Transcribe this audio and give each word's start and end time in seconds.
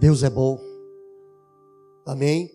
Deus 0.00 0.22
é 0.22 0.30
bom. 0.30 0.58
Amém. 2.06 2.50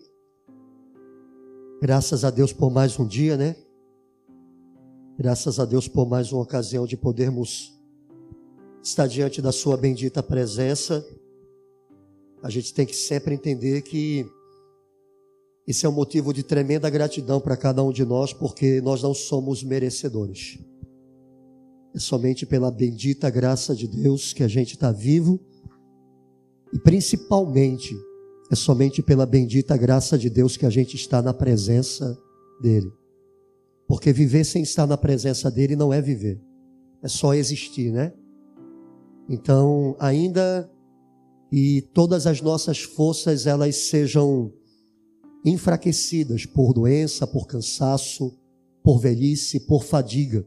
Graças 1.80 2.24
a 2.24 2.30
Deus 2.30 2.52
por 2.52 2.72
mais 2.72 2.98
um 2.98 3.06
dia, 3.06 3.36
né? 3.36 3.54
Graças 5.16 5.60
a 5.60 5.64
Deus 5.64 5.86
por 5.86 6.08
mais 6.08 6.32
uma 6.32 6.42
ocasião 6.42 6.84
de 6.84 6.96
podermos 6.96 7.72
estar 8.82 9.06
diante 9.06 9.40
da 9.40 9.52
Sua 9.52 9.76
bendita 9.76 10.24
presença. 10.24 11.06
A 12.42 12.50
gente 12.50 12.74
tem 12.74 12.84
que 12.84 12.96
sempre 12.96 13.36
entender 13.36 13.82
que 13.82 14.28
isso 15.68 15.86
é 15.86 15.88
um 15.88 15.92
motivo 15.92 16.34
de 16.34 16.42
tremenda 16.42 16.90
gratidão 16.90 17.40
para 17.40 17.56
cada 17.56 17.80
um 17.80 17.92
de 17.92 18.04
nós, 18.04 18.32
porque 18.32 18.80
nós 18.80 19.04
não 19.04 19.14
somos 19.14 19.62
merecedores. 19.62 20.58
É 21.94 22.00
somente 22.00 22.44
pela 22.44 22.72
bendita 22.72 23.30
graça 23.30 23.72
de 23.72 23.86
Deus 23.86 24.32
que 24.32 24.42
a 24.42 24.48
gente 24.48 24.74
está 24.74 24.90
vivo 24.90 25.38
e 26.76 26.78
principalmente, 26.78 27.98
é 28.50 28.54
somente 28.54 29.02
pela 29.02 29.24
bendita 29.24 29.74
graça 29.78 30.18
de 30.18 30.28
Deus 30.28 30.58
que 30.58 30.66
a 30.66 30.68
gente 30.68 30.94
está 30.94 31.22
na 31.22 31.32
presença 31.32 32.18
dEle. 32.60 32.92
Porque 33.88 34.12
viver 34.12 34.44
sem 34.44 34.62
estar 34.62 34.86
na 34.86 34.98
presença 34.98 35.50
dEle 35.50 35.74
não 35.74 35.90
é 35.90 36.02
viver, 36.02 36.38
é 37.02 37.08
só 37.08 37.32
existir, 37.32 37.90
né? 37.90 38.12
Então, 39.26 39.96
ainda 39.98 40.70
e 41.50 41.80
todas 41.94 42.26
as 42.26 42.42
nossas 42.42 42.82
forças 42.82 43.46
elas 43.46 43.74
sejam 43.74 44.52
enfraquecidas 45.46 46.44
por 46.44 46.74
doença, 46.74 47.26
por 47.26 47.46
cansaço, 47.46 48.36
por 48.82 48.98
velhice, 48.98 49.60
por 49.60 49.82
fadiga. 49.82 50.46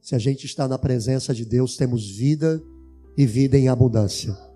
Se 0.00 0.14
a 0.14 0.18
gente 0.18 0.46
está 0.46 0.66
na 0.66 0.78
presença 0.78 1.34
de 1.34 1.44
Deus, 1.44 1.76
temos 1.76 2.10
vida 2.10 2.62
e 3.18 3.26
vida 3.26 3.58
em 3.58 3.68
abundância 3.68 4.50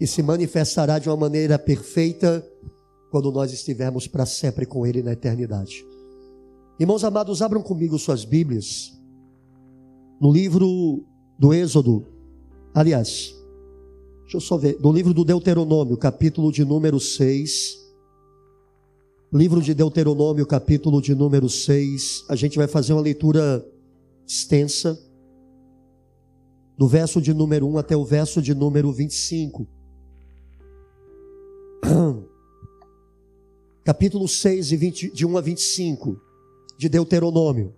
e 0.00 0.06
se 0.06 0.22
manifestará 0.22 0.98
de 0.98 1.08
uma 1.08 1.16
maneira 1.16 1.58
perfeita 1.58 2.46
quando 3.10 3.30
nós 3.30 3.52
estivermos 3.52 4.06
para 4.06 4.26
sempre 4.26 4.66
com 4.66 4.86
Ele 4.86 5.02
na 5.02 5.12
eternidade. 5.12 5.84
Irmãos 6.78 7.04
amados, 7.04 7.40
abram 7.40 7.62
comigo 7.62 7.98
suas 7.98 8.24
Bíblias 8.24 8.94
no 10.20 10.32
livro 10.32 11.04
do 11.38 11.52
Êxodo, 11.52 12.06
aliás, 12.72 13.34
deixa 14.22 14.36
eu 14.36 14.40
só 14.40 14.56
ver, 14.56 14.78
no 14.80 14.92
livro 14.92 15.12
do 15.12 15.24
Deuteronômio, 15.24 15.96
capítulo 15.96 16.50
de 16.50 16.64
número 16.64 16.98
6. 16.98 17.82
Livro 19.32 19.60
de 19.60 19.74
Deuteronômio, 19.74 20.46
capítulo 20.46 21.02
de 21.02 21.14
número 21.14 21.48
6. 21.48 22.24
A 22.28 22.36
gente 22.36 22.56
vai 22.56 22.68
fazer 22.68 22.92
uma 22.92 23.02
leitura 23.02 23.66
extensa, 24.26 24.98
do 26.78 26.88
verso 26.88 27.20
de 27.20 27.34
número 27.34 27.66
1 27.66 27.78
até 27.78 27.96
o 27.96 28.04
verso 28.04 28.40
de 28.40 28.54
número 28.54 28.92
25. 28.92 29.66
capítulo 33.84 34.26
6, 34.26 34.68
de, 34.68 34.76
20, 34.76 35.12
de 35.12 35.26
1 35.26 35.36
a 35.36 35.40
25, 35.40 36.20
de 36.78 36.88
Deuteronômio. 36.88 37.74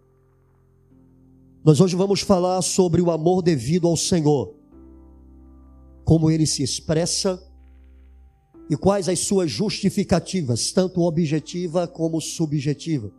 Nós 1.65 1.81
hoje 1.81 1.97
vamos 1.97 2.21
falar 2.21 2.63
sobre 2.63 3.03
o 3.03 3.11
amor 3.11 3.43
devido 3.43 3.89
ao 3.89 3.97
Senhor, 3.97 4.55
como 6.05 6.31
ele 6.31 6.47
se 6.47 6.63
expressa 6.63 7.43
e 8.71 8.77
quais 8.77 9.09
as 9.09 9.19
suas 9.21 9.51
justificativas, 9.51 10.71
tanto 10.71 11.03
objetiva 11.03 11.89
como 11.89 12.21
subjetiva. 12.21 13.11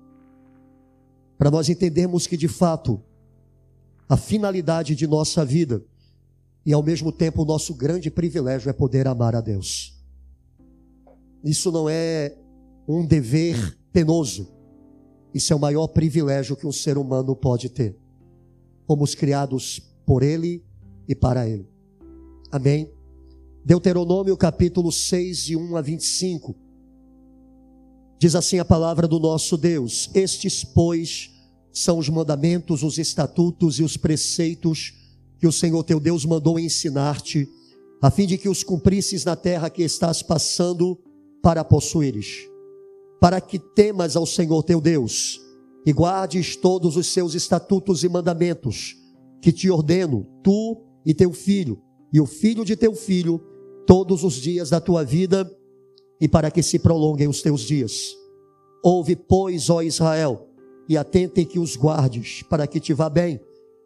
Para 1.37 1.51
nós 1.51 1.69
entendermos 1.69 2.25
que 2.25 2.37
de 2.37 2.47
fato 2.47 3.01
a 4.07 4.15
finalidade 4.15 4.95
de 4.95 5.05
nossa 5.05 5.43
vida 5.43 5.83
e 6.65 6.71
ao 6.71 6.81
mesmo 6.81 7.11
tempo 7.11 7.41
o 7.41 7.45
nosso 7.45 7.75
grande 7.75 8.09
privilégio 8.09 8.69
é 8.69 8.73
poder 8.73 9.07
amar 9.07 9.35
a 9.35 9.41
Deus. 9.41 9.96
Isso 11.43 11.71
não 11.71 11.89
é 11.89 12.35
um 12.87 13.05
dever 13.05 13.77
penoso. 13.91 14.47
Isso 15.33 15.53
é 15.53 15.55
o 15.55 15.59
maior 15.59 15.87
privilégio 15.87 16.55
que 16.55 16.65
um 16.65 16.71
ser 16.71 16.97
humano 16.97 17.35
pode 17.35 17.69
ter. 17.69 17.95
Fomos 18.87 19.13
criados 19.13 19.79
por 20.05 20.23
Ele 20.23 20.63
e 21.07 21.13
para 21.13 21.47
Ele. 21.47 21.67
Amém? 22.51 22.89
Deuteronômio 23.65 24.37
capítulo 24.37 24.91
6, 24.91 25.37
de 25.43 25.57
1 25.57 25.75
a 25.75 25.81
25. 25.81 26.55
Diz 28.17 28.33
assim 28.33 28.59
a 28.59 28.65
palavra 28.65 29.07
do 29.07 29.19
nosso 29.19 29.57
Deus: 29.57 30.09
Estes, 30.13 30.63
pois, 30.63 31.31
são 31.71 31.99
os 31.99 32.09
mandamentos, 32.09 32.81
os 32.81 32.97
estatutos 32.97 33.79
e 33.79 33.83
os 33.83 33.97
preceitos 33.97 34.93
que 35.37 35.45
o 35.45 35.51
Senhor 35.51 35.83
teu 35.83 35.99
Deus 35.99 36.25
mandou 36.25 36.57
ensinar-te, 36.57 37.47
a 38.01 38.09
fim 38.09 38.25
de 38.25 38.37
que 38.37 38.49
os 38.49 38.63
cumprisses 38.63 39.23
na 39.23 39.35
terra 39.35 39.69
que 39.69 39.83
estás 39.83 40.23
passando 40.23 40.97
para 41.41 41.63
possuíres, 41.63 42.47
para 43.19 43.39
que 43.39 43.57
temas 43.57 44.15
ao 44.15 44.25
Senhor 44.25 44.63
teu 44.63 44.81
Deus 44.81 45.39
e 45.85 45.93
guardes 45.93 46.57
todos 46.57 46.97
os 46.97 47.07
seus 47.07 47.33
estatutos 47.33 48.03
e 48.03 48.09
mandamentos, 48.09 48.97
que 49.41 49.53
te 49.53 49.71
ordeno, 49.71 50.27
tu 50.43 50.83
e 51.05 51.13
teu 51.13 51.31
filho, 51.31 51.81
e 52.11 52.19
o 52.19 52.25
filho 52.25 52.65
de 52.65 52.75
teu 52.75 52.93
filho, 52.93 53.41
todos 53.85 54.23
os 54.23 54.33
dias 54.33 54.69
da 54.69 54.81
tua 54.81 55.05
vida, 55.05 55.49
e 56.19 56.27
para 56.27 56.51
que 56.51 56.61
se 56.61 56.77
prolonguem 56.77 57.29
os 57.29 57.41
teus 57.41 57.61
dias. 57.61 58.13
Ouve, 58.83 59.15
pois, 59.15 59.69
ó 59.69 59.81
Israel, 59.81 60.49
e 60.89 60.97
atente 60.97 61.45
que 61.45 61.57
os 61.57 61.77
guardes, 61.77 62.43
para 62.43 62.67
que 62.67 62.81
te 62.81 62.93
vá 62.93 63.09
bem, 63.09 63.39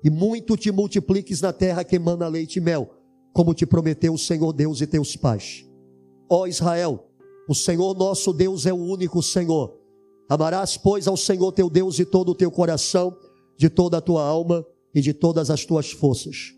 e 0.04 0.10
muito 0.10 0.58
te 0.58 0.72
multipliques 0.72 1.40
na 1.40 1.54
terra 1.54 1.84
que 1.84 1.98
emana 1.98 2.28
leite 2.28 2.58
e 2.58 2.62
mel, 2.62 2.90
como 3.32 3.54
te 3.54 3.66
prometeu 3.66 4.14
o 4.14 4.18
Senhor 4.18 4.52
Deus 4.54 4.82
e 4.82 4.88
teus 4.88 5.16
pais. 5.16 5.66
Ó 6.28 6.48
Israel, 6.48 7.11
o 7.52 7.54
Senhor 7.54 7.94
nosso 7.98 8.32
Deus 8.32 8.66
é 8.66 8.72
o 8.72 8.78
único 8.78 9.22
Senhor. 9.22 9.78
Amarás, 10.30 10.78
pois, 10.78 11.06
ao 11.06 11.18
Senhor 11.18 11.52
teu 11.52 11.70
Deus 11.70 11.96
de 11.96 12.06
todo 12.06 12.30
o 12.30 12.36
teu 12.36 12.50
coração, 12.50 13.14
de 13.58 13.70
toda 13.70 13.98
a 13.98 14.02
tua 14.02 14.24
alma 14.24 14.66
e 14.96 15.02
de 15.02 15.14
todas 15.14 15.50
as 15.50 15.66
tuas 15.66 15.92
forças. 15.92 16.54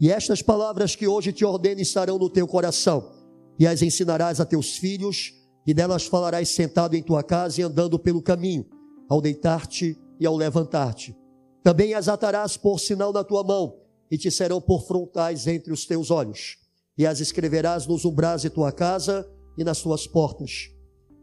E 0.00 0.08
estas 0.08 0.42
palavras 0.42 0.94
que 0.94 1.08
hoje 1.08 1.32
te 1.32 1.44
ordeno 1.44 1.80
estarão 1.80 2.16
no 2.16 2.30
teu 2.30 2.46
coração, 2.46 3.10
e 3.58 3.66
as 3.66 3.82
ensinarás 3.82 4.38
a 4.38 4.44
teus 4.44 4.76
filhos, 4.76 5.34
e 5.66 5.74
delas 5.74 6.06
falarás 6.06 6.48
sentado 6.50 6.94
em 6.94 7.02
tua 7.02 7.24
casa 7.24 7.60
e 7.60 7.64
andando 7.64 7.98
pelo 7.98 8.22
caminho, 8.22 8.66
ao 9.08 9.20
deitar-te 9.20 9.98
e 10.20 10.24
ao 10.24 10.36
levantar-te. 10.36 11.16
Também 11.60 11.92
as 11.92 12.06
atarás 12.06 12.56
por 12.56 12.78
sinal 12.78 13.12
na 13.12 13.24
tua 13.24 13.42
mão, 13.42 13.80
e 14.08 14.16
te 14.16 14.30
serão 14.30 14.60
por 14.60 14.86
frontais 14.86 15.48
entre 15.48 15.72
os 15.72 15.86
teus 15.86 16.08
olhos. 16.08 16.56
E 16.96 17.04
as 17.04 17.18
escreverás 17.18 17.84
nos 17.84 18.04
umbrais 18.04 18.42
de 18.42 18.50
tua 18.50 18.70
casa 18.70 19.28
e 19.56 19.64
nas 19.64 19.80
tuas 19.80 20.06
portas. 20.06 20.70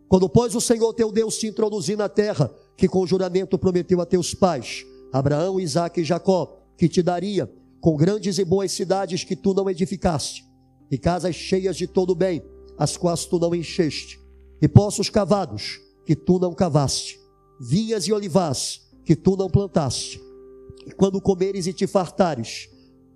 Quando, 0.07 0.29
pois, 0.29 0.53
o 0.55 0.61
Senhor 0.61 0.93
teu 0.93 1.11
Deus 1.11 1.37
te 1.37 1.47
introduzir 1.47 1.97
na 1.97 2.07
terra, 2.07 2.53
que 2.77 2.87
com 2.87 3.05
juramento 3.05 3.57
prometeu 3.57 3.99
a 4.01 4.05
teus 4.05 4.33
pais, 4.33 4.85
Abraão, 5.11 5.59
Isaque 5.59 6.01
e 6.01 6.03
Jacó, 6.03 6.59
que 6.77 6.87
te 6.87 7.01
daria, 7.01 7.51
com 7.79 7.95
grandes 7.95 8.37
e 8.37 8.45
boas 8.45 8.71
cidades 8.71 9.23
que 9.23 9.35
tu 9.35 9.53
não 9.53 9.69
edificaste, 9.69 10.45
e 10.89 10.97
casas 10.97 11.35
cheias 11.35 11.75
de 11.75 11.87
todo 11.87 12.15
bem, 12.15 12.43
as 12.77 12.97
quais 12.97 13.25
tu 13.25 13.39
não 13.39 13.53
encheste, 13.53 14.19
e 14.61 14.67
poços 14.67 15.09
cavados, 15.09 15.79
que 16.05 16.15
tu 16.15 16.39
não 16.39 16.53
cavaste, 16.53 17.19
vinhas 17.59 18.07
e 18.07 18.13
olivais, 18.13 18.81
que 19.03 19.15
tu 19.15 19.35
não 19.35 19.49
plantaste. 19.49 20.21
E 20.85 20.91
quando 20.91 21.21
comeres 21.21 21.67
e 21.67 21.73
te 21.73 21.87
fartares, 21.87 22.69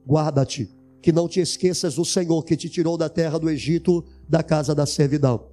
guarda-te, 0.05 0.69
que 1.01 1.11
não 1.11 1.27
te 1.27 1.39
esqueças 1.39 1.95
do 1.95 2.05
Senhor 2.05 2.43
que 2.43 2.57
te 2.57 2.69
tirou 2.69 2.97
da 2.97 3.09
terra 3.09 3.37
do 3.37 3.49
Egito, 3.49 4.03
da 4.27 4.43
casa 4.43 4.75
da 4.75 4.85
servidão. 4.85 5.47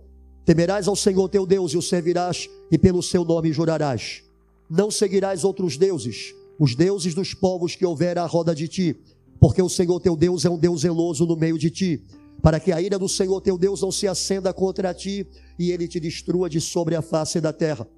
Temerás 0.44 0.88
ao 0.88 0.96
Senhor 0.96 1.28
teu 1.28 1.46
Deus 1.46 1.72
e 1.72 1.78
o 1.78 1.82
servirás, 1.82 2.48
e 2.70 2.76
pelo 2.76 3.02
seu 3.02 3.24
nome 3.24 3.52
jurarás. 3.52 4.22
Não 4.68 4.90
seguirás 4.90 5.44
outros 5.44 5.76
deuses, 5.76 6.34
os 6.58 6.74
deuses 6.74 7.14
dos 7.14 7.32
povos 7.32 7.74
que 7.74 7.86
houver 7.86 8.18
à 8.18 8.26
roda 8.26 8.54
de 8.54 8.68
ti, 8.68 8.96
porque 9.40 9.62
o 9.62 9.68
Senhor 9.68 10.00
teu 10.00 10.16
Deus 10.16 10.44
é 10.44 10.50
um 10.50 10.58
Deus 10.58 10.82
zeloso 10.82 11.24
no 11.24 11.36
meio 11.36 11.58
de 11.58 11.70
ti, 11.70 12.04
para 12.42 12.60
que 12.60 12.72
a 12.72 12.80
ira 12.80 12.98
do 12.98 13.08
Senhor 13.08 13.40
teu 13.40 13.56
Deus 13.56 13.80
não 13.80 13.90
se 13.90 14.06
acenda 14.06 14.52
contra 14.52 14.92
ti 14.92 15.26
e 15.58 15.70
ele 15.70 15.88
te 15.88 15.98
destrua 15.98 16.50
de 16.50 16.60
sobre 16.60 16.94
a 16.94 17.00
face 17.00 17.40
da 17.40 17.52
terra. 17.52 17.88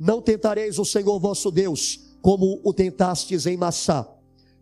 Não 0.00 0.20
tentareis 0.20 0.78
o 0.78 0.84
Senhor 0.84 1.18
vosso 1.20 1.50
Deus, 1.50 2.00
como 2.20 2.60
o 2.64 2.72
tentastes 2.72 3.46
em 3.46 3.56
Massá. 3.56 4.08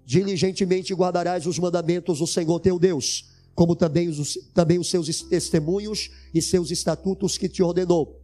Diligentemente 0.05 0.93
guardarás 0.93 1.47
os 1.47 1.58
mandamentos 1.58 2.19
do 2.19 2.26
Senhor 2.26 2.61
teu 2.61 2.79
Deus 2.79 3.31
como 3.55 3.77
também 3.77 4.09
os, 4.09 4.39
também 4.55 4.79
os 4.79 4.89
seus 4.89 5.23
testemunhos 5.23 6.11
e 6.33 6.41
seus 6.41 6.71
estatutos 6.71 7.37
que 7.37 7.49
te 7.49 7.63
ordenou. 7.63 8.21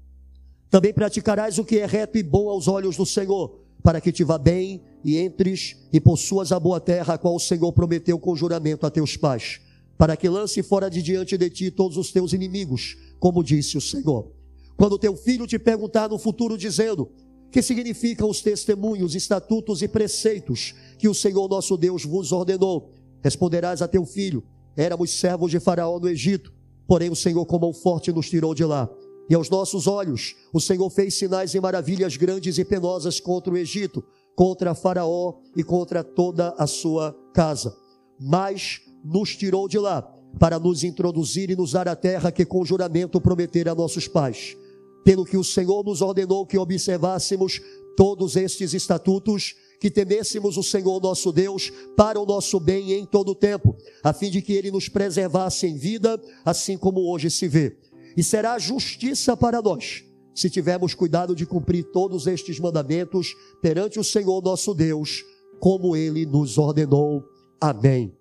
Também 0.70 0.92
praticarás 0.92 1.58
o 1.58 1.64
que 1.64 1.78
é 1.78 1.86
reto 1.86 2.18
e 2.18 2.22
bom 2.22 2.48
aos 2.48 2.68
olhos 2.68 2.96
do 2.96 3.06
Senhor, 3.06 3.60
para 3.82 4.00
que 4.00 4.12
te 4.12 4.24
vá 4.24 4.38
bem 4.38 4.82
e 5.04 5.18
entres 5.18 5.76
e 5.92 6.00
possuas 6.00 6.52
a 6.52 6.60
boa 6.60 6.80
terra, 6.80 7.14
a 7.14 7.18
qual 7.18 7.36
o 7.36 7.40
Senhor 7.40 7.72
prometeu 7.72 8.18
com 8.18 8.36
juramento 8.36 8.86
a 8.86 8.90
teus 8.90 9.16
pais, 9.16 9.60
para 9.96 10.16
que 10.16 10.28
lance 10.28 10.62
fora 10.62 10.90
de 10.90 11.02
diante 11.02 11.38
de 11.38 11.50
ti 11.50 11.70
todos 11.70 11.96
os 11.96 12.12
teus 12.12 12.32
inimigos, 12.32 12.96
como 13.18 13.42
disse 13.42 13.78
o 13.78 13.80
Senhor. 13.80 14.30
Quando 14.76 14.98
teu 14.98 15.16
filho 15.16 15.46
te 15.46 15.58
perguntar 15.58 16.08
no 16.08 16.18
futuro, 16.18 16.56
dizendo: 16.56 17.10
que 17.50 17.62
significam 17.62 18.28
os 18.28 18.42
testemunhos, 18.42 19.14
estatutos 19.14 19.82
e 19.82 19.88
preceitos 19.88 20.74
que 20.98 21.08
o 21.08 21.14
Senhor 21.14 21.48
nosso 21.48 21.76
Deus 21.76 22.04
vos 22.04 22.30
ordenou? 22.30 22.92
Responderás 23.22 23.80
a 23.80 23.88
teu 23.88 24.04
filho: 24.04 24.44
Éramos 24.78 25.10
servos 25.10 25.50
de 25.50 25.60
Faraó 25.60 25.98
no 25.98 26.08
Egito, 26.08 26.56
Porém, 26.88 27.10
o 27.10 27.14
Senhor, 27.14 27.44
com 27.44 27.58
mão 27.58 27.74
forte, 27.74 28.10
nos 28.10 28.30
tirou 28.30 28.54
de 28.54 28.64
lá. 28.64 28.88
E 29.28 29.34
aos 29.34 29.50
nossos 29.50 29.86
olhos, 29.86 30.34
o 30.54 30.58
Senhor 30.58 30.88
fez 30.88 31.12
sinais 31.18 31.52
e 31.52 31.60
maravilhas 31.60 32.16
grandes 32.16 32.56
e 32.56 32.64
penosas 32.64 33.20
contra 33.20 33.52
o 33.52 33.58
Egito, 33.58 34.02
contra 34.34 34.74
Faraó 34.74 35.34
e 35.54 35.62
contra 35.62 36.02
toda 36.02 36.54
a 36.56 36.66
sua 36.66 37.14
casa. 37.34 37.76
Mas 38.18 38.80
nos 39.04 39.36
tirou 39.36 39.68
de 39.68 39.78
lá 39.78 40.00
para 40.38 40.58
nos 40.58 40.82
introduzir 40.82 41.50
e 41.50 41.56
nos 41.56 41.72
dar 41.72 41.86
a 41.88 41.94
terra 41.94 42.32
que 42.32 42.46
com 42.46 42.64
juramento 42.64 43.20
prometera 43.20 43.72
a 43.72 43.74
nossos 43.74 44.08
pais. 44.08 44.56
Pelo 45.04 45.26
que 45.26 45.36
o 45.36 45.44
Senhor 45.44 45.84
nos 45.84 46.00
ordenou 46.00 46.46
que 46.46 46.56
observássemos 46.56 47.60
todos 47.98 48.34
estes 48.34 48.72
estatutos, 48.72 49.54
que 49.80 49.90
temêssemos 49.90 50.56
o 50.56 50.62
Senhor 50.62 51.00
nosso 51.00 51.32
Deus 51.32 51.70
para 51.96 52.20
o 52.20 52.26
nosso 52.26 52.58
bem 52.58 52.92
em 52.92 53.06
todo 53.06 53.30
o 53.30 53.34
tempo, 53.34 53.76
a 54.02 54.12
fim 54.12 54.30
de 54.30 54.42
que 54.42 54.52
ele 54.52 54.70
nos 54.70 54.88
preservasse 54.88 55.66
em 55.66 55.76
vida, 55.76 56.20
assim 56.44 56.76
como 56.76 57.10
hoje 57.10 57.30
se 57.30 57.46
vê. 57.46 57.76
E 58.16 58.22
será 58.22 58.58
justiça 58.58 59.36
para 59.36 59.62
nós, 59.62 60.04
se 60.34 60.50
tivermos 60.50 60.94
cuidado 60.94 61.34
de 61.34 61.46
cumprir 61.46 61.84
todos 61.84 62.26
estes 62.26 62.58
mandamentos 62.58 63.34
perante 63.62 63.98
o 64.00 64.04
Senhor 64.04 64.42
nosso 64.42 64.74
Deus, 64.74 65.24
como 65.60 65.96
ele 65.96 66.26
nos 66.26 66.58
ordenou. 66.58 67.24
Amém. 67.60 68.16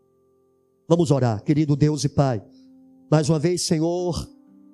Vamos 0.88 1.12
orar, 1.12 1.44
querido 1.44 1.76
Deus 1.76 2.04
e 2.04 2.10
Pai. 2.10 2.42
Mais 3.10 3.30
uma 3.30 3.40
vez, 3.40 3.62
Senhor, 3.64 4.28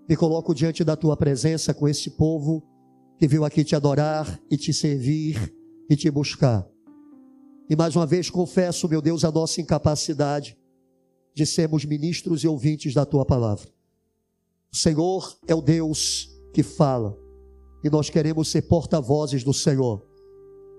me 0.08 0.16
coloco 0.16 0.54
diante 0.54 0.84
da 0.84 0.96
tua 0.96 1.16
presença 1.16 1.74
com 1.74 1.88
esse 1.88 2.12
povo 2.12 2.64
que 3.18 3.28
veio 3.28 3.46
aqui 3.46 3.64
te 3.64 3.76
adorar 3.76 4.40
e 4.50 4.58
te 4.58 4.74
servir 4.74 5.54
e 5.90 5.96
te 5.96 6.10
buscar. 6.12 6.73
E 7.74 7.76
mais 7.76 7.96
uma 7.96 8.06
vez 8.06 8.30
confesso, 8.30 8.88
meu 8.88 9.02
Deus, 9.02 9.26
a 9.26 9.32
nossa 9.32 9.60
incapacidade 9.60 10.56
de 11.34 11.44
sermos 11.44 11.84
ministros 11.86 12.44
e 12.44 12.48
ouvintes 12.48 12.94
da 12.94 13.04
tua 13.04 13.26
palavra. 13.26 13.68
O 14.72 14.78
Senhor 14.78 15.36
é 15.48 15.56
o 15.56 15.60
Deus 15.60 16.30
que 16.54 16.62
fala 16.62 17.18
e 17.84 17.90
nós 17.90 18.12
queremos 18.12 18.50
ser 18.50 18.62
porta-vozes 18.62 19.44
do 19.44 19.52
Senhor. 19.52 20.06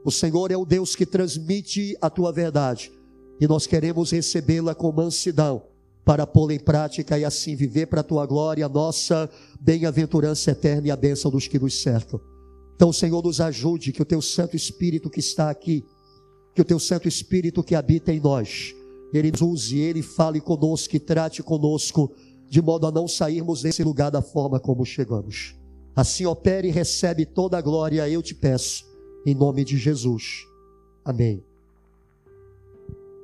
O 0.05 0.11
Senhor 0.13 0.53
é 0.53 0.57
o 0.57 0.65
Deus 0.65 0.95
que 0.95 1.05
transmite 1.05 1.97
a 2.01 2.09
tua 2.09 2.31
verdade 2.31 2.93
e 3.41 3.49
nós 3.49 3.67
queremos 3.67 4.13
recebê-la 4.13 4.73
com 4.73 4.93
mansidão 4.93 5.65
para 6.05 6.25
pô-la 6.25 6.55
em 6.55 6.61
prática 6.61 7.19
e 7.19 7.25
assim 7.25 7.57
viver 7.57 7.87
para 7.87 8.03
a 8.03 8.05
tua 8.05 8.25
glória, 8.25 8.67
a 8.67 8.69
nossa 8.69 9.29
bem-aventurança 9.61 10.53
eterna 10.53 10.87
e 10.87 10.91
a 10.93 10.97
bênção 10.97 11.29
dos 11.29 11.49
que 11.49 11.59
nos 11.59 11.83
cercam. 11.83 12.21
Então, 12.77 12.93
Senhor, 12.93 13.21
nos 13.21 13.41
ajude 13.41 13.91
que 13.91 14.03
o 14.03 14.05
teu 14.05 14.23
Santo 14.23 14.55
Espírito 14.55 15.11
que 15.11 15.19
está 15.19 15.51
aqui, 15.51 15.85
que 16.55 16.63
o 16.63 16.65
teu 16.65 16.79
Santo 16.79 17.09
Espírito 17.09 17.63
que 17.63 17.75
habita 17.75 18.13
em 18.13 18.21
nós, 18.21 18.75
ele 19.13 19.31
nos 19.31 19.43
use, 19.43 19.79
ele 19.79 20.03
fale 20.03 20.41
conosco 20.41 20.99
trate 21.01 21.43
conosco, 21.43 22.13
de 22.49 22.63
modo 22.63 22.87
a 22.87 22.93
não 22.93 23.09
sairmos 23.09 23.63
desse 23.63 23.83
lugar 23.83 24.11
da 24.11 24.23
forma 24.23 24.61
como 24.61 24.85
chegamos. 24.85 25.57
Assim 25.97 26.27
opere 26.27 26.69
e 26.69 26.71
recebe 26.73 27.25
toda 27.25 27.59
a 27.59 27.63
glória, 27.63 28.09
eu 28.09 28.23
te 28.23 28.35
peço, 28.35 28.85
em 29.27 29.35
nome 29.35 29.65
de 29.65 29.77
Jesus. 29.77 30.47
Amém. 31.05 31.45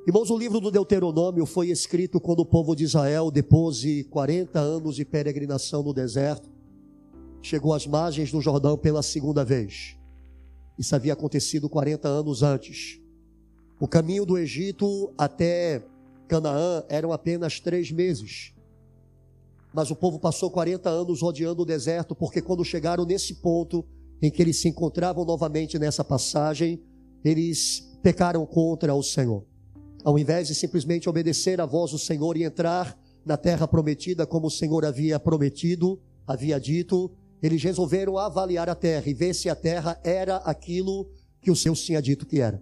Irmãos, 0.07 0.29
o 0.29 0.37
livro 0.37 0.59
do 0.59 0.71
Deuteronômio 0.71 1.45
foi 1.45 1.69
escrito 1.69 2.19
quando 2.19 2.39
o 2.39 2.45
povo 2.45 2.75
de 2.75 2.83
Israel, 2.85 3.29
depois 3.29 3.77
de 3.77 4.03
40 4.05 4.59
anos 4.59 4.95
de 4.95 5.05
peregrinação 5.05 5.83
no 5.83 5.93
deserto, 5.93 6.49
chegou 7.41 7.73
às 7.73 7.85
margens 7.85 8.31
do 8.31 8.41
Jordão 8.41 8.77
pela 8.77 9.03
segunda 9.03 9.43
vez. 9.43 9.97
Isso 10.77 10.95
havia 10.95 11.13
acontecido 11.13 11.69
40 11.69 12.07
anos 12.07 12.41
antes. 12.41 13.00
O 13.81 13.87
caminho 13.87 14.25
do 14.25 14.37
Egito 14.37 15.13
até 15.17 15.83
Canaã 16.29 16.85
eram 16.87 17.11
apenas 17.11 17.59
três 17.59 17.91
meses. 17.91 18.53
Mas 19.73 19.91
o 19.91 19.95
povo 19.95 20.19
passou 20.19 20.49
40 20.49 20.89
anos 20.89 21.21
rodeando 21.21 21.63
o 21.63 21.65
deserto, 21.65 22.15
porque 22.15 22.41
quando 22.41 22.63
chegaram 22.63 23.03
nesse 23.03 23.41
ponto 23.41 23.85
em 24.21 24.31
que 24.31 24.41
eles 24.41 24.61
se 24.61 24.69
encontravam 24.69 25.25
novamente 25.25 25.77
nessa 25.77 26.03
passagem, 26.03 26.81
eles 27.25 27.81
pecaram 28.01 28.45
contra 28.45 28.93
o 28.93 29.03
Senhor 29.03 29.45
ao 30.03 30.17
invés 30.17 30.47
de 30.47 30.55
simplesmente 30.55 31.09
obedecer 31.09 31.61
à 31.61 31.65
voz 31.65 31.91
do 31.91 31.99
Senhor 31.99 32.35
e 32.37 32.43
entrar 32.43 32.97
na 33.25 33.37
terra 33.37 33.67
prometida 33.67 34.25
como 34.25 34.47
o 34.47 34.51
Senhor 34.51 34.83
havia 34.83 35.19
prometido, 35.19 35.99
havia 36.25 36.59
dito, 36.59 37.11
eles 37.41 37.61
resolveram 37.63 38.17
avaliar 38.17 38.69
a 38.69 38.75
terra 38.75 39.03
e 39.07 39.13
ver 39.13 39.33
se 39.33 39.49
a 39.49 39.55
terra 39.55 39.99
era 40.03 40.37
aquilo 40.37 41.09
que 41.39 41.51
o 41.51 41.55
Senhor 41.55 41.75
tinha 41.75 42.01
dito 42.01 42.25
que 42.25 42.39
era. 42.39 42.61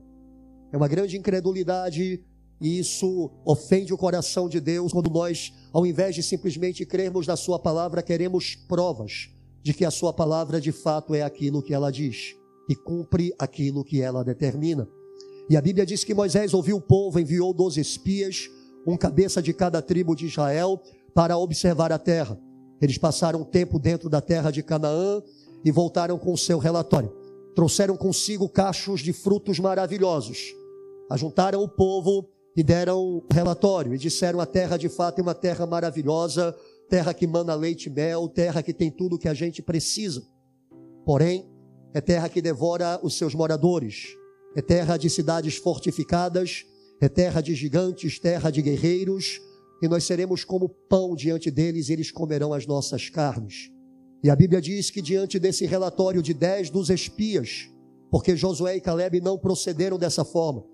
É 0.71 0.77
uma 0.77 0.87
grande 0.87 1.17
incredulidade 1.17 2.23
e 2.61 2.77
isso 2.77 3.31
ofende 3.45 3.93
o 3.93 3.97
coração 3.97 4.49
de 4.49 4.59
Deus 4.59 4.91
quando 4.91 5.09
nós, 5.09 5.53
ao 5.71 5.85
invés 5.85 6.15
de 6.15 6.21
simplesmente 6.21 6.85
crermos 6.85 7.25
na 7.25 7.37
Sua 7.37 7.57
palavra, 7.57 8.03
queremos 8.03 8.55
provas 8.55 9.29
de 9.63 9.73
que 9.73 9.85
a 9.85 9.91
Sua 9.91 10.11
palavra 10.11 10.59
de 10.59 10.71
fato 10.71 11.15
é 11.15 11.21
aquilo 11.21 11.63
que 11.63 11.73
ela 11.73 11.91
diz 11.91 12.35
e 12.67 12.75
cumpre 12.75 13.33
aquilo 13.39 13.83
que 13.83 14.01
ela 14.01 14.23
determina. 14.23 14.87
E 15.49 15.55
a 15.55 15.61
Bíblia 15.61 15.85
diz 15.85 16.03
que 16.03 16.13
Moisés 16.13 16.53
ouviu 16.53 16.77
o 16.77 16.81
povo, 16.81 17.19
enviou 17.19 17.53
doze 17.53 17.79
espias, 17.79 18.49
um 18.85 18.97
cabeça 18.97 19.41
de 19.41 19.53
cada 19.53 19.81
tribo 19.81 20.15
de 20.15 20.27
Israel, 20.27 20.79
para 21.13 21.37
observar 21.37 21.91
a 21.91 21.97
terra. 21.97 22.39
Eles 22.81 22.97
passaram 22.97 23.41
um 23.41 23.45
tempo 23.45 23.79
dentro 23.79 24.09
da 24.09 24.21
terra 24.21 24.51
de 24.51 24.61
Canaã 24.61 25.21
e 25.65 25.71
voltaram 25.71 26.19
com 26.19 26.31
o 26.31 26.37
seu 26.37 26.59
relatório. 26.59 27.11
Trouxeram 27.55 27.97
consigo 27.97 28.47
cachos 28.47 29.01
de 29.01 29.11
frutos 29.11 29.59
maravilhosos. 29.59 30.58
Ajuntaram 31.09 31.63
o 31.63 31.67
povo 31.67 32.29
e 32.55 32.63
deram 32.63 33.23
relatório 33.31 33.93
e 33.93 33.97
disseram: 33.97 34.39
a 34.39 34.45
terra 34.45 34.77
de 34.77 34.89
fato 34.89 35.19
é 35.19 35.21
uma 35.21 35.35
terra 35.35 35.65
maravilhosa, 35.65 36.55
terra 36.89 37.13
que 37.13 37.25
mana 37.25 37.55
leite 37.55 37.87
e 37.87 37.89
mel, 37.89 38.27
terra 38.27 38.61
que 38.61 38.73
tem 38.73 38.91
tudo 38.91 39.15
o 39.15 39.19
que 39.19 39.27
a 39.27 39.33
gente 39.33 39.61
precisa. 39.61 40.21
Porém, 41.05 41.49
é 41.93 42.01
terra 42.01 42.29
que 42.29 42.41
devora 42.41 42.99
os 43.01 43.17
seus 43.17 43.33
moradores 43.33 44.19
é 44.55 44.61
terra 44.61 44.97
de 44.97 45.09
cidades 45.09 45.57
fortificadas, 45.57 46.65
é 46.99 47.07
terra 47.07 47.41
de 47.41 47.53
gigantes, 47.53 48.19
terra 48.19 48.49
de 48.49 48.61
guerreiros, 48.61 49.39
e 49.81 49.87
nós 49.87 50.03
seremos 50.03 50.43
como 50.43 50.67
pão 50.67 51.15
diante 51.15 51.49
deles, 51.49 51.89
e 51.89 51.93
eles 51.93 52.11
comerão 52.11 52.53
as 52.53 52.65
nossas 52.65 53.09
carnes. 53.09 53.71
E 54.23 54.29
a 54.29 54.35
Bíblia 54.35 54.59
diz 54.59 54.89
que 54.89 55.01
diante 55.01 55.39
desse 55.39 55.65
relatório 55.65 56.21
de 56.21 56.33
dez 56.33 56.69
dos 56.69 56.89
espias, 56.89 57.69
porque 58.11 58.35
Josué 58.35 58.75
e 58.75 58.81
Caleb 58.81 59.21
não 59.21 59.37
procederam 59.37 59.97
dessa 59.97 60.25
forma, 60.25 60.65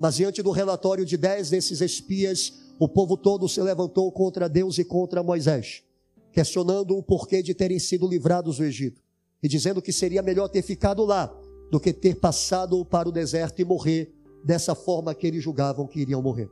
mas 0.00 0.16
diante 0.16 0.42
do 0.42 0.50
relatório 0.50 1.04
de 1.04 1.16
dez 1.16 1.50
desses 1.50 1.80
espias, 1.80 2.52
o 2.78 2.88
povo 2.88 3.16
todo 3.16 3.48
se 3.48 3.60
levantou 3.60 4.10
contra 4.12 4.48
Deus 4.48 4.78
e 4.78 4.84
contra 4.84 5.22
Moisés, 5.22 5.82
questionando 6.32 6.96
o 6.96 7.02
porquê 7.02 7.42
de 7.42 7.54
terem 7.54 7.78
sido 7.78 8.06
livrados 8.06 8.58
do 8.58 8.64
Egito, 8.64 9.02
e 9.42 9.48
dizendo 9.48 9.82
que 9.82 9.92
seria 9.92 10.22
melhor 10.22 10.48
ter 10.48 10.62
ficado 10.62 11.04
lá 11.04 11.34
do 11.70 11.80
que 11.80 11.92
ter 11.92 12.16
passado 12.16 12.84
para 12.84 13.08
o 13.08 13.12
deserto 13.12 13.60
e 13.60 13.64
morrer 13.64 14.14
dessa 14.44 14.74
forma 14.74 15.14
que 15.14 15.26
eles 15.26 15.42
julgavam 15.42 15.86
que 15.86 16.00
iriam 16.00 16.22
morrer. 16.22 16.50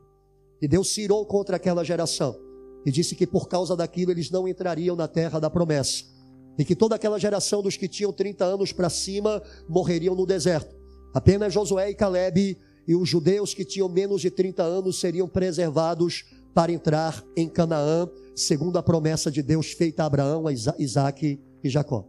E 0.61 0.67
Deus 0.67 0.93
se 0.93 1.03
irou 1.03 1.25
contra 1.25 1.57
aquela 1.57 1.85
geração 1.85 2.37
e 2.85 2.91
disse 2.91 3.15
que 3.15 3.27
por 3.27 3.49
causa 3.49 3.77
daquilo 3.77 4.11
eles 4.11 4.31
não 4.31 4.47
entrariam 4.47 4.97
na 4.97 5.09
terra 5.09 5.39
da 5.39 5.51
promessa. 5.51 6.05
E 6.59 6.65
que 6.65 6.75
toda 6.75 6.95
aquela 6.95 7.19
geração 7.19 7.63
dos 7.63 7.77
que 7.77 7.89
tinham 7.89 8.13
30 8.13 8.45
anos 8.45 8.73
para 8.73 8.89
cima 8.89 9.43
morreriam 9.69 10.15
no 10.15 10.25
deserto. 10.25 10.75
Apenas 11.13 11.53
Josué 11.53 11.91
e 11.91 11.95
Caleb 11.95 12.57
e 12.87 12.95
os 12.95 13.09
judeus 13.09 13.53
que 13.53 13.65
tinham 13.65 13.89
menos 13.89 14.21
de 14.21 14.31
30 14.31 14.63
anos 14.63 15.01
seriam 15.01 15.29
preservados 15.29 16.25
para 16.55 16.73
entrar 16.73 17.23
em 17.37 17.49
Canaã, 17.49 18.09
segundo 18.35 18.79
a 18.79 18.83
promessa 18.83 19.31
de 19.31 19.43
Deus 19.43 19.73
feita 19.73 20.03
a 20.03 20.07
Abraão, 20.07 20.47
a 20.47 20.53
Isaac 20.53 21.41
e 21.63 21.69
Jacó. 21.69 22.07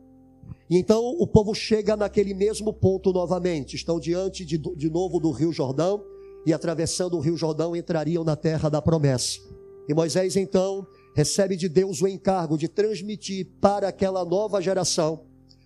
E 0.69 0.77
então 0.77 1.03
o 1.19 1.25
povo 1.25 1.53
chega 1.53 1.95
naquele 1.95 2.33
mesmo 2.33 2.73
ponto 2.73 3.11
novamente. 3.11 3.75
Estão 3.75 3.99
diante 3.99 4.45
de, 4.45 4.57
de 4.57 4.89
novo 4.89 5.19
do 5.19 5.31
Rio 5.31 5.51
Jordão 5.51 6.03
e 6.45 6.53
atravessando 6.53 7.17
o 7.17 7.19
Rio 7.19 7.35
Jordão 7.35 7.75
entrariam 7.75 8.23
na 8.23 8.35
terra 8.35 8.69
da 8.69 8.81
promessa. 8.81 9.39
E 9.87 9.93
Moisés 9.93 10.35
então 10.35 10.85
recebe 11.15 11.55
de 11.55 11.67
Deus 11.67 12.01
o 12.01 12.07
encargo 12.07 12.57
de 12.57 12.67
transmitir 12.67 13.47
para 13.59 13.87
aquela 13.87 14.23
nova 14.23 14.61
geração 14.61 15.25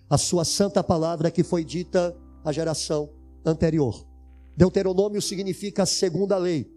a 0.10 0.18
sua 0.18 0.46
santa 0.46 0.84
palavra 0.84 1.32
que 1.32 1.44
foi 1.44 1.64
dita 1.64 2.16
à 2.44 2.52
geração 2.52 3.10
anterior. 3.46 4.11
Deuteronômio 4.56 5.22
significa 5.22 5.84
a 5.84 5.86
segunda 5.86 6.38
lei. 6.38 6.70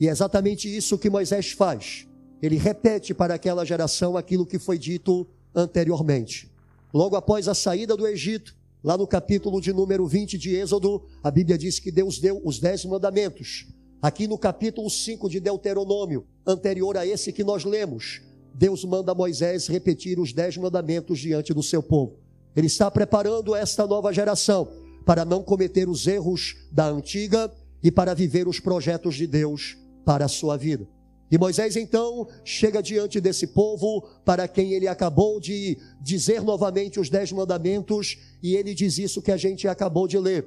E 0.00 0.08
é 0.08 0.10
exatamente 0.10 0.74
isso 0.74 0.98
que 0.98 1.10
Moisés 1.10 1.52
faz. 1.52 2.06
Ele 2.42 2.56
repete 2.56 3.14
para 3.14 3.34
aquela 3.34 3.64
geração 3.64 4.16
aquilo 4.16 4.44
que 4.44 4.58
foi 4.58 4.76
dito 4.78 5.26
anteriormente. 5.54 6.50
Logo 6.92 7.14
após 7.14 7.46
a 7.46 7.54
saída 7.54 7.96
do 7.96 8.06
Egito, 8.06 8.54
lá 8.82 8.96
no 8.96 9.06
capítulo 9.06 9.60
de 9.60 9.72
número 9.72 10.06
20 10.06 10.36
de 10.36 10.54
Êxodo, 10.56 11.02
a 11.22 11.30
Bíblia 11.30 11.56
diz 11.56 11.78
que 11.78 11.92
Deus 11.92 12.18
deu 12.18 12.40
os 12.44 12.58
dez 12.58 12.84
mandamentos. 12.84 13.68
Aqui 14.00 14.26
no 14.26 14.36
capítulo 14.36 14.90
5 14.90 15.30
de 15.30 15.38
Deuteronômio, 15.38 16.26
anterior 16.44 16.96
a 16.96 17.06
esse 17.06 17.32
que 17.32 17.44
nós 17.44 17.64
lemos, 17.64 18.20
Deus 18.52 18.84
manda 18.84 19.14
Moisés 19.14 19.68
repetir 19.68 20.18
os 20.18 20.32
dez 20.32 20.56
mandamentos 20.56 21.20
diante 21.20 21.54
do 21.54 21.62
seu 21.62 21.82
povo. 21.82 22.18
Ele 22.54 22.66
está 22.66 22.90
preparando 22.90 23.54
esta 23.54 23.86
nova 23.86 24.12
geração 24.12 24.68
para 25.04 25.24
não 25.24 25.42
cometer 25.42 25.88
os 25.88 26.06
erros 26.06 26.56
da 26.70 26.88
antiga 26.88 27.52
e 27.82 27.90
para 27.90 28.14
viver 28.14 28.46
os 28.46 28.60
projetos 28.60 29.14
de 29.14 29.26
Deus 29.26 29.76
para 30.04 30.24
a 30.24 30.28
sua 30.28 30.56
vida. 30.56 30.88
E 31.30 31.38
Moisés 31.38 31.76
então 31.76 32.28
chega 32.44 32.82
diante 32.82 33.18
desse 33.18 33.46
povo, 33.46 34.06
para 34.22 34.46
quem 34.46 34.74
ele 34.74 34.86
acabou 34.86 35.40
de 35.40 35.78
dizer 35.98 36.42
novamente 36.42 37.00
os 37.00 37.08
dez 37.08 37.32
mandamentos, 37.32 38.18
e 38.42 38.54
ele 38.54 38.74
diz 38.74 38.98
isso 38.98 39.22
que 39.22 39.32
a 39.32 39.36
gente 39.38 39.66
acabou 39.66 40.06
de 40.06 40.18
ler. 40.18 40.46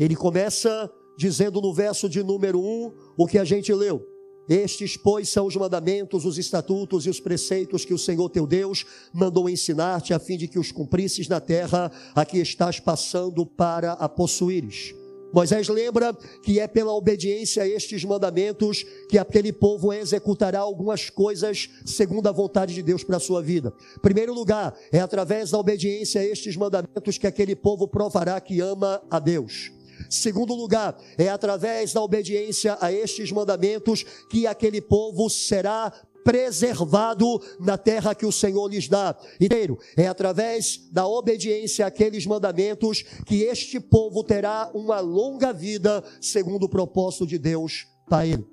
Ele 0.00 0.16
começa 0.16 0.90
dizendo 1.16 1.60
no 1.60 1.72
verso 1.72 2.08
de 2.08 2.20
número 2.20 2.58
um 2.60 2.92
o 3.16 3.28
que 3.28 3.38
a 3.38 3.44
gente 3.44 3.72
leu. 3.72 4.11
Estes, 4.48 4.96
pois, 4.96 5.28
são 5.28 5.46
os 5.46 5.56
mandamentos, 5.56 6.24
os 6.24 6.36
estatutos 6.36 7.06
e 7.06 7.10
os 7.10 7.20
preceitos 7.20 7.84
que 7.84 7.94
o 7.94 7.98
Senhor 7.98 8.28
teu 8.28 8.46
Deus 8.46 8.84
mandou 9.12 9.48
ensinar-te, 9.48 10.12
a 10.12 10.18
fim 10.18 10.36
de 10.36 10.48
que 10.48 10.58
os 10.58 10.72
cumprisses 10.72 11.28
na 11.28 11.40
terra 11.40 11.90
a 12.14 12.24
que 12.24 12.38
estás 12.38 12.80
passando 12.80 13.46
para 13.46 13.92
a 13.92 14.08
possuíres. 14.08 14.94
Moisés 15.32 15.66
lembra 15.68 16.12
que 16.42 16.60
é 16.60 16.68
pela 16.68 16.92
obediência 16.92 17.62
a 17.62 17.66
estes 17.66 18.04
mandamentos 18.04 18.84
que 19.08 19.16
aquele 19.16 19.50
povo 19.50 19.90
executará 19.90 20.58
algumas 20.58 21.08
coisas 21.08 21.70
segundo 21.86 22.26
a 22.26 22.32
vontade 22.32 22.74
de 22.74 22.82
Deus 22.82 23.02
para 23.02 23.16
a 23.16 23.20
sua 23.20 23.40
vida. 23.40 23.72
Primeiro 24.02 24.34
lugar, 24.34 24.76
é 24.92 25.00
através 25.00 25.50
da 25.50 25.58
obediência 25.58 26.20
a 26.20 26.24
estes 26.24 26.54
mandamentos 26.54 27.16
que 27.16 27.26
aquele 27.26 27.56
povo 27.56 27.88
provará 27.88 28.38
que 28.40 28.60
ama 28.60 29.02
a 29.10 29.18
Deus. 29.18 29.72
Segundo 30.08 30.54
lugar, 30.54 30.96
é 31.18 31.28
através 31.28 31.92
da 31.92 32.02
obediência 32.02 32.76
a 32.80 32.92
estes 32.92 33.32
mandamentos 33.32 34.04
que 34.30 34.46
aquele 34.46 34.80
povo 34.80 35.28
será 35.28 35.92
preservado 36.24 37.40
na 37.58 37.76
terra 37.76 38.14
que 38.14 38.26
o 38.26 38.32
Senhor 38.32 38.68
lhes 38.68 38.88
dá. 38.88 39.16
E 39.40 39.48
terceiro, 39.48 39.78
é 39.96 40.06
através 40.06 40.78
da 40.90 41.06
obediência 41.06 41.86
àqueles 41.86 42.26
mandamentos 42.26 43.02
que 43.26 43.42
este 43.42 43.80
povo 43.80 44.22
terá 44.24 44.70
uma 44.74 45.00
longa 45.00 45.52
vida 45.52 46.02
segundo 46.20 46.64
o 46.64 46.68
propósito 46.68 47.26
de 47.26 47.38
Deus 47.38 47.86
para 48.08 48.26
ele. 48.26 48.46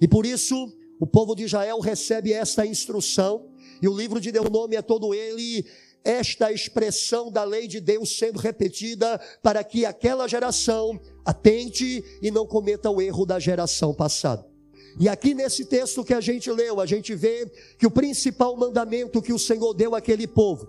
E 0.00 0.06
por 0.06 0.24
isso, 0.24 0.72
o 1.00 1.06
povo 1.06 1.34
de 1.34 1.44
Israel 1.44 1.80
recebe 1.80 2.32
esta 2.32 2.66
instrução, 2.66 3.48
e 3.80 3.88
o 3.88 3.96
livro 3.96 4.20
de 4.20 4.32
Deuteronômio 4.32 4.78
é 4.78 4.82
todo 4.82 5.14
ele 5.14 5.64
esta 6.04 6.52
expressão 6.52 7.30
da 7.30 7.44
lei 7.44 7.66
de 7.66 7.80
Deus 7.80 8.16
sendo 8.18 8.38
repetida 8.38 9.20
para 9.42 9.62
que 9.62 9.84
aquela 9.84 10.26
geração 10.28 10.98
atente 11.24 12.04
e 12.22 12.30
não 12.30 12.46
cometa 12.46 12.90
o 12.90 13.00
erro 13.00 13.26
da 13.26 13.38
geração 13.38 13.92
passada. 13.92 14.46
E 14.98 15.08
aqui 15.08 15.34
nesse 15.34 15.64
texto 15.64 16.04
que 16.04 16.14
a 16.14 16.20
gente 16.20 16.50
leu, 16.50 16.80
a 16.80 16.86
gente 16.86 17.14
vê 17.14 17.50
que 17.78 17.86
o 17.86 17.90
principal 17.90 18.56
mandamento 18.56 19.22
que 19.22 19.32
o 19.32 19.38
Senhor 19.38 19.72
deu 19.74 19.94
àquele 19.94 20.26
povo, 20.26 20.68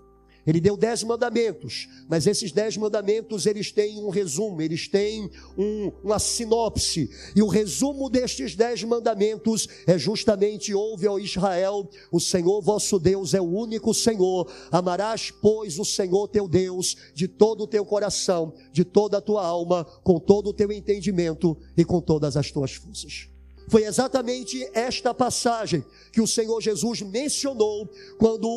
ele 0.50 0.60
deu 0.60 0.75
dez 0.75 1.03
mandamentos, 1.03 1.88
mas 2.08 2.25
esses 2.25 2.51
dez 2.51 2.75
mandamentos 2.75 3.46
eles 3.46 3.72
têm 3.72 4.00
um 4.00 4.10
resumo, 4.10 4.63
eles 4.63 4.88
têm 4.88 5.29
um, 5.56 5.91
uma 6.03 6.18
sinopse. 6.18 7.08
E 7.36 7.44
o 7.44 7.48
resumo 7.48 8.10
destes 8.10 8.56
dez 8.56 8.84
mandamentos 8.84 9.68
é 9.86 9.96
justamente: 9.96 10.74
ouve 10.74 11.06
ao 11.06 11.20
Israel, 11.20 11.88
o 12.12 12.20
Senhor 12.20 12.63
vosso 12.63 12.98
Deus 12.98 13.36
é 13.36 13.39
o 13.39 13.44
único 13.44 13.94
Senhor. 13.94 14.51
Amarás, 14.72 15.29
pois, 15.29 15.77
o 15.77 15.86
Senhor 15.86 16.27
teu 16.27 16.48
Deus 16.48 16.98
de 17.13 17.27
todo 17.27 17.65
o 17.65 17.68
teu 17.68 17.86
coração, 17.86 18.56
de 18.74 18.84
toda 18.84 19.20
a 19.20 19.22
tua 19.22 19.46
alma, 19.46 19.84
com 20.03 20.20
todo 20.20 20.48
o 20.48 20.53
teu 20.53 20.72
entendimento 20.72 21.56
e 21.77 21.86
com 21.86 22.01
todas 22.01 22.36
as 22.36 22.50
tuas 22.50 22.74
forças. 22.74 23.29
Foi 23.69 23.83
exatamente 23.83 24.67
esta 24.73 25.13
passagem 25.13 25.85
que 26.11 26.19
o 26.19 26.27
Senhor 26.27 26.59
Jesus 26.59 27.03
mencionou 27.03 27.88
quando 28.17 28.49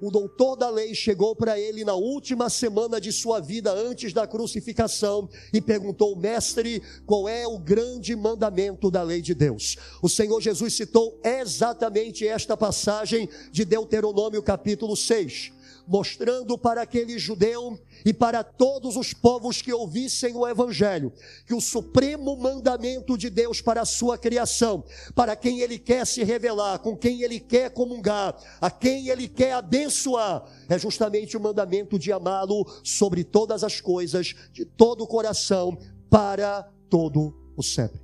o, 0.00 0.10
doutor 0.12 0.54
da 0.54 0.70
lei 0.70 0.94
chegou 0.94 1.34
para 1.34 1.58
ele 1.58 1.84
na 1.84 1.94
última 1.94 2.48
semana 2.48 3.00
de 3.00 3.10
sua 3.10 3.40
vida 3.40 3.72
antes 3.72 4.12
da 4.12 4.28
crucificação 4.28 5.28
e 5.52 5.60
perguntou: 5.60 6.14
Mestre, 6.14 6.80
qual 7.04 7.28
é 7.28 7.48
o 7.48 7.58
grande 7.58 8.14
mandamento 8.14 8.92
da 8.92 9.02
lei 9.02 9.20
de 9.20 9.34
Deus? 9.34 9.76
O 10.00 10.08
Senhor 10.08 10.40
Jesus 10.40 10.74
citou 10.74 11.20
exatamente 11.24 12.24
esta 12.24 12.56
passagem 12.56 13.28
de 13.50 13.64
Deuteronômio 13.64 14.40
capítulo 14.40 14.96
6 14.96 15.59
mostrando 15.90 16.56
para 16.56 16.82
aquele 16.82 17.18
judeu 17.18 17.76
e 18.06 18.14
para 18.14 18.44
todos 18.44 18.96
os 18.96 19.12
povos 19.12 19.60
que 19.60 19.72
ouvissem 19.72 20.36
o 20.36 20.46
Evangelho, 20.46 21.12
que 21.44 21.52
o 21.52 21.60
supremo 21.60 22.36
mandamento 22.36 23.18
de 23.18 23.28
Deus 23.28 23.60
para 23.60 23.82
a 23.82 23.84
sua 23.84 24.16
criação, 24.16 24.84
para 25.16 25.34
quem 25.34 25.58
ele 25.58 25.80
quer 25.80 26.06
se 26.06 26.22
revelar, 26.22 26.78
com 26.78 26.96
quem 26.96 27.22
ele 27.22 27.40
quer 27.40 27.70
comungar, 27.70 28.36
a 28.60 28.70
quem 28.70 29.08
ele 29.08 29.26
quer 29.26 29.54
abençoar, 29.54 30.44
é 30.68 30.78
justamente 30.78 31.36
o 31.36 31.40
mandamento 31.40 31.98
de 31.98 32.12
amá-lo 32.12 32.64
sobre 32.84 33.24
todas 33.24 33.64
as 33.64 33.80
coisas, 33.80 34.36
de 34.52 34.64
todo 34.64 35.02
o 35.02 35.08
coração, 35.08 35.76
para 36.08 36.62
todo 36.88 37.34
o 37.56 37.64
sempre. 37.64 38.00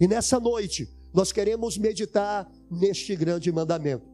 E 0.00 0.08
nessa 0.08 0.40
noite, 0.40 0.88
nós 1.12 1.30
queremos 1.30 1.76
meditar 1.76 2.50
neste 2.70 3.14
grande 3.14 3.52
mandamento. 3.52 4.06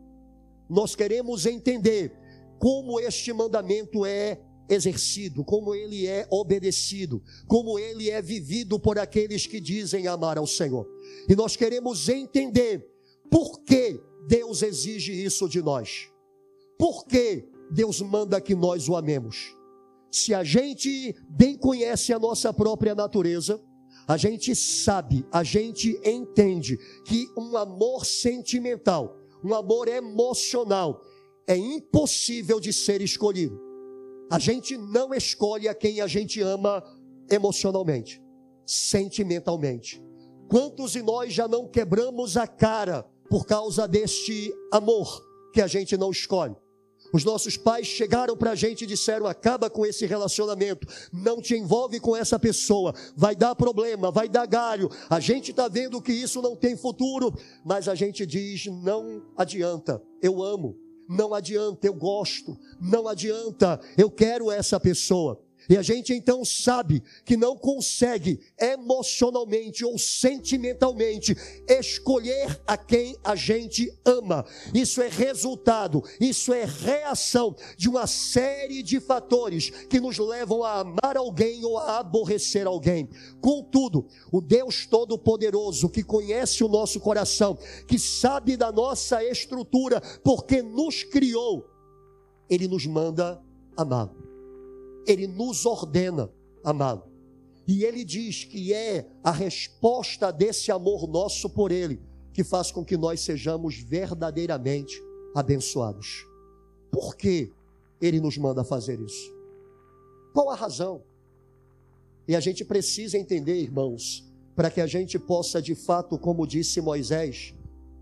Nós 0.69 0.97
queremos 0.97 1.47
entender 1.47 2.24
como 2.59 2.99
este 3.01 3.33
mandamento 3.33 4.05
é 4.05 4.41
exercido, 4.69 5.45
como 5.45 5.75
ele 5.75 6.07
é 6.07 6.27
obedecido, 6.31 7.23
como 7.47 7.79
ele 7.79 8.11
é 8.11 8.23
vivido 8.23 8.79
por 8.79 8.99
aqueles 8.99 9.47
que 9.47 9.61
dizem 9.61 10.07
amar 10.07 10.39
ao 10.39 10.47
Senhor. 10.47 10.89
E 11.29 11.37
nós 11.37 11.57
queremos 11.57 12.09
entender 12.09 12.91
por 13.31 13.61
que 13.63 14.01
Deus 14.27 14.63
exige 14.63 15.13
isso 15.13 15.49
de 15.49 15.61
nós. 15.61 16.09
Por 16.79 17.07
que 17.07 17.49
Deus 17.71 18.01
manda 18.01 18.41
que 18.41 18.55
nós 18.55 18.89
o 18.89 18.97
amemos? 18.97 19.55
Se 20.11 20.33
a 20.33 20.45
gente 20.45 21.15
bem 21.29 21.57
conhece 21.57 22.13
a 22.13 22.19
nossa 22.19 22.53
própria 22.53 22.95
natureza, 22.95 23.61
a 24.07 24.17
gente 24.17 24.55
sabe, 24.55 25.27
a 25.33 25.43
gente 25.43 25.99
entende 26.05 26.79
que 27.05 27.27
um 27.37 27.57
amor 27.57 28.05
sentimental, 28.05 29.17
um 29.43 29.55
amor 29.55 29.89
emocional, 29.89 31.03
é 31.47 31.57
impossível 31.57 32.59
de 32.59 32.73
ser 32.73 33.01
escolhido. 33.01 33.61
A 34.31 34.39
gente 34.39 34.77
não 34.77 35.13
escolhe 35.15 35.69
a 35.69 35.75
quem 35.75 36.01
a 36.01 36.07
gente 36.07 36.41
ama 36.41 36.83
emocionalmente, 37.31 38.23
sentimentalmente. 38.67 40.03
Quantos 40.49 40.93
de 40.93 41.03
nós 41.03 41.33
já 41.33 41.47
não 41.47 41.67
quebramos 41.67 42.37
a 42.37 42.47
cara 42.47 43.03
por 43.29 43.47
causa 43.47 43.87
deste 43.87 44.53
amor 44.73 45.23
que 45.53 45.61
a 45.61 45.67
gente 45.67 45.97
não 45.97 46.11
escolhe? 46.11 46.57
Os 47.13 47.25
nossos 47.25 47.57
pais 47.57 47.87
chegaram 47.87 48.37
para 48.37 48.53
a 48.53 48.55
gente 48.55 48.83
e 48.83 48.87
disseram: 48.87 49.27
acaba 49.27 49.71
com 49.71 49.87
esse 49.87 50.05
relacionamento, 50.05 50.87
não 51.13 51.41
te 51.41 51.55
envolve 51.55 52.01
com 52.01 52.17
essa 52.17 52.39
pessoa, 52.39 52.93
vai 53.17 53.37
dar 53.37 53.55
problema, 53.55 54.11
vai 54.11 54.29
dar 54.29 54.47
galho. 54.47 54.91
A 55.09 55.21
gente 55.21 55.53
está 55.53 55.69
vendo 55.69 56.03
que 56.03 56.13
isso 56.13 56.43
não 56.43 56.57
tem 56.57 56.77
futuro, 56.77 57.33
mas 57.65 57.89
a 57.89 57.95
gente 57.95 58.27
diz: 58.27 58.67
não 58.67 59.23
adianta, 59.37 60.03
eu 60.21 60.43
amo, 60.43 60.77
não 61.09 61.35
adianta, 61.35 61.87
eu 61.87 61.95
gosto, 61.95 62.59
não 62.81 63.07
adianta, 63.09 63.81
eu 63.97 64.11
quero 64.11 64.51
essa 64.51 64.79
pessoa. 64.79 65.41
E 65.69 65.77
a 65.77 65.83
gente 65.83 66.13
então 66.13 66.45
sabe 66.45 67.03
que 67.25 67.37
não 67.37 67.57
consegue 67.57 68.41
emocionalmente 68.59 69.85
ou 69.85 69.99
sentimentalmente 69.99 71.37
escolher 71.69 72.61
a 72.67 72.77
quem 72.77 73.17
a 73.25 73.35
gente 73.35 73.93
ama. 74.05 74.45
Isso 74.75 75.01
é 75.01 75.09
resultado, 75.09 76.03
isso 76.21 76.53
é 76.53 76.65
reação 76.65 77.55
de 77.77 77.89
uma 77.89 78.07
série 78.07 78.83
de 78.83 79.01
fatores 79.01 79.71
que 79.71 80.01
nos 80.01 80.19
levam 80.19 80.63
a 80.63 80.81
amar 80.81 81.17
alguém 81.17 81.65
ou 81.65 81.79
a 81.79 81.99
aborrecer 81.99 82.67
alguém. 82.67 83.09
Contudo, 83.41 84.07
o 84.31 84.41
Deus 84.41 84.87
Todo-Poderoso 84.87 85.89
que 85.89 86.03
conhece 86.03 86.63
o 86.63 86.69
nosso 86.69 87.01
coração, 87.01 87.59
que 87.87 87.99
sabe 87.99 88.57
da 88.57 88.71
nossa 88.71 89.25
estrutura, 89.25 90.01
porque 90.23 90.63
nos 90.63 91.03
criou, 91.03 91.67
ele 92.49 92.69
nos 92.69 92.87
manda 92.87 93.43
amá-lo 93.77 94.24
ele 95.07 95.27
nos 95.27 95.67
ordena 95.67 96.31
amá-lo. 96.63 97.05
E 97.67 97.85
ele 97.85 98.05
diz 98.05 98.45
que 98.45 98.73
é 98.73 99.07
a 99.23 99.31
resposta 99.31 100.31
desse 100.31 100.71
amor 100.71 101.07
nosso 101.09 101.49
por 101.49 101.73
ele 101.73 102.01
que 102.33 102.45
faz 102.45 102.71
com 102.71 102.85
que 102.85 102.97
nós 102.97 103.21
sejamos 103.21 103.77
verdadeiramente 103.77 105.01
abençoados. 105.35 106.27
Por 106.91 107.17
que 107.17 107.53
ele 108.01 108.21
nos 108.21 108.37
manda 108.37 108.65
fazer 108.65 109.01
isso? 109.01 109.33
Qual 110.33 110.51
a 110.51 110.55
razão? 110.55 111.03
E 112.27 112.35
a 112.35 112.41
gente 112.41 112.65
precisa 112.65 113.17
entender, 113.17 113.61
irmãos, 113.61 114.25
para 114.57 114.71
que 114.71 114.81
a 114.81 114.87
gente 114.87 115.19
possa 115.19 115.63
de 115.63 115.75
fato, 115.75 116.19
como 116.19 116.47
disse 116.47 116.81
Moisés, 116.81 117.55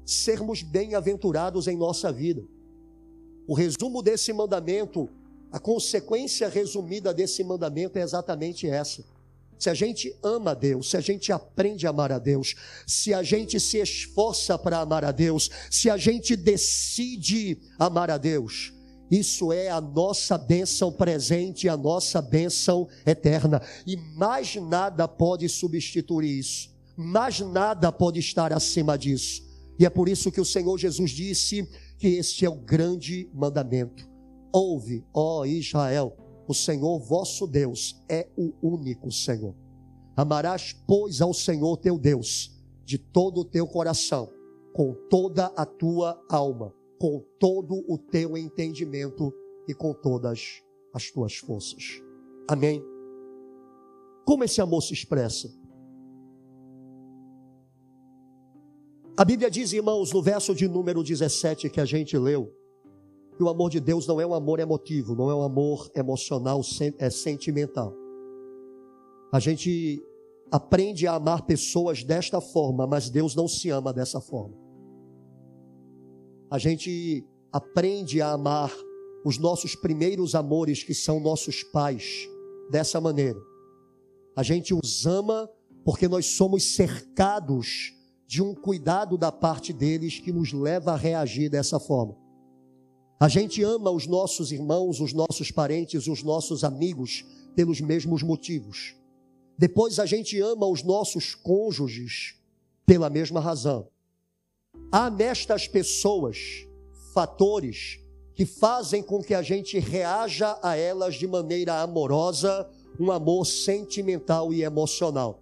sermos 0.04 0.62
bem-aventurados 0.62 1.66
em 1.66 1.76
nossa 1.76 2.10
vida. 2.10 2.42
O 3.46 3.54
resumo 3.54 4.02
desse 4.02 4.32
mandamento 4.32 5.08
a 5.52 5.60
consequência 5.60 6.48
resumida 6.48 7.12
desse 7.12 7.44
mandamento 7.44 7.98
é 7.98 8.02
exatamente 8.02 8.66
essa. 8.66 9.04
Se 9.58 9.68
a 9.68 9.74
gente 9.74 10.16
ama 10.24 10.52
a 10.52 10.54
Deus, 10.54 10.90
se 10.90 10.96
a 10.96 11.00
gente 11.00 11.30
aprende 11.30 11.86
a 11.86 11.90
amar 11.90 12.10
a 12.10 12.18
Deus, 12.18 12.54
se 12.86 13.12
a 13.14 13.22
gente 13.22 13.60
se 13.60 13.78
esforça 13.78 14.58
para 14.58 14.78
amar 14.78 15.04
a 15.04 15.12
Deus, 15.12 15.50
se 15.70 15.90
a 15.90 15.96
gente 15.96 16.34
decide 16.34 17.60
amar 17.78 18.10
a 18.10 18.16
Deus, 18.18 18.72
isso 19.10 19.52
é 19.52 19.68
a 19.68 19.80
nossa 19.80 20.38
bênção 20.38 20.90
presente, 20.90 21.68
a 21.68 21.76
nossa 21.76 22.22
bênção 22.22 22.88
eterna. 23.06 23.60
E 23.86 23.96
mais 24.16 24.56
nada 24.56 25.06
pode 25.06 25.48
substituir 25.50 26.38
isso, 26.40 26.70
mais 26.96 27.40
nada 27.40 27.92
pode 27.92 28.18
estar 28.18 28.54
acima 28.54 28.96
disso. 28.96 29.42
E 29.78 29.84
é 29.84 29.90
por 29.90 30.08
isso 30.08 30.32
que 30.32 30.40
o 30.40 30.44
Senhor 30.46 30.76
Jesus 30.78 31.10
disse 31.10 31.68
que 31.98 32.08
este 32.08 32.44
é 32.46 32.48
o 32.48 32.56
grande 32.56 33.30
mandamento. 33.34 34.11
Ouve, 34.52 35.04
ó 35.14 35.44
Israel, 35.44 36.16
o 36.46 36.54
Senhor 36.54 36.98
vosso 36.98 37.46
Deus 37.46 38.02
é 38.08 38.28
o 38.36 38.52
único 38.62 39.10
Senhor. 39.10 39.54
Amarás, 40.16 40.74
pois, 40.86 41.20
ao 41.20 41.32
Senhor 41.32 41.76
teu 41.78 41.98
Deus 41.98 42.50
de 42.84 42.98
todo 42.98 43.40
o 43.40 43.44
teu 43.44 43.66
coração, 43.66 44.28
com 44.74 44.92
toda 45.08 45.46
a 45.56 45.64
tua 45.64 46.22
alma, 46.28 46.74
com 46.98 47.24
todo 47.38 47.82
o 47.88 47.96
teu 47.96 48.36
entendimento 48.36 49.32
e 49.66 49.74
com 49.74 49.94
todas 49.94 50.62
as 50.92 51.10
tuas 51.10 51.36
forças. 51.36 52.02
Amém? 52.48 52.84
Como 54.24 54.44
esse 54.44 54.60
amor 54.60 54.82
se 54.82 54.92
expressa? 54.92 55.50
A 59.16 59.24
Bíblia 59.24 59.50
diz, 59.50 59.72
irmãos, 59.72 60.12
no 60.12 60.22
verso 60.22 60.54
de 60.54 60.66
número 60.66 61.02
17 61.02 61.68
que 61.70 61.80
a 61.80 61.84
gente 61.84 62.16
leu, 62.16 62.52
que 63.42 63.44
o 63.44 63.48
amor 63.48 63.70
de 63.70 63.80
Deus 63.80 64.06
não 64.06 64.20
é 64.20 64.26
um 64.26 64.34
amor 64.34 64.60
emotivo, 64.60 65.16
não 65.16 65.28
é 65.28 65.34
um 65.34 65.42
amor 65.42 65.90
emocional, 65.96 66.60
é 66.96 67.10
sentimental. 67.10 67.92
A 69.32 69.40
gente 69.40 70.00
aprende 70.48 71.08
a 71.08 71.14
amar 71.14 71.42
pessoas 71.42 72.04
desta 72.04 72.40
forma, 72.40 72.86
mas 72.86 73.10
Deus 73.10 73.34
não 73.34 73.48
se 73.48 73.68
ama 73.68 73.92
dessa 73.92 74.20
forma. 74.20 74.54
A 76.48 76.56
gente 76.56 77.26
aprende 77.50 78.22
a 78.22 78.30
amar 78.30 78.72
os 79.24 79.38
nossos 79.38 79.74
primeiros 79.74 80.36
amores, 80.36 80.84
que 80.84 80.94
são 80.94 81.18
nossos 81.18 81.64
pais, 81.64 82.28
dessa 82.70 83.00
maneira. 83.00 83.40
A 84.36 84.44
gente 84.44 84.72
os 84.72 85.04
ama 85.04 85.50
porque 85.84 86.06
nós 86.06 86.26
somos 86.26 86.76
cercados 86.76 87.92
de 88.24 88.40
um 88.40 88.54
cuidado 88.54 89.18
da 89.18 89.32
parte 89.32 89.72
deles 89.72 90.20
que 90.20 90.32
nos 90.32 90.52
leva 90.52 90.92
a 90.92 90.96
reagir 90.96 91.50
dessa 91.50 91.80
forma. 91.80 92.22
A 93.22 93.28
gente 93.28 93.62
ama 93.62 93.88
os 93.88 94.04
nossos 94.04 94.50
irmãos, 94.50 94.98
os 94.98 95.12
nossos 95.12 95.52
parentes, 95.52 96.08
os 96.08 96.24
nossos 96.24 96.64
amigos 96.64 97.24
pelos 97.54 97.80
mesmos 97.80 98.20
motivos. 98.20 98.96
Depois 99.56 100.00
a 100.00 100.06
gente 100.06 100.40
ama 100.40 100.66
os 100.66 100.82
nossos 100.82 101.32
cônjuges 101.32 102.34
pela 102.84 103.08
mesma 103.08 103.38
razão. 103.38 103.86
Há 104.90 105.08
nestas 105.08 105.68
pessoas 105.68 106.66
fatores 107.14 108.00
que 108.34 108.44
fazem 108.44 109.04
com 109.04 109.22
que 109.22 109.34
a 109.34 109.42
gente 109.42 109.78
reaja 109.78 110.58
a 110.60 110.76
elas 110.76 111.14
de 111.14 111.28
maneira 111.28 111.80
amorosa, 111.80 112.68
um 112.98 113.12
amor 113.12 113.46
sentimental 113.46 114.52
e 114.52 114.64
emocional. 114.64 115.40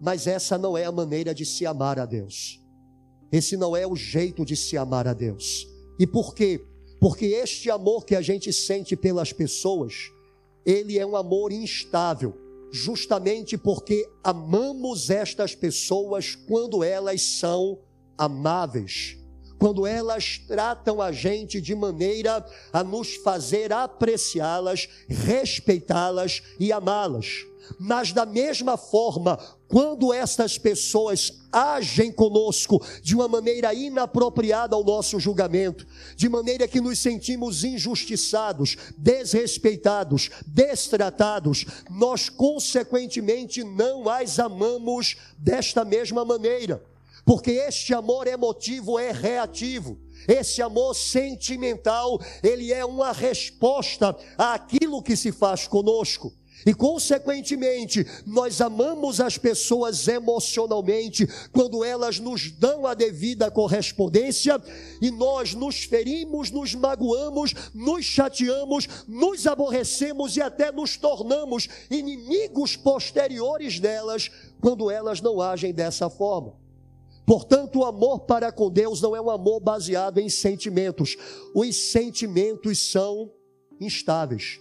Mas 0.00 0.28
essa 0.28 0.56
não 0.56 0.78
é 0.78 0.84
a 0.84 0.92
maneira 0.92 1.34
de 1.34 1.44
se 1.44 1.66
amar 1.66 1.98
a 1.98 2.06
Deus. 2.06 2.64
Esse 3.32 3.56
não 3.56 3.76
é 3.76 3.84
o 3.84 3.96
jeito 3.96 4.44
de 4.44 4.54
se 4.54 4.76
amar 4.76 5.08
a 5.08 5.12
Deus. 5.12 5.66
E 5.98 6.06
por 6.06 6.36
quê? 6.36 6.64
Porque 7.04 7.26
este 7.26 7.68
amor 7.68 8.06
que 8.06 8.16
a 8.16 8.22
gente 8.22 8.50
sente 8.50 8.96
pelas 8.96 9.30
pessoas, 9.30 10.10
ele 10.64 10.98
é 10.98 11.04
um 11.04 11.16
amor 11.16 11.52
instável 11.52 12.34
justamente 12.72 13.58
porque 13.58 14.08
amamos 14.24 15.10
estas 15.10 15.54
pessoas 15.54 16.34
quando 16.34 16.82
elas 16.82 17.20
são 17.20 17.78
amáveis, 18.16 19.18
quando 19.58 19.86
elas 19.86 20.38
tratam 20.48 21.02
a 21.02 21.12
gente 21.12 21.60
de 21.60 21.74
maneira 21.74 22.42
a 22.72 22.82
nos 22.82 23.16
fazer 23.16 23.70
apreciá-las, 23.70 24.88
respeitá-las 25.06 26.42
e 26.58 26.72
amá-las. 26.72 27.44
Mas 27.78 28.14
da 28.14 28.24
mesma 28.24 28.78
forma, 28.78 29.38
quando 29.74 30.14
estas 30.14 30.56
pessoas 30.56 31.32
agem 31.50 32.12
conosco 32.12 32.80
de 33.02 33.12
uma 33.12 33.26
maneira 33.26 33.74
inapropriada 33.74 34.76
ao 34.76 34.84
nosso 34.84 35.18
julgamento, 35.18 35.84
de 36.14 36.28
maneira 36.28 36.68
que 36.68 36.80
nos 36.80 37.00
sentimos 37.00 37.64
injustiçados, 37.64 38.76
desrespeitados, 38.96 40.30
destratados, 40.46 41.66
nós 41.90 42.28
consequentemente 42.28 43.64
não 43.64 44.08
as 44.08 44.38
amamos 44.38 45.16
desta 45.36 45.84
mesma 45.84 46.24
maneira. 46.24 46.80
Porque 47.24 47.50
este 47.50 47.92
amor 47.92 48.28
emotivo 48.28 48.96
é 48.96 49.10
reativo. 49.10 49.98
Esse 50.28 50.62
amor 50.62 50.94
sentimental, 50.94 52.20
ele 52.44 52.72
é 52.72 52.84
uma 52.84 53.10
resposta 53.10 54.16
àquilo 54.38 55.02
que 55.02 55.16
se 55.16 55.32
faz 55.32 55.66
conosco. 55.66 56.32
E, 56.66 56.72
consequentemente, 56.72 58.06
nós 58.26 58.60
amamos 58.60 59.20
as 59.20 59.36
pessoas 59.36 60.08
emocionalmente 60.08 61.26
quando 61.52 61.84
elas 61.84 62.18
nos 62.18 62.50
dão 62.50 62.86
a 62.86 62.94
devida 62.94 63.50
correspondência 63.50 64.60
e 65.00 65.10
nós 65.10 65.54
nos 65.54 65.84
ferimos, 65.84 66.50
nos 66.50 66.74
magoamos, 66.74 67.54
nos 67.74 68.04
chateamos, 68.04 68.88
nos 69.06 69.46
aborrecemos 69.46 70.36
e 70.36 70.42
até 70.42 70.72
nos 70.72 70.96
tornamos 70.96 71.68
inimigos 71.90 72.76
posteriores 72.76 73.78
delas 73.78 74.30
quando 74.60 74.90
elas 74.90 75.20
não 75.20 75.40
agem 75.40 75.72
dessa 75.72 76.08
forma. 76.08 76.54
Portanto, 77.26 77.78
o 77.78 77.84
amor 77.84 78.20
para 78.20 78.52
com 78.52 78.70
Deus 78.70 79.00
não 79.00 79.16
é 79.16 79.20
um 79.20 79.30
amor 79.30 79.60
baseado 79.60 80.18
em 80.18 80.28
sentimentos. 80.28 81.16
Os 81.54 81.90
sentimentos 81.90 82.90
são 82.90 83.30
instáveis. 83.80 84.60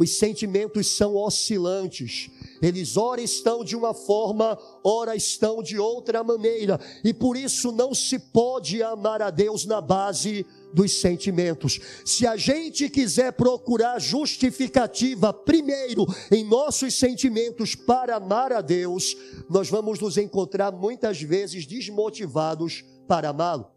Os 0.00 0.16
sentimentos 0.16 0.96
são 0.96 1.14
oscilantes. 1.14 2.30
Eles 2.62 2.96
ora 2.96 3.20
estão 3.20 3.62
de 3.62 3.76
uma 3.76 3.92
forma, 3.92 4.58
ora 4.82 5.14
estão 5.14 5.62
de 5.62 5.78
outra 5.78 6.24
maneira. 6.24 6.80
E 7.04 7.12
por 7.12 7.36
isso 7.36 7.70
não 7.70 7.94
se 7.94 8.18
pode 8.18 8.82
amar 8.82 9.20
a 9.20 9.28
Deus 9.28 9.66
na 9.66 9.78
base 9.78 10.46
dos 10.72 10.92
sentimentos. 10.92 11.78
Se 12.02 12.26
a 12.26 12.34
gente 12.34 12.88
quiser 12.88 13.32
procurar 13.32 14.00
justificativa 14.00 15.34
primeiro 15.34 16.06
em 16.32 16.44
nossos 16.44 16.94
sentimentos 16.94 17.74
para 17.74 18.16
amar 18.16 18.54
a 18.54 18.62
Deus, 18.62 19.14
nós 19.50 19.68
vamos 19.68 20.00
nos 20.00 20.16
encontrar 20.16 20.72
muitas 20.72 21.20
vezes 21.20 21.66
desmotivados 21.66 22.82
para 23.06 23.28
amá-lo. 23.28 23.70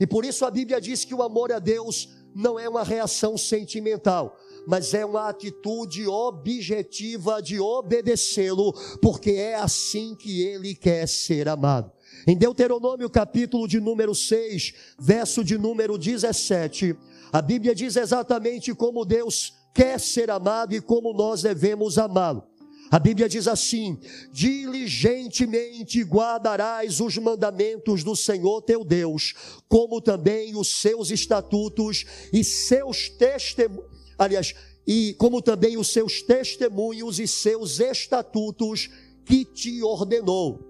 E 0.00 0.06
por 0.06 0.24
isso 0.24 0.46
a 0.46 0.50
Bíblia 0.50 0.80
diz 0.80 1.04
que 1.04 1.14
o 1.14 1.22
amor 1.22 1.52
a 1.52 1.58
Deus 1.58 2.08
não 2.34 2.58
é 2.58 2.68
uma 2.68 2.84
reação 2.84 3.38
sentimental, 3.38 4.38
mas 4.66 4.92
é 4.92 5.04
uma 5.04 5.28
atitude 5.28 6.06
objetiva 6.06 7.40
de 7.40 7.60
obedecê-lo, 7.60 8.72
porque 9.00 9.30
é 9.30 9.54
assim 9.54 10.14
que 10.14 10.42
ele 10.42 10.74
quer 10.74 11.06
ser 11.06 11.48
amado. 11.48 11.92
Em 12.26 12.36
Deuteronômio, 12.36 13.08
capítulo 13.08 13.68
de 13.68 13.78
número 13.78 14.14
6, 14.14 14.74
verso 14.98 15.44
de 15.44 15.56
número 15.56 15.96
17, 15.96 16.96
a 17.32 17.40
Bíblia 17.40 17.74
diz 17.74 17.96
exatamente 17.96 18.74
como 18.74 19.04
Deus 19.04 19.54
quer 19.72 20.00
ser 20.00 20.30
amado 20.30 20.74
e 20.74 20.80
como 20.80 21.12
nós 21.12 21.42
devemos 21.42 21.98
amá-lo. 21.98 22.42
A 22.90 22.98
Bíblia 22.98 23.28
diz 23.28 23.48
assim: 23.48 23.98
diligentemente 24.32 26.02
guardarás 26.02 27.00
os 27.00 27.18
mandamentos 27.18 28.04
do 28.04 28.14
Senhor 28.14 28.62
teu 28.62 28.84
Deus, 28.84 29.34
como 29.68 30.00
também 30.00 30.56
os 30.56 30.80
seus 30.80 31.10
estatutos 31.10 32.04
e 32.32 32.44
seus 32.44 33.08
testemunhos 33.08 33.95
aliás, 34.18 34.54
e 34.86 35.14
como 35.14 35.42
também 35.42 35.76
os 35.76 35.88
seus 35.88 36.22
testemunhos 36.22 37.18
e 37.18 37.26
seus 37.26 37.80
estatutos 37.80 38.88
que 39.24 39.44
te 39.44 39.82
ordenou. 39.82 40.60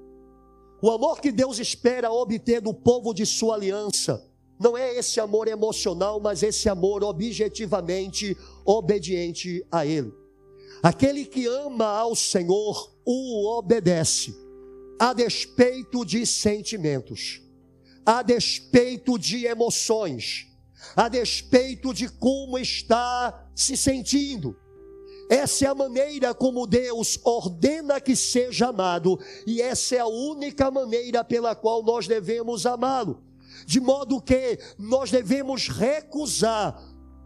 O 0.82 0.90
amor 0.90 1.20
que 1.20 1.32
Deus 1.32 1.58
espera 1.58 2.10
obter 2.10 2.60
do 2.60 2.72
povo 2.72 3.12
de 3.12 3.26
sua 3.26 3.54
aliança 3.54 4.22
não 4.58 4.76
é 4.76 4.96
esse 4.96 5.20
amor 5.20 5.48
emocional, 5.48 6.18
mas 6.18 6.42
esse 6.42 6.68
amor 6.68 7.04
objetivamente 7.04 8.36
obediente 8.64 9.64
a 9.70 9.84
Ele. 9.84 10.12
Aquele 10.82 11.24
que 11.24 11.46
ama 11.46 11.86
ao 11.86 12.14
Senhor 12.14 12.92
o 13.04 13.58
obedece, 13.58 14.34
a 14.98 15.12
despeito 15.12 16.04
de 16.04 16.24
sentimentos, 16.24 17.42
a 18.04 18.22
despeito 18.22 19.18
de 19.18 19.46
emoções, 19.46 20.46
a 20.94 21.08
despeito 21.08 21.92
de 21.92 22.08
como 22.08 22.58
está 22.58 23.48
se 23.54 23.76
sentindo. 23.76 24.56
Essa 25.28 25.64
é 25.64 25.68
a 25.68 25.74
maneira 25.74 26.32
como 26.32 26.66
Deus 26.66 27.18
ordena 27.24 28.00
que 28.00 28.14
seja 28.14 28.68
amado, 28.68 29.18
e 29.46 29.60
essa 29.60 29.96
é 29.96 29.98
a 29.98 30.06
única 30.06 30.70
maneira 30.70 31.24
pela 31.24 31.54
qual 31.54 31.82
nós 31.82 32.06
devemos 32.06 32.64
amá-lo. 32.64 33.22
De 33.66 33.80
modo 33.80 34.20
que 34.20 34.58
nós 34.78 35.10
devemos 35.10 35.68
recusar 35.68 36.80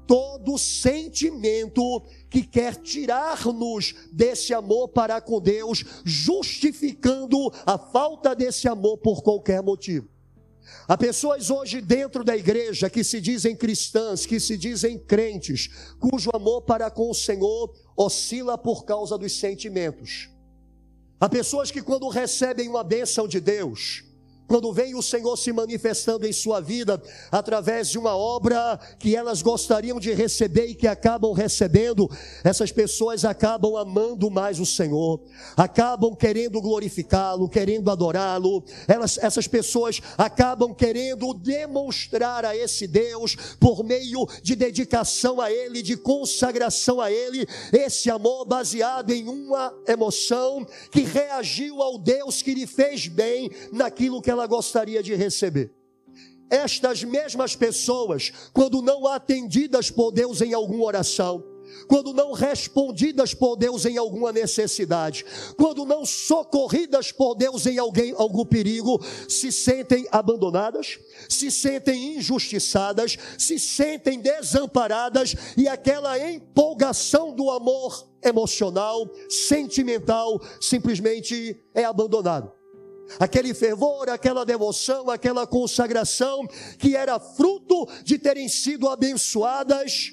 todo 0.06 0.58
sentimento 0.58 2.02
que 2.28 2.42
quer 2.42 2.74
tirar-nos 2.76 3.94
desse 4.10 4.52
amor 4.54 4.88
para 4.88 5.20
com 5.20 5.40
Deus, 5.40 5.84
justificando 6.04 7.52
a 7.66 7.78
falta 7.78 8.34
desse 8.34 8.66
amor 8.66 8.98
por 8.98 9.22
qualquer 9.22 9.62
motivo. 9.62 10.08
Há 10.86 10.96
pessoas 10.96 11.50
hoje 11.50 11.80
dentro 11.80 12.24
da 12.24 12.36
igreja 12.36 12.90
que 12.90 13.04
se 13.04 13.20
dizem 13.20 13.54
cristãs, 13.54 14.26
que 14.26 14.40
se 14.40 14.56
dizem 14.56 14.98
crentes, 14.98 15.68
cujo 15.98 16.30
amor 16.34 16.62
para 16.62 16.90
com 16.90 17.10
o 17.10 17.14
Senhor 17.14 17.72
oscila 17.96 18.58
por 18.58 18.84
causa 18.84 19.16
dos 19.16 19.32
sentimentos. 19.38 20.28
Há 21.20 21.28
pessoas 21.28 21.70
que, 21.70 21.82
quando 21.82 22.08
recebem 22.08 22.68
uma 22.68 22.82
bênção 22.82 23.28
de 23.28 23.40
Deus, 23.40 24.02
quando 24.50 24.72
vem 24.72 24.96
o 24.96 25.02
Senhor 25.02 25.36
se 25.36 25.52
manifestando 25.52 26.26
em 26.26 26.32
sua 26.32 26.60
vida 26.60 27.00
através 27.30 27.88
de 27.88 27.96
uma 27.96 28.16
obra 28.16 28.80
que 28.98 29.14
elas 29.14 29.42
gostariam 29.42 30.00
de 30.00 30.12
receber 30.12 30.66
e 30.66 30.74
que 30.74 30.88
acabam 30.88 31.32
recebendo, 31.32 32.10
essas 32.42 32.72
pessoas 32.72 33.24
acabam 33.24 33.76
amando 33.76 34.28
mais 34.28 34.58
o 34.58 34.66
Senhor, 34.66 35.20
acabam 35.56 36.16
querendo 36.16 36.60
glorificá-lo, 36.60 37.48
querendo 37.48 37.92
adorá-lo. 37.92 38.64
Elas, 38.88 39.18
essas 39.18 39.46
pessoas 39.46 40.00
acabam 40.18 40.74
querendo 40.74 41.32
demonstrar 41.32 42.44
a 42.44 42.56
esse 42.56 42.88
Deus 42.88 43.36
por 43.60 43.84
meio 43.84 44.26
de 44.42 44.56
dedicação 44.56 45.40
a 45.40 45.48
Ele, 45.48 45.80
de 45.80 45.96
consagração 45.96 47.00
a 47.00 47.08
Ele, 47.08 47.46
esse 47.72 48.10
amor 48.10 48.44
baseado 48.46 49.12
em 49.12 49.28
uma 49.28 49.72
emoção 49.86 50.66
que 50.90 51.02
reagiu 51.02 51.80
ao 51.80 51.96
Deus 51.96 52.42
que 52.42 52.52
lhe 52.52 52.66
fez 52.66 53.06
bem 53.06 53.48
naquilo 53.70 54.20
que 54.20 54.28
ela 54.28 54.39
ela 54.40 54.46
gostaria 54.46 55.02
de 55.02 55.14
receber. 55.14 55.70
Estas 56.50 57.04
mesmas 57.04 57.54
pessoas, 57.54 58.32
quando 58.52 58.82
não 58.82 59.06
atendidas 59.06 59.90
por 59.90 60.10
Deus 60.10 60.40
em 60.40 60.54
alguma 60.54 60.84
oração, 60.84 61.44
quando 61.86 62.12
não 62.12 62.32
respondidas 62.32 63.32
por 63.32 63.54
Deus 63.54 63.84
em 63.84 63.96
alguma 63.96 64.32
necessidade, 64.32 65.24
quando 65.56 65.84
não 65.84 66.04
socorridas 66.04 67.12
por 67.12 67.36
Deus 67.36 67.66
em 67.66 67.78
alguém, 67.78 68.12
algum 68.16 68.44
perigo, 68.44 69.00
se 69.28 69.52
sentem 69.52 70.08
abandonadas, 70.10 70.98
se 71.28 71.50
sentem 71.50 72.16
injustiçadas, 72.16 73.16
se 73.38 73.56
sentem 73.58 74.18
desamparadas 74.18 75.36
e 75.56 75.68
aquela 75.68 76.18
empolgação 76.18 77.32
do 77.32 77.50
amor 77.50 78.08
emocional, 78.24 79.08
sentimental, 79.28 80.40
simplesmente 80.60 81.56
é 81.72 81.84
abandonado 81.84 82.59
aquele 83.18 83.54
fervor, 83.54 84.08
aquela 84.08 84.44
devoção, 84.44 85.10
aquela 85.10 85.46
consagração 85.46 86.46
que 86.78 86.94
era 86.94 87.18
fruto 87.18 87.88
de 88.04 88.18
terem 88.18 88.48
sido 88.48 88.88
abençoadas, 88.88 90.12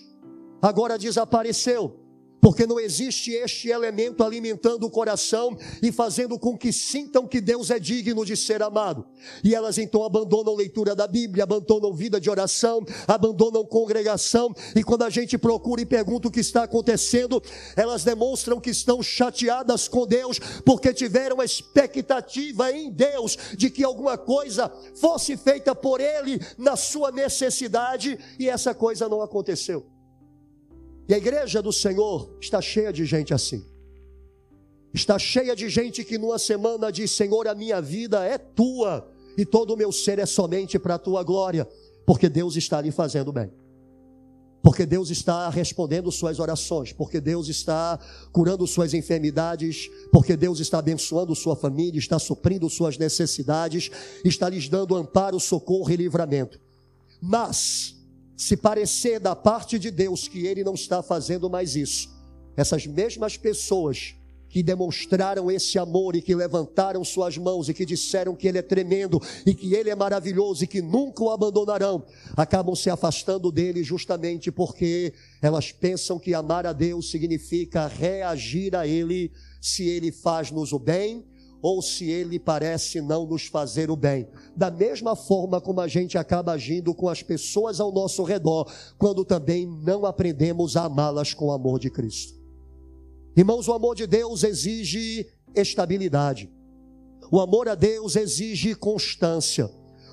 agora 0.61 0.97
desapareceu 0.97 2.06
porque 2.41 2.65
não 2.65 2.79
existe 2.79 3.31
este 3.31 3.69
elemento 3.69 4.23
alimentando 4.23 4.85
o 4.85 4.89
coração 4.89 5.57
e 5.81 5.91
fazendo 5.91 6.37
com 6.37 6.57
que 6.57 6.71
sintam 6.71 7.27
que 7.27 7.41
Deus 7.41 7.69
é 7.71 7.79
digno 7.79 8.25
de 8.25 8.35
ser 8.37 8.61
amado. 8.61 9.05
E 9.43 9.55
elas 9.55 9.77
então 9.77 10.03
abandonam 10.03 10.55
leitura 10.55 10.95
da 10.95 11.07
Bíblia, 11.07 11.43
abandonam 11.43 11.93
vida 11.93 12.19
de 12.19 12.29
oração, 12.29 12.85
abandonam 13.07 13.65
congregação, 13.65 14.53
e 14.75 14.83
quando 14.83 15.03
a 15.03 15.09
gente 15.09 15.37
procura 15.37 15.81
e 15.81 15.85
pergunta 15.85 16.27
o 16.27 16.31
que 16.31 16.39
está 16.39 16.63
acontecendo, 16.63 17.41
elas 17.75 18.03
demonstram 18.03 18.59
que 18.59 18.69
estão 18.69 19.01
chateadas 19.01 19.87
com 19.87 20.05
Deus, 20.05 20.39
porque 20.65 20.93
tiveram 20.93 21.41
a 21.41 21.45
expectativa 21.45 22.71
em 22.71 22.91
Deus 22.91 23.37
de 23.55 23.69
que 23.69 23.83
alguma 23.83 24.17
coisa 24.17 24.71
fosse 24.95 25.35
feita 25.37 25.73
por 25.73 25.99
Ele 25.99 26.39
na 26.57 26.75
sua 26.75 27.11
necessidade, 27.11 28.17
e 28.39 28.49
essa 28.49 28.73
coisa 28.73 29.09
não 29.09 29.21
aconteceu. 29.21 29.96
E 31.07 31.13
a 31.13 31.17
igreja 31.17 31.61
do 31.61 31.71
Senhor 31.71 32.29
está 32.41 32.61
cheia 32.61 32.91
de 32.91 33.05
gente 33.05 33.33
assim. 33.33 33.63
Está 34.93 35.17
cheia 35.17 35.55
de 35.55 35.69
gente 35.69 36.03
que 36.03 36.17
numa 36.17 36.39
semana 36.39 36.91
diz: 36.91 37.11
Senhor, 37.11 37.47
a 37.47 37.55
minha 37.55 37.81
vida 37.81 38.25
é 38.25 38.37
tua 38.37 39.09
e 39.37 39.45
todo 39.45 39.73
o 39.73 39.77
meu 39.77 39.91
ser 39.91 40.19
é 40.19 40.25
somente 40.25 40.79
para 40.79 40.95
a 40.95 40.99
tua 40.99 41.23
glória, 41.23 41.67
porque 42.05 42.27
Deus 42.27 42.55
está 42.55 42.81
lhe 42.81 42.91
fazendo 42.91 43.31
bem. 43.31 43.51
Porque 44.61 44.85
Deus 44.85 45.09
está 45.11 45.47
respondendo 45.49 46.11
suas 46.11 46.39
orações, 46.39 46.91
porque 46.91 47.21
Deus 47.21 47.47
está 47.47 47.97
curando 48.33 48.67
suas 48.67 48.93
enfermidades, 48.93 49.89
porque 50.11 50.35
Deus 50.35 50.59
está 50.59 50.79
abençoando 50.79 51.33
sua 51.35 51.55
família, 51.55 51.99
está 51.99 52.19
suprindo 52.19 52.69
suas 52.69 52.97
necessidades, 52.97 53.89
está 54.25 54.49
lhes 54.49 54.67
dando 54.67 54.95
amparo, 54.95 55.39
socorro 55.39 55.89
e 55.91 55.95
livramento. 55.95 56.59
Mas 57.21 57.96
se 58.37 58.55
parecer 58.55 59.19
da 59.19 59.35
parte 59.35 59.79
de 59.79 59.89
Deus 59.89 60.27
que 60.27 60.45
ele 60.45 60.63
não 60.63 60.75
está 60.75 61.01
fazendo 61.01 61.49
mais 61.49 61.75
isso, 61.75 62.07
essas 62.55 62.85
mesmas 62.85 63.35
pessoas 63.35 64.13
que 64.47 64.63
demonstraram 64.63 65.51
esse 65.51 65.77
amor 65.77 66.15
e 66.15 66.21
que 66.21 66.33
levantaram 66.33 67.03
suas 67.03 67.37
mãos 67.37 67.67
e 67.67 67.73
que 67.73 67.85
disseram 67.85 68.35
que 68.35 68.47
ele 68.47 68.59
é 68.59 68.61
tremendo 68.61 69.21
e 69.45 69.53
que 69.53 69.73
ele 69.73 69.89
é 69.89 69.95
maravilhoso 69.95 70.63
e 70.63 70.67
que 70.67 70.81
nunca 70.81 71.23
o 71.23 71.31
abandonarão, 71.31 72.03
acabam 72.35 72.75
se 72.75 72.89
afastando 72.89 73.51
dele 73.51 73.83
justamente 73.83 74.51
porque 74.51 75.13
elas 75.41 75.71
pensam 75.71 76.17
que 76.17 76.33
amar 76.33 76.65
a 76.65 76.73
Deus 76.73 77.11
significa 77.11 77.87
reagir 77.87 78.75
a 78.75 78.87
ele 78.87 79.31
se 79.59 79.83
ele 79.83 80.11
faz-nos 80.11 80.71
o 80.71 80.79
bem 80.79 81.25
ou 81.61 81.81
se 81.81 82.09
ele 82.09 82.39
parece 82.39 83.01
não 83.01 83.25
nos 83.25 83.47
fazer 83.47 83.89
o 83.89 83.95
bem. 83.95 84.27
Da 84.55 84.69
mesma 84.69 85.15
forma 85.15 85.59
como 85.59 85.81
a 85.81 85.87
gente 85.87 86.17
acaba 86.17 86.51
agindo 86.51 86.93
com 86.93 87.09
as 87.09 87.23
pessoas 87.23 87.79
ao 87.79 87.91
nosso 87.91 88.23
redor, 88.23 88.71
quando 88.97 89.25
também 89.25 89.65
não 89.65 90.05
aprendemos 90.05 90.77
a 90.77 90.85
amá-las 90.85 91.33
com 91.33 91.47
o 91.47 91.51
amor 91.51 91.79
de 91.79 91.89
Cristo. 91.89 92.37
Irmãos, 93.35 93.67
o 93.67 93.73
amor 93.73 93.95
de 93.95 94.07
Deus 94.07 94.43
exige 94.43 95.27
estabilidade. 95.55 96.51
O 97.31 97.39
amor 97.39 97.67
a 97.67 97.75
Deus 97.75 98.15
exige 98.15 98.73
constância. 98.73 99.69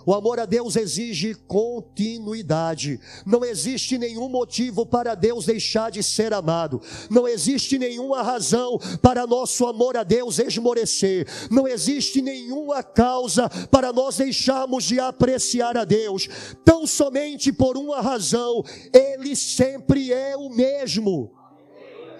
O 0.07 0.15
amor 0.15 0.39
a 0.39 0.47
Deus 0.47 0.77
exige 0.77 1.35
continuidade. 1.35 3.01
Não 3.25 3.45
existe 3.45 3.97
nenhum 3.99 4.29
motivo 4.29 4.85
para 4.85 5.15
Deus 5.15 5.47
deixar 5.47 5.91
de 5.91 6.03
ser 6.03 6.33
amado. 6.33 6.81
Não 7.11 7.27
existe 7.27 7.79
nenhuma 7.79 8.23
razão 8.23 8.79
para 9.01 9.27
nosso 9.27 9.67
amor 9.67 9.97
a 9.97 10.03
Deus 10.03 10.39
esmorecer. 10.39 11.27
Não 11.51 11.67
existe 11.67 12.21
nenhuma 12.21 12.83
causa 12.83 13.49
para 13.71 13.93
nós 13.93 14.17
deixarmos 14.17 14.85
de 14.85 15.01
apreciar 15.01 15.77
a 15.77 15.85
Deus. 15.85 16.29
Tão 16.65 16.87
somente 16.87 17.53
por 17.53 17.77
uma 17.77 18.01
razão: 18.01 18.63
Ele 18.93 19.35
sempre 19.35 20.13
é 20.13 20.37
o 20.37 20.51
mesmo. 20.51 21.31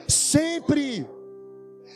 Sempre. 0.09 1.14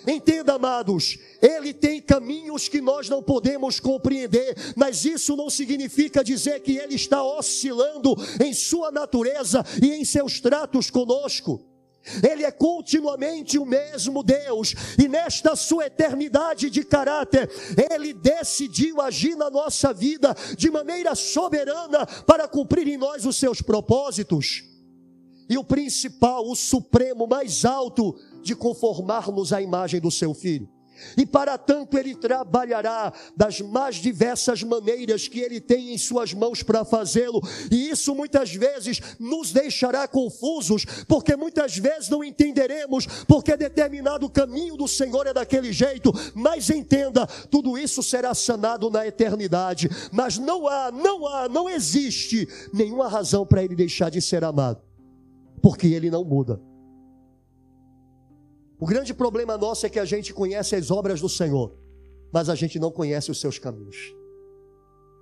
Entenda, 0.08 0.54
amados, 0.54 1.18
ele 1.42 1.74
tem 1.74 2.00
caminhos 2.00 2.66
que 2.66 2.80
nós 2.80 3.10
não 3.10 3.22
podemos 3.22 3.78
compreender, 3.78 4.56
mas 4.74 5.04
isso 5.04 5.36
não 5.36 5.50
significa 5.50 6.24
dizer 6.24 6.60
que 6.60 6.78
ele 6.78 6.94
está 6.94 7.22
oscilando 7.22 8.14
em 8.42 8.54
sua 8.54 8.90
natureza 8.90 9.62
e 9.82 9.92
em 9.92 10.04
seus 10.06 10.40
tratos 10.40 10.90
conosco. 10.90 11.62
Ele 12.26 12.42
é 12.42 12.50
continuamente 12.50 13.58
o 13.58 13.66
mesmo 13.66 14.22
Deus, 14.22 14.74
e 14.98 15.06
nesta 15.08 15.54
sua 15.54 15.86
eternidade 15.86 16.70
de 16.70 16.82
caráter, 16.82 17.50
Ele 17.90 18.14
decidiu 18.14 19.02
agir 19.02 19.36
na 19.36 19.50
nossa 19.50 19.92
vida 19.92 20.34
de 20.56 20.70
maneira 20.70 21.14
soberana 21.14 22.06
para 22.26 22.48
cumprir 22.48 22.88
em 22.88 22.96
nós 22.96 23.26
os 23.26 23.36
seus 23.36 23.60
propósitos. 23.60 24.64
E 25.50 25.56
o 25.56 25.64
principal, 25.64 26.46
o 26.46 26.54
supremo, 26.54 27.26
mais 27.26 27.64
alto, 27.64 28.14
de 28.42 28.54
conformarmos 28.54 29.52
à 29.52 29.60
imagem 29.60 30.00
do 30.00 30.10
seu 30.10 30.34
filho. 30.34 30.68
E 31.16 31.24
para 31.24 31.56
tanto 31.56 31.96
ele 31.96 32.14
trabalhará 32.14 33.12
das 33.36 33.60
mais 33.60 33.96
diversas 33.96 34.62
maneiras 34.62 35.28
que 35.28 35.40
ele 35.40 35.60
tem 35.60 35.92
em 35.94 35.98
suas 35.98 36.32
mãos 36.32 36.62
para 36.62 36.84
fazê-lo. 36.84 37.40
E 37.70 37.90
isso 37.90 38.14
muitas 38.14 38.54
vezes 38.54 39.00
nos 39.18 39.52
deixará 39.52 40.06
confusos, 40.08 40.84
porque 41.06 41.36
muitas 41.36 41.76
vezes 41.76 42.08
não 42.08 42.22
entenderemos 42.24 43.06
porque 43.26 43.56
determinado 43.56 44.28
caminho 44.28 44.76
do 44.76 44.88
Senhor 44.88 45.26
é 45.26 45.32
daquele 45.32 45.72
jeito. 45.72 46.12
Mas 46.34 46.70
entenda, 46.70 47.26
tudo 47.50 47.78
isso 47.78 48.02
será 48.02 48.34
sanado 48.34 48.90
na 48.90 49.06
eternidade. 49.06 49.88
Mas 50.12 50.38
não 50.38 50.66
há, 50.66 50.90
não 50.90 51.26
há, 51.26 51.48
não 51.48 51.68
existe 51.68 52.48
nenhuma 52.72 53.08
razão 53.08 53.46
para 53.46 53.62
ele 53.62 53.74
deixar 53.74 54.10
de 54.10 54.20
ser 54.20 54.44
amado, 54.44 54.80
porque 55.62 55.86
ele 55.86 56.10
não 56.10 56.24
muda. 56.24 56.67
O 58.80 58.86
grande 58.86 59.12
problema 59.12 59.58
nosso 59.58 59.86
é 59.86 59.88
que 59.88 59.98
a 59.98 60.04
gente 60.04 60.32
conhece 60.32 60.76
as 60.76 60.90
obras 60.90 61.20
do 61.20 61.28
Senhor, 61.28 61.72
mas 62.32 62.48
a 62.48 62.54
gente 62.54 62.78
não 62.78 62.92
conhece 62.92 63.28
os 63.28 63.40
seus 63.40 63.58
caminhos. 63.58 64.14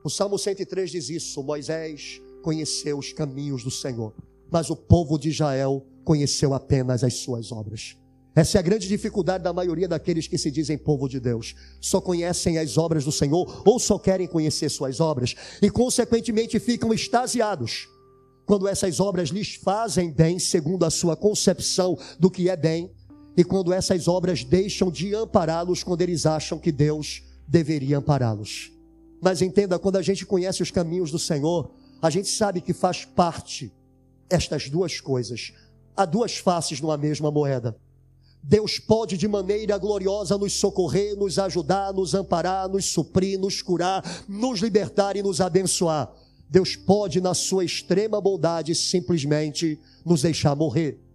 O 0.04 0.10
Salmo 0.10 0.38
103 0.38 0.90
diz 0.90 1.08
isso: 1.08 1.42
Moisés 1.42 2.20
conheceu 2.42 2.98
os 2.98 3.14
caminhos 3.14 3.64
do 3.64 3.70
Senhor, 3.70 4.12
mas 4.50 4.68
o 4.68 4.76
povo 4.76 5.18
de 5.18 5.30
Israel 5.30 5.86
conheceu 6.04 6.52
apenas 6.52 7.02
as 7.02 7.14
suas 7.14 7.50
obras. 7.50 7.96
Essa 8.34 8.58
é 8.58 8.60
a 8.60 8.62
grande 8.62 8.86
dificuldade 8.86 9.42
da 9.42 9.54
maioria 9.54 9.88
daqueles 9.88 10.28
que 10.28 10.36
se 10.36 10.50
dizem 10.50 10.76
povo 10.76 11.08
de 11.08 11.18
Deus. 11.18 11.54
Só 11.80 12.02
conhecem 12.02 12.58
as 12.58 12.76
obras 12.76 13.06
do 13.06 13.10
Senhor 13.10 13.62
ou 13.66 13.78
só 13.78 13.98
querem 13.98 14.26
conhecer 14.26 14.68
suas 14.68 15.00
obras 15.00 15.34
e, 15.62 15.70
consequentemente, 15.70 16.60
ficam 16.60 16.92
extasiados 16.92 17.88
quando 18.44 18.68
essas 18.68 19.00
obras 19.00 19.30
lhes 19.30 19.54
fazem 19.54 20.12
bem, 20.12 20.38
segundo 20.38 20.84
a 20.84 20.90
sua 20.90 21.16
concepção 21.16 21.98
do 22.20 22.30
que 22.30 22.50
é 22.50 22.56
bem, 22.56 22.92
e 23.36 23.44
quando 23.44 23.72
essas 23.72 24.08
obras 24.08 24.42
deixam 24.42 24.90
de 24.90 25.14
ampará-los 25.14 25.84
quando 25.84 26.00
eles 26.00 26.24
acham 26.24 26.58
que 26.58 26.72
Deus 26.72 27.22
deveria 27.46 27.98
ampará-los. 27.98 28.72
Mas 29.20 29.42
entenda, 29.42 29.78
quando 29.78 29.96
a 29.96 30.02
gente 30.02 30.24
conhece 30.24 30.62
os 30.62 30.70
caminhos 30.70 31.10
do 31.10 31.18
Senhor, 31.18 31.70
a 32.00 32.08
gente 32.08 32.28
sabe 32.28 32.60
que 32.60 32.72
faz 32.72 33.04
parte 33.04 33.72
estas 34.30 34.68
duas 34.68 35.00
coisas. 35.00 35.52
Há 35.96 36.04
duas 36.04 36.36
faces 36.36 36.80
numa 36.80 36.96
mesma 36.96 37.30
moeda. 37.30 37.76
Deus 38.42 38.78
pode 38.78 39.16
de 39.16 39.26
maneira 39.26 39.76
gloriosa 39.76 40.38
nos 40.38 40.52
socorrer, 40.52 41.16
nos 41.16 41.38
ajudar, 41.38 41.92
nos 41.92 42.14
amparar, 42.14 42.68
nos 42.68 42.86
suprir, 42.86 43.38
nos 43.38 43.60
curar, 43.60 44.04
nos 44.28 44.60
libertar 44.60 45.16
e 45.16 45.22
nos 45.22 45.40
abençoar. 45.40 46.12
Deus 46.48 46.76
pode, 46.76 47.20
na 47.20 47.34
sua 47.34 47.64
extrema 47.64 48.20
bondade, 48.20 48.74
simplesmente 48.74 49.80
nos 50.04 50.22
deixar 50.22 50.54
morrer. 50.54 51.05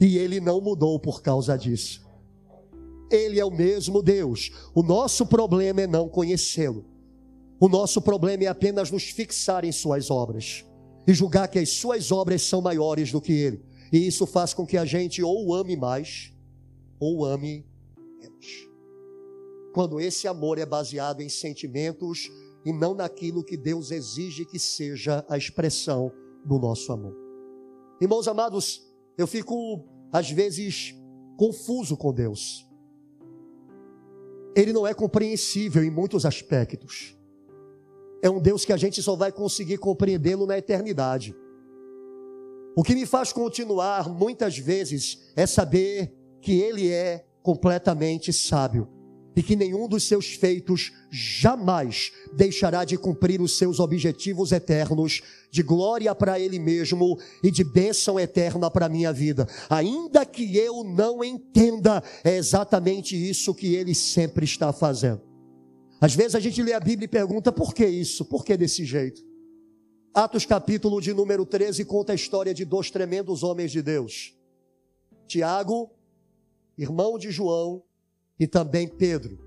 E 0.00 0.18
Ele 0.18 0.40
não 0.40 0.60
mudou 0.60 0.98
por 0.98 1.22
causa 1.22 1.56
disso. 1.56 2.06
Ele 3.10 3.38
é 3.38 3.44
o 3.44 3.50
mesmo 3.50 4.02
Deus. 4.02 4.50
O 4.74 4.82
nosso 4.82 5.26
problema 5.26 5.82
é 5.82 5.86
não 5.86 6.08
conhecê-lo. 6.08 6.84
O 7.58 7.68
nosso 7.68 8.02
problema 8.02 8.44
é 8.44 8.46
apenas 8.48 8.90
nos 8.90 9.04
fixar 9.04 9.64
em 9.64 9.72
Suas 9.72 10.10
obras 10.10 10.64
e 11.06 11.14
julgar 11.14 11.48
que 11.48 11.58
as 11.58 11.70
Suas 11.70 12.12
obras 12.12 12.42
são 12.42 12.60
maiores 12.60 13.10
do 13.12 13.20
que 13.20 13.32
Ele. 13.32 13.64
E 13.92 14.06
isso 14.06 14.26
faz 14.26 14.52
com 14.52 14.66
que 14.66 14.76
a 14.76 14.84
gente 14.84 15.22
ou 15.22 15.54
ame 15.54 15.76
mais 15.76 16.32
ou 16.98 17.24
ame 17.24 17.64
menos. 18.20 18.68
Quando 19.72 20.00
esse 20.00 20.26
amor 20.26 20.58
é 20.58 20.66
baseado 20.66 21.20
em 21.20 21.28
sentimentos 21.28 22.30
e 22.64 22.72
não 22.72 22.94
naquilo 22.94 23.44
que 23.44 23.56
Deus 23.56 23.90
exige 23.90 24.44
que 24.44 24.58
seja 24.58 25.24
a 25.28 25.38
expressão 25.38 26.10
do 26.44 26.58
nosso 26.58 26.92
amor. 26.92 27.14
Irmãos 28.00 28.26
amados, 28.26 28.82
eu 29.16 29.26
fico 29.26 29.84
às 30.12 30.30
vezes 30.30 30.94
confuso 31.36 31.96
com 31.96 32.12
Deus. 32.12 32.66
Ele 34.54 34.72
não 34.72 34.86
é 34.86 34.94
compreensível 34.94 35.84
em 35.84 35.90
muitos 35.90 36.24
aspectos. 36.24 37.16
É 38.22 38.30
um 38.30 38.40
Deus 38.40 38.64
que 38.64 38.72
a 38.72 38.76
gente 38.76 39.02
só 39.02 39.14
vai 39.14 39.30
conseguir 39.30 39.78
compreendê-lo 39.78 40.46
na 40.46 40.56
eternidade. 40.56 41.36
O 42.74 42.82
que 42.82 42.94
me 42.94 43.06
faz 43.06 43.32
continuar 43.32 44.08
muitas 44.08 44.58
vezes 44.58 45.32
é 45.36 45.46
saber 45.46 46.14
que 46.40 46.60
ele 46.60 46.90
é 46.90 47.26
completamente 47.42 48.32
sábio 48.32 48.95
e 49.36 49.42
que 49.42 49.54
nenhum 49.54 49.86
dos 49.86 50.04
seus 50.04 50.32
feitos 50.32 50.90
jamais 51.10 52.10
deixará 52.32 52.84
de 52.84 52.96
cumprir 52.96 53.40
os 53.42 53.58
seus 53.58 53.78
objetivos 53.78 54.50
eternos 54.50 55.20
de 55.50 55.62
glória 55.62 56.14
para 56.14 56.40
ele 56.40 56.58
mesmo 56.58 57.18
e 57.44 57.50
de 57.50 57.62
bênção 57.62 58.18
eterna 58.18 58.70
para 58.70 58.86
a 58.86 58.88
minha 58.88 59.12
vida. 59.12 59.46
Ainda 59.68 60.24
que 60.24 60.56
eu 60.56 60.82
não 60.82 61.22
entenda, 61.22 62.02
é 62.24 62.38
exatamente 62.38 63.14
isso 63.14 63.54
que 63.54 63.74
ele 63.74 63.94
sempre 63.94 64.46
está 64.46 64.72
fazendo. 64.72 65.20
Às 66.00 66.14
vezes 66.14 66.34
a 66.34 66.40
gente 66.40 66.62
lê 66.62 66.72
a 66.72 66.80
Bíblia 66.80 67.04
e 67.04 67.08
pergunta: 67.08 67.52
por 67.52 67.74
que 67.74 67.86
isso? 67.86 68.24
Por 68.24 68.44
que 68.44 68.56
desse 68.56 68.84
jeito? 68.84 69.22
Atos 70.14 70.46
capítulo 70.46 70.98
de 70.98 71.12
número 71.12 71.44
13 71.44 71.84
conta 71.84 72.12
a 72.12 72.14
história 72.14 72.54
de 72.54 72.64
dois 72.64 72.90
tremendos 72.90 73.42
homens 73.42 73.70
de 73.70 73.82
Deus. 73.82 74.34
Tiago 75.26 75.90
irmão 76.78 77.18
de 77.18 77.30
João, 77.30 77.82
e 78.38 78.46
também 78.46 78.88
Pedro. 78.88 79.38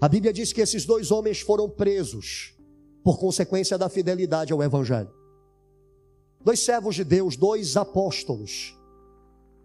A 0.00 0.08
Bíblia 0.08 0.32
diz 0.32 0.52
que 0.52 0.60
esses 0.60 0.84
dois 0.84 1.10
homens 1.10 1.40
foram 1.40 1.68
presos 1.68 2.54
por 3.02 3.18
consequência 3.18 3.76
da 3.78 3.88
fidelidade 3.88 4.52
ao 4.52 4.62
Evangelho. 4.62 5.10
Dois 6.44 6.60
servos 6.60 6.94
de 6.94 7.04
Deus, 7.04 7.36
dois 7.36 7.76
apóstolos. 7.76 8.76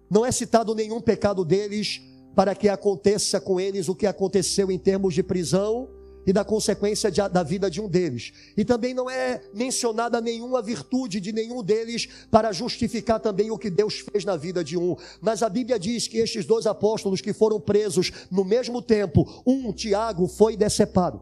Não 0.10 0.26
é 0.26 0.32
citado 0.32 0.76
nenhum 0.76 1.02
pecado 1.02 1.44
deles 1.44 2.02
para 2.36 2.54
que 2.54 2.70
aconteça 2.70 3.42
com 3.42 3.60
eles 3.60 3.90
o 3.90 3.96
que 3.96 4.06
aconteceu 4.06 4.72
em 4.72 4.78
termos 4.78 5.14
de 5.14 5.24
prisão 5.24 5.90
e 6.28 6.34
da 6.34 6.44
consequência 6.44 7.10
de, 7.10 7.26
da 7.30 7.42
vida 7.42 7.72
de 7.72 7.80
um 7.80 7.88
deles. 7.88 8.34
E 8.58 8.66
também 8.66 8.94
não 8.94 9.10
é 9.10 9.42
mencionada 9.54 10.20
nenhuma 10.20 10.62
virtude 10.62 11.22
de 11.22 11.32
nenhum 11.32 11.64
deles 11.64 12.10
para 12.30 12.52
justificar 12.52 13.18
também 13.22 13.50
o 13.50 13.58
que 13.58 13.70
Deus 13.70 14.00
fez 14.00 14.26
na 14.26 14.36
vida 14.36 14.62
de 14.62 14.78
um. 14.78 14.98
Mas 15.22 15.42
a 15.42 15.48
Bíblia 15.48 15.80
diz 15.80 16.06
que 16.06 16.18
estes 16.18 16.46
dois 16.46 16.68
apóstolos 16.68 17.22
que 17.22 17.32
foram 17.32 17.62
presos 17.62 18.12
no 18.30 18.44
mesmo 18.44 18.82
tempo, 18.82 19.42
um, 19.48 19.72
Tiago, 19.72 20.28
foi 20.28 20.58
decepado. 20.58 21.22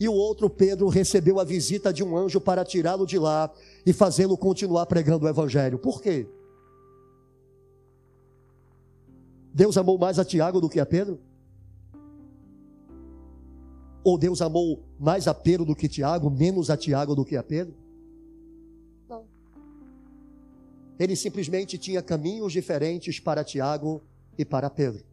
E 0.00 0.08
o 0.08 0.14
outro, 0.14 0.48
Pedro, 0.48 0.88
recebeu 0.88 1.38
a 1.38 1.44
visita 1.44 1.92
de 1.92 2.02
um 2.02 2.16
anjo 2.16 2.40
para 2.40 2.64
tirá-lo 2.64 3.06
de 3.06 3.18
lá 3.18 3.52
e 3.84 3.92
fazê-lo 3.92 4.38
continuar 4.38 4.86
pregando 4.86 5.26
o 5.26 5.28
evangelho. 5.28 5.78
Por 5.78 6.00
quê? 6.00 6.26
Deus 9.52 9.76
amou 9.76 9.98
mais 9.98 10.18
a 10.18 10.24
Tiago 10.24 10.58
do 10.58 10.70
que 10.70 10.80
a 10.80 10.86
Pedro? 10.86 11.20
Ou 14.04 14.18
Deus 14.18 14.42
amou 14.42 14.82
mais 14.98 15.28
a 15.28 15.34
Pedro 15.34 15.64
do 15.64 15.76
que 15.76 15.88
Tiago, 15.88 16.30
menos 16.30 16.70
a 16.70 16.76
Tiago 16.76 17.14
do 17.14 17.24
que 17.24 17.36
a 17.36 17.42
Pedro? 17.42 17.74
Não. 19.08 19.24
Ele 20.98 21.14
simplesmente 21.14 21.78
tinha 21.78 22.02
caminhos 22.02 22.52
diferentes 22.52 23.20
para 23.20 23.44
Tiago 23.44 24.02
e 24.36 24.44
para 24.44 24.68
Pedro. 24.68 25.04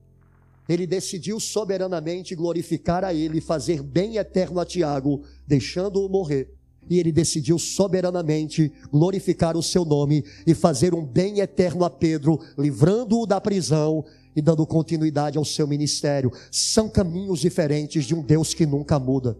Ele 0.67 0.85
decidiu 0.85 1.39
soberanamente 1.39 2.35
glorificar 2.35 3.03
a 3.03 3.13
ele, 3.13 3.41
fazer 3.41 3.81
bem 3.81 4.17
eterno 4.17 4.59
a 4.59 4.65
Tiago, 4.65 5.23
deixando-o 5.47 6.07
morrer. 6.07 6.53
E 6.87 6.99
ele 6.99 7.11
decidiu 7.11 7.59
soberanamente 7.59 8.71
glorificar 8.91 9.55
o 9.55 9.63
seu 9.63 9.85
nome 9.85 10.23
e 10.45 10.55
fazer 10.55 10.93
um 10.93 11.05
bem 11.05 11.39
eterno 11.39 11.83
a 11.83 11.89
Pedro, 11.89 12.39
livrando-o 12.57 13.25
da 13.25 13.39
prisão 13.39 14.05
e 14.39 14.41
dando 14.41 14.65
continuidade 14.65 15.37
ao 15.37 15.43
seu 15.43 15.67
ministério. 15.67 16.31
São 16.49 16.87
caminhos 16.87 17.39
diferentes 17.39 18.05
de 18.05 18.15
um 18.15 18.21
Deus 18.21 18.53
que 18.53 18.65
nunca 18.65 18.97
muda. 18.97 19.37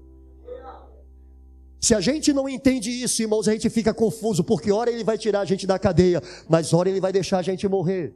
Se 1.79 1.95
a 1.95 2.01
gente 2.01 2.33
não 2.33 2.49
entende 2.49 2.91
isso, 2.91 3.21
irmãos, 3.21 3.47
a 3.47 3.53
gente 3.53 3.69
fica 3.69 3.93
confuso, 3.93 4.43
porque 4.43 4.69
ora 4.69 4.91
ele 4.91 5.05
vai 5.05 5.17
tirar 5.17 5.39
a 5.39 5.45
gente 5.45 5.65
da 5.65 5.79
cadeia, 5.79 6.21
mas 6.49 6.73
ora 6.73 6.89
ele 6.89 6.99
vai 6.99 7.13
deixar 7.13 7.38
a 7.38 7.41
gente 7.41 7.65
morrer. 7.65 8.13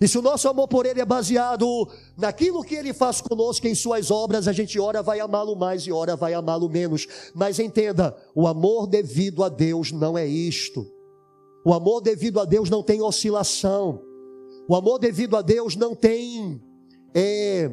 E 0.00 0.08
se 0.08 0.18
o 0.18 0.22
nosso 0.22 0.48
amor 0.48 0.66
por 0.66 0.84
ele 0.84 1.00
é 1.00 1.04
baseado 1.04 1.88
naquilo 2.16 2.64
que 2.64 2.74
ele 2.74 2.92
faz 2.92 3.20
conosco 3.20 3.68
em 3.68 3.74
suas 3.74 4.10
obras, 4.10 4.48
a 4.48 4.52
gente 4.52 4.80
ora 4.80 5.04
vai 5.04 5.20
amá-lo 5.20 5.54
mais 5.54 5.82
e 5.82 5.92
ora 5.92 6.16
vai 6.16 6.34
amá-lo 6.34 6.68
menos. 6.68 7.06
Mas 7.34 7.60
entenda, 7.60 8.16
o 8.34 8.48
amor 8.48 8.88
devido 8.88 9.44
a 9.44 9.48
Deus 9.48 9.92
não 9.92 10.18
é 10.18 10.26
isto. 10.26 10.84
O 11.64 11.72
amor 11.72 12.00
devido 12.00 12.40
a 12.40 12.44
Deus 12.44 12.68
não 12.68 12.82
tem 12.82 13.00
oscilação. 13.00 14.09
O 14.70 14.76
amor 14.76 15.00
devido 15.00 15.36
a 15.36 15.42
Deus 15.42 15.74
não 15.74 15.96
tem 15.96 16.62
é, 17.12 17.72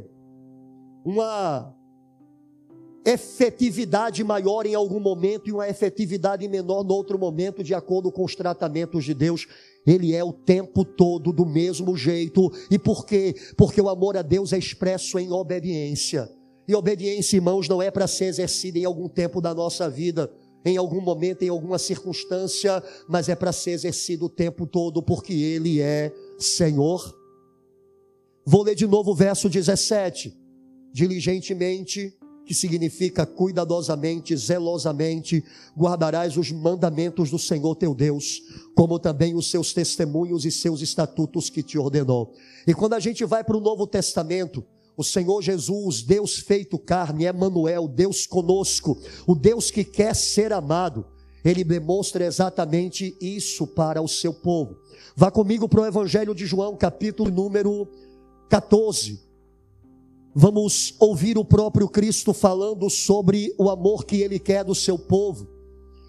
uma 1.05 1.71
efetividade 3.05 4.23
maior 4.23 4.65
em 4.65 4.73
algum 4.73 4.99
momento 4.99 5.47
e 5.47 5.51
uma 5.51 5.69
efetividade 5.69 6.47
menor 6.47 6.83
no 6.83 6.95
outro 6.95 7.19
momento, 7.19 7.63
de 7.63 7.75
acordo 7.75 8.11
com 8.11 8.23
os 8.25 8.35
tratamentos 8.35 9.05
de 9.05 9.13
Deus. 9.13 9.45
Ele 9.85 10.15
é 10.15 10.23
o 10.23 10.33
tempo 10.33 10.83
todo 10.83 11.31
do 11.31 11.45
mesmo 11.45 11.95
jeito. 11.95 12.51
E 12.71 12.79
por 12.79 13.05
quê? 13.05 13.35
Porque 13.55 13.79
o 13.79 13.89
amor 13.89 14.17
a 14.17 14.23
Deus 14.23 14.51
é 14.51 14.57
expresso 14.57 15.19
em 15.19 15.31
obediência. 15.31 16.27
E 16.67 16.73
obediência, 16.73 17.35
irmãos, 17.35 17.69
não 17.69 17.79
é 17.79 17.91
para 17.91 18.07
ser 18.07 18.25
exercida 18.25 18.79
em 18.79 18.85
algum 18.85 19.07
tempo 19.07 19.39
da 19.39 19.53
nossa 19.53 19.87
vida, 19.87 20.31
em 20.65 20.77
algum 20.77 20.99
momento, 20.99 21.43
em 21.43 21.49
alguma 21.49 21.77
circunstância, 21.77 22.83
mas 23.07 23.29
é 23.29 23.35
para 23.35 23.51
ser 23.51 23.69
exercido 23.69 24.25
o 24.25 24.29
tempo 24.29 24.65
todo, 24.65 25.03
porque 25.03 25.33
Ele 25.33 25.79
é 25.79 26.11
Senhor. 26.37 27.15
Vou 28.45 28.63
ler 28.63 28.75
de 28.75 28.87
novo 28.87 29.11
o 29.11 29.15
verso 29.15 29.49
17. 29.49 30.35
Diligentemente, 30.93 32.17
que 32.47 32.53
significa 32.53 33.25
cuidadosamente, 33.25 34.35
zelosamente, 34.37 35.43
guardarás 35.75 36.37
os 36.37 36.49
mandamentos 36.49 37.29
do 37.29 37.37
Senhor 37.37 37.75
teu 37.75 37.93
Deus, 37.93 38.41
como 38.73 38.97
também 38.97 39.35
os 39.35 39.51
seus 39.51 39.73
testemunhos 39.73 40.45
e 40.45 40.51
seus 40.51 40.81
estatutos 40.81 41.49
que 41.49 41.61
te 41.61 41.77
ordenou. 41.77 42.33
E 42.65 42.73
quando 42.73 42.93
a 42.93 42.99
gente 43.01 43.25
vai 43.25 43.43
para 43.43 43.57
o 43.57 43.61
Novo 43.61 43.85
Testamento, 43.85 44.63
o 44.95 45.03
Senhor 45.03 45.41
Jesus, 45.41 46.01
Deus 46.01 46.37
feito 46.37 46.79
carne, 46.79 47.27
Emmanuel, 47.27 47.87
Deus 47.87 48.25
conosco, 48.25 48.97
o 49.27 49.35
Deus 49.35 49.69
que 49.69 49.83
quer 49.83 50.15
ser 50.15 50.53
amado, 50.53 51.05
ele 51.43 51.63
demonstra 51.63 52.25
exatamente 52.25 53.15
isso 53.21 53.67
para 53.67 54.01
o 54.01 54.07
seu 54.07 54.33
povo. 54.33 54.77
Vá 55.15 55.31
comigo 55.31 55.67
para 55.67 55.81
o 55.81 55.85
Evangelho 55.85 56.33
de 56.35 56.45
João, 56.45 56.75
capítulo 56.75 57.29
número 57.29 57.87
14. 58.49 59.19
Vamos 60.33 60.95
ouvir 60.99 61.37
o 61.37 61.45
próprio 61.45 61.89
Cristo 61.89 62.33
falando 62.33 62.89
sobre 62.89 63.53
o 63.57 63.69
amor 63.69 64.05
que 64.05 64.21
ele 64.21 64.37
quer 64.37 64.63
do 64.63 64.75
seu 64.75 64.97
povo, 64.99 65.47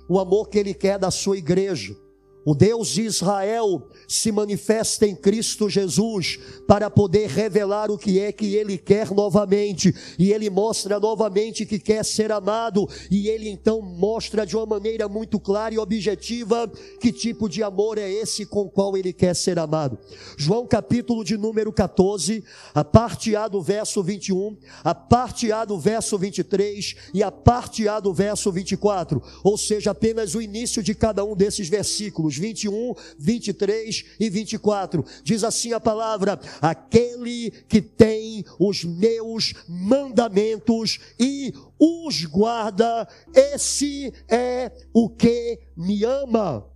o 0.09 0.19
amor 0.19 0.49
que 0.49 0.59
ele 0.59 0.75
quer 0.75 0.99
da 0.99 1.11
sua 1.11 1.39
igreja. 1.39 1.97
O 2.45 2.55
Deus 2.55 2.89
de 2.89 3.03
Israel 3.03 3.89
se 4.07 4.33
manifesta 4.33 5.07
em 5.07 5.15
Cristo 5.15 5.69
Jesus 5.69 6.39
para 6.67 6.89
poder 6.89 7.29
revelar 7.29 7.91
o 7.91 7.99
que 7.99 8.21
é 8.21 8.33
que 8.33 8.55
ele 8.55 8.79
quer 8.79 9.11
novamente, 9.11 9.95
e 10.19 10.33
ele 10.33 10.49
mostra 10.49 10.99
novamente 10.99 11.67
que 11.67 11.79
quer 11.79 12.05
ser 12.05 12.33
amado, 12.33 12.89
e 13.11 13.29
ele 13.29 13.49
então 13.49 13.83
mostra 13.83 14.47
de 14.47 14.57
uma 14.57 14.65
maneira 14.65 15.09
muito 15.09 15.39
clara 15.39 15.75
e 15.75 15.79
objetiva 15.79 16.71
que 17.01 17.13
tipo 17.13 17.49
de 17.49 17.63
amor 17.63 17.99
é 17.99 18.11
esse 18.11 18.47
com 18.47 18.63
o 18.63 18.71
qual 18.71 18.97
ele 18.97 19.13
quer 19.13 19.35
ser 19.35 19.59
amado. 19.59 19.99
João 20.37 20.67
capítulo 20.67 21.25
de 21.25 21.37
número 21.37 21.73
14, 21.73 22.43
a 22.75 22.85
parte 22.85 23.37
A 23.37 23.47
do 23.49 23.61
verso 23.61 24.03
21, 24.03 24.57
a 24.83 24.95
parte 24.95 25.53
A 25.53 25.65
do 25.65 25.79
verso 25.79 26.17
23 26.17 26.97
e 27.13 27.23
a 27.23 27.31
parte 27.31 27.87
A 27.89 28.01
do 28.01 28.13
verso 28.15 28.51
24, 28.51 29.23
ou 29.45 29.59
seja, 29.59 29.91
apenas 29.91 30.35
o 30.35 30.41
início 30.41 30.83
de 30.83 30.95
cada 30.95 31.25
um 31.25 31.37
desses 31.37 31.69
versículos 31.69 32.38
21, 32.39 32.95
23 33.19 34.05
e 34.19 34.31
24. 34.31 35.05
Diz 35.23 35.45
assim 35.45 35.73
a 35.73 35.81
palavra: 35.81 36.41
Aquele 36.61 37.51
que 37.69 37.83
tem 37.83 38.45
os 38.59 38.85
meus 38.85 39.55
mandamentos 39.69 40.99
e 41.19 41.53
os 41.79 42.25
guarda, 42.25 43.09
esse 43.35 44.13
é 44.29 44.73
o 44.93 45.09
que 45.09 45.61
me 45.77 46.05
ama. 46.05 46.67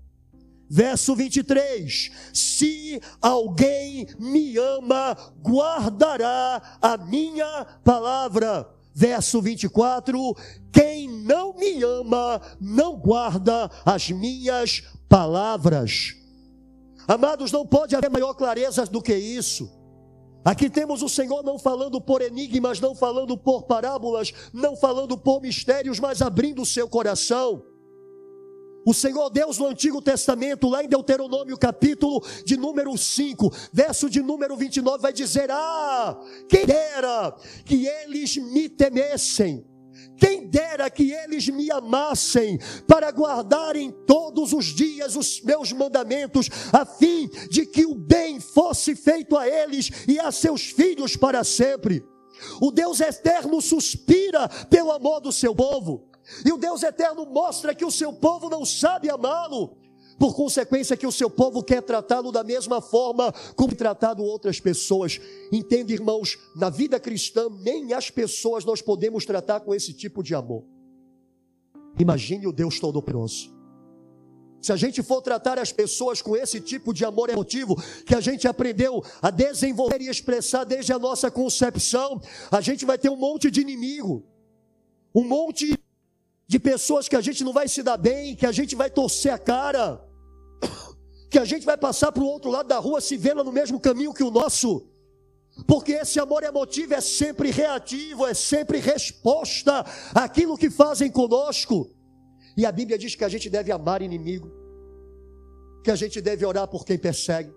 Verso 0.75 1.15
23: 1.15 2.11
Se 2.33 2.99
alguém 3.21 4.07
me 4.19 4.57
ama, 4.57 5.15
guardará 5.43 6.79
a 6.81 6.97
minha 6.97 7.67
palavra. 7.85 8.67
Verso 8.95 9.43
24: 9.43 10.35
Quem 10.73 11.09
não 11.09 11.55
me 11.55 11.83
ama, 11.83 12.41
não 12.59 12.97
guarda 12.97 13.71
as 13.85 14.11
minhas 14.11 14.83
palavras. 15.13 16.17
Amados, 17.07 17.53
não 17.53 17.67
pode 17.67 17.95
haver 17.95 18.11
maior 18.11 18.33
clareza 18.33 18.87
do 18.87 19.03
que 19.03 19.15
isso. 19.15 19.71
Aqui 20.43 20.71
temos 20.71 21.03
o 21.03 21.09
Senhor 21.09 21.43
não 21.43 21.59
falando 21.59 22.01
por 22.01 22.23
enigmas, 22.23 22.81
não 22.81 22.95
falando 22.95 23.37
por 23.37 23.65
parábolas, 23.65 24.33
não 24.55 24.75
falando 24.75 25.19
por 25.19 25.43
mistérios, 25.43 26.01
mas 26.01 26.23
abrindo 26.23 26.63
o 26.63 26.67
seu 26.67 26.89
coração. 26.89 27.63
O 28.87 28.95
Senhor 28.95 29.29
Deus 29.29 29.59
no 29.59 29.67
Antigo 29.67 30.01
Testamento, 30.01 30.67
lá 30.71 30.83
em 30.83 30.89
Deuteronômio, 30.89 31.59
capítulo 31.59 32.25
de 32.47 32.57
número 32.57 32.97
5, 32.97 33.53
verso 33.71 34.09
de 34.09 34.23
número 34.23 34.57
29, 34.57 35.03
vai 35.03 35.13
dizer: 35.13 35.51
Ah, 35.51 36.19
quem 36.49 36.65
dera 36.65 37.37
que 37.67 37.87
eles 37.87 38.39
me 38.39 38.67
temessem, 38.67 39.63
quem 40.19 40.49
dera 40.49 40.89
que 40.91 41.13
eles 41.13 41.49
me 41.49 41.71
amassem, 41.71 42.59
para 42.87 43.11
guardarem 43.11 43.91
todos 44.07 44.53
os 44.53 44.67
dias 44.67 45.17
os 45.17 45.41
meus 45.43 45.73
mandamentos, 45.73 46.49
a 46.73 46.85
fim 46.85 47.29
de 47.51 47.67
que 47.67 47.85
o 47.85 47.95
bem 47.95 48.41
fosse 48.41 48.95
feito 48.95 49.37
a 49.37 49.49
eles 49.49 49.91
e 50.07 50.19
a 50.19 50.31
seus 50.31 50.63
filhos 50.71 51.17
para 51.17 51.45
sempre. 51.45 52.05
O 52.61 52.71
Deus 52.71 53.01
eterno 53.01 53.61
suspira 53.61 54.49
pelo 54.71 54.93
amor 54.93 55.21
do 55.21 55.33
seu 55.33 55.55
povo. 55.55 56.09
E 56.45 56.53
o 56.53 56.57
Deus 56.57 56.83
eterno 56.83 57.27
mostra 57.27 57.75
que 57.75 57.85
o 57.85 57.91
seu 57.91 58.13
povo 58.13 58.49
não 58.49 58.65
sabe 58.65 59.11
amá-lo. 59.11 59.82
Por 60.23 60.37
consequência, 60.37 60.97
que 60.97 61.05
o 61.05 61.11
seu 61.11 61.29
povo 61.29 61.65
quer 61.65 61.83
tratá-lo 61.83 62.31
da 62.31 62.45
mesma 62.45 62.81
forma 62.81 63.33
como 63.57 63.75
tratado 63.75 64.23
outras 64.23 64.61
pessoas. 64.61 65.21
Entende, 65.51 65.93
irmãos, 65.93 66.39
na 66.55 66.71
vida 66.71 67.01
cristã, 67.01 67.49
nem 67.61 67.93
as 67.93 68.09
pessoas 68.09 68.65
nós 68.65 68.81
podemos 68.81 69.27
tratar 69.27 69.59
com 69.59 69.75
esse 69.75 69.93
tipo 69.93 70.23
de 70.23 70.33
amor. 70.33 70.63
Imagine 71.99 72.47
o 72.47 72.53
Deus 72.53 72.79
Todo-Poderoso. 72.79 73.53
Se 74.61 74.71
a 74.71 74.77
gente 74.77 75.03
for 75.03 75.21
tratar 75.23 75.59
as 75.59 75.73
pessoas 75.73 76.23
com 76.23 76.37
esse 76.37 76.61
tipo 76.61 76.95
de 76.95 77.05
amor 77.05 77.29
emotivo 77.29 77.75
que 78.07 78.15
a 78.15 78.21
gente 78.21 78.47
aprendeu 78.47 79.03
a 79.21 79.29
desenvolver 79.29 80.01
e 80.03 80.09
expressar 80.09 80.63
desde 80.63 80.93
a 80.93 81.01
nossa 81.01 81.33
concepção, 81.33 82.23
a 82.49 82.61
gente 82.61 82.85
vai 82.85 82.97
ter 82.97 83.11
um 83.11 83.17
monte 83.17 83.51
de 83.51 83.61
inimigo, 83.61 84.25
um 85.13 85.25
monte 85.25 85.77
de 86.47 86.61
pessoas 86.61 87.09
que 87.09 87.17
a 87.17 87.21
gente 87.21 87.43
não 87.43 87.53
vai 87.53 87.67
se 87.67 87.83
dar 87.83 87.97
bem, 87.97 88.37
que 88.37 88.47
a 88.47 88.53
gente 88.53 88.77
vai 88.77 88.89
torcer 88.89 89.33
a 89.33 89.39
cara, 89.39 90.12
que 91.33 91.39
a 91.39 91.47
gente 91.47 91.65
vai 91.65 91.79
passar 91.79 92.13
para 92.13 92.23
o 92.23 92.27
outro 92.27 92.51
lado 92.51 92.69
da 92.69 92.79
rua 92.79 93.01
se 93.01 93.17
vendo 93.17 93.43
no 93.43 93.51
mesmo 93.51 93.81
caminho 93.81 94.13
que 94.13 94.23
o 94.23 94.31
nosso. 94.31 94.87
Porque 95.67 95.93
esse 95.93 96.21
amor 96.21 96.43
emotivo 96.43 96.93
é 96.93 97.01
sempre 97.01 97.51
reativo, 97.51 98.27
é 98.27 98.35
sempre 98.35 98.79
resposta 98.79 99.83
àquilo 100.15 100.59
que 100.59 100.69
fazem 100.69 101.11
conosco. 101.11 101.91
E 102.55 102.67
a 102.67 102.71
Bíblia 102.71 102.99
diz 102.99 103.15
que 103.15 103.25
a 103.25 103.31
gente 103.31 103.49
deve 103.49 103.73
amar 103.73 104.03
inimigo, 104.03 104.53
que 105.83 105.91
a 105.91 105.97
gente 105.97 106.21
deve 106.21 106.45
orar 106.45 106.69
por 106.69 106.85
quem 106.85 106.99
persegue, 106.99 107.51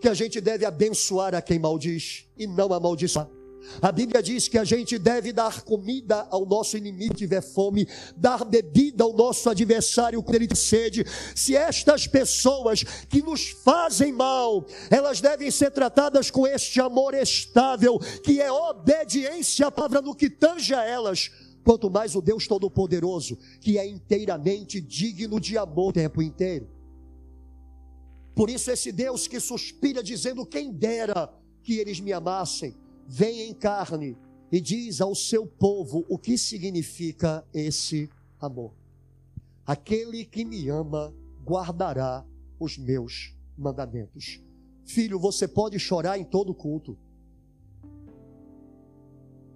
que 0.00 0.08
a 0.08 0.14
gente 0.14 0.40
deve 0.40 0.64
abençoar 0.64 1.34
a 1.34 1.42
quem 1.42 1.58
maldiz 1.58 2.26
e 2.38 2.46
não 2.46 2.72
amaldiçoar. 2.72 3.28
A 3.80 3.92
Bíblia 3.92 4.22
diz 4.22 4.48
que 4.48 4.58
a 4.58 4.64
gente 4.64 4.98
deve 4.98 5.32
dar 5.32 5.62
comida 5.62 6.26
ao 6.30 6.44
nosso 6.44 6.76
inimigo 6.76 7.14
que 7.14 7.18
tiver 7.18 7.40
fome, 7.40 7.86
dar 8.16 8.44
bebida 8.44 9.04
ao 9.04 9.12
nosso 9.12 9.48
adversário 9.48 10.22
quando 10.22 10.36
ele 10.36 10.54
sede. 10.54 11.04
Se 11.34 11.54
estas 11.54 12.06
pessoas 12.06 12.82
que 13.08 13.22
nos 13.22 13.48
fazem 13.48 14.12
mal, 14.12 14.66
elas 14.90 15.20
devem 15.20 15.50
ser 15.50 15.70
tratadas 15.70 16.30
com 16.30 16.46
este 16.46 16.80
amor 16.80 17.14
estável, 17.14 17.98
que 18.22 18.40
é 18.40 18.50
obediência 18.50 19.66
à 19.66 19.70
palavra 19.70 20.00
no 20.00 20.14
que 20.14 20.30
tange 20.30 20.74
a 20.74 20.84
elas, 20.84 21.30
quanto 21.62 21.90
mais 21.90 22.14
o 22.14 22.22
Deus 22.22 22.46
Todo-Poderoso, 22.46 23.38
que 23.60 23.78
é 23.78 23.86
inteiramente 23.86 24.80
digno 24.80 25.38
de 25.38 25.56
amor 25.58 25.90
o 25.90 25.92
tempo 25.92 26.22
inteiro. 26.22 26.68
Por 28.34 28.48
isso, 28.48 28.70
esse 28.70 28.92
Deus 28.92 29.26
que 29.26 29.40
suspira, 29.40 30.02
dizendo: 30.02 30.46
Quem 30.46 30.72
dera 30.72 31.32
que 31.62 31.74
eles 31.74 32.00
me 32.00 32.12
amassem 32.12 32.74
vem 33.08 33.48
em 33.48 33.54
carne 33.54 34.18
e 34.52 34.60
diz 34.60 35.00
ao 35.00 35.14
seu 35.14 35.46
povo 35.46 36.04
o 36.10 36.18
que 36.18 36.36
significa 36.36 37.42
esse 37.54 38.10
amor. 38.38 38.74
Aquele 39.66 40.26
que 40.26 40.44
me 40.44 40.68
ama 40.68 41.14
guardará 41.42 42.24
os 42.60 42.76
meus 42.76 43.34
mandamentos. 43.56 44.42
Filho, 44.84 45.18
você 45.18 45.48
pode 45.48 45.78
chorar 45.78 46.18
em 46.18 46.24
todo 46.24 46.54
culto. 46.54 46.98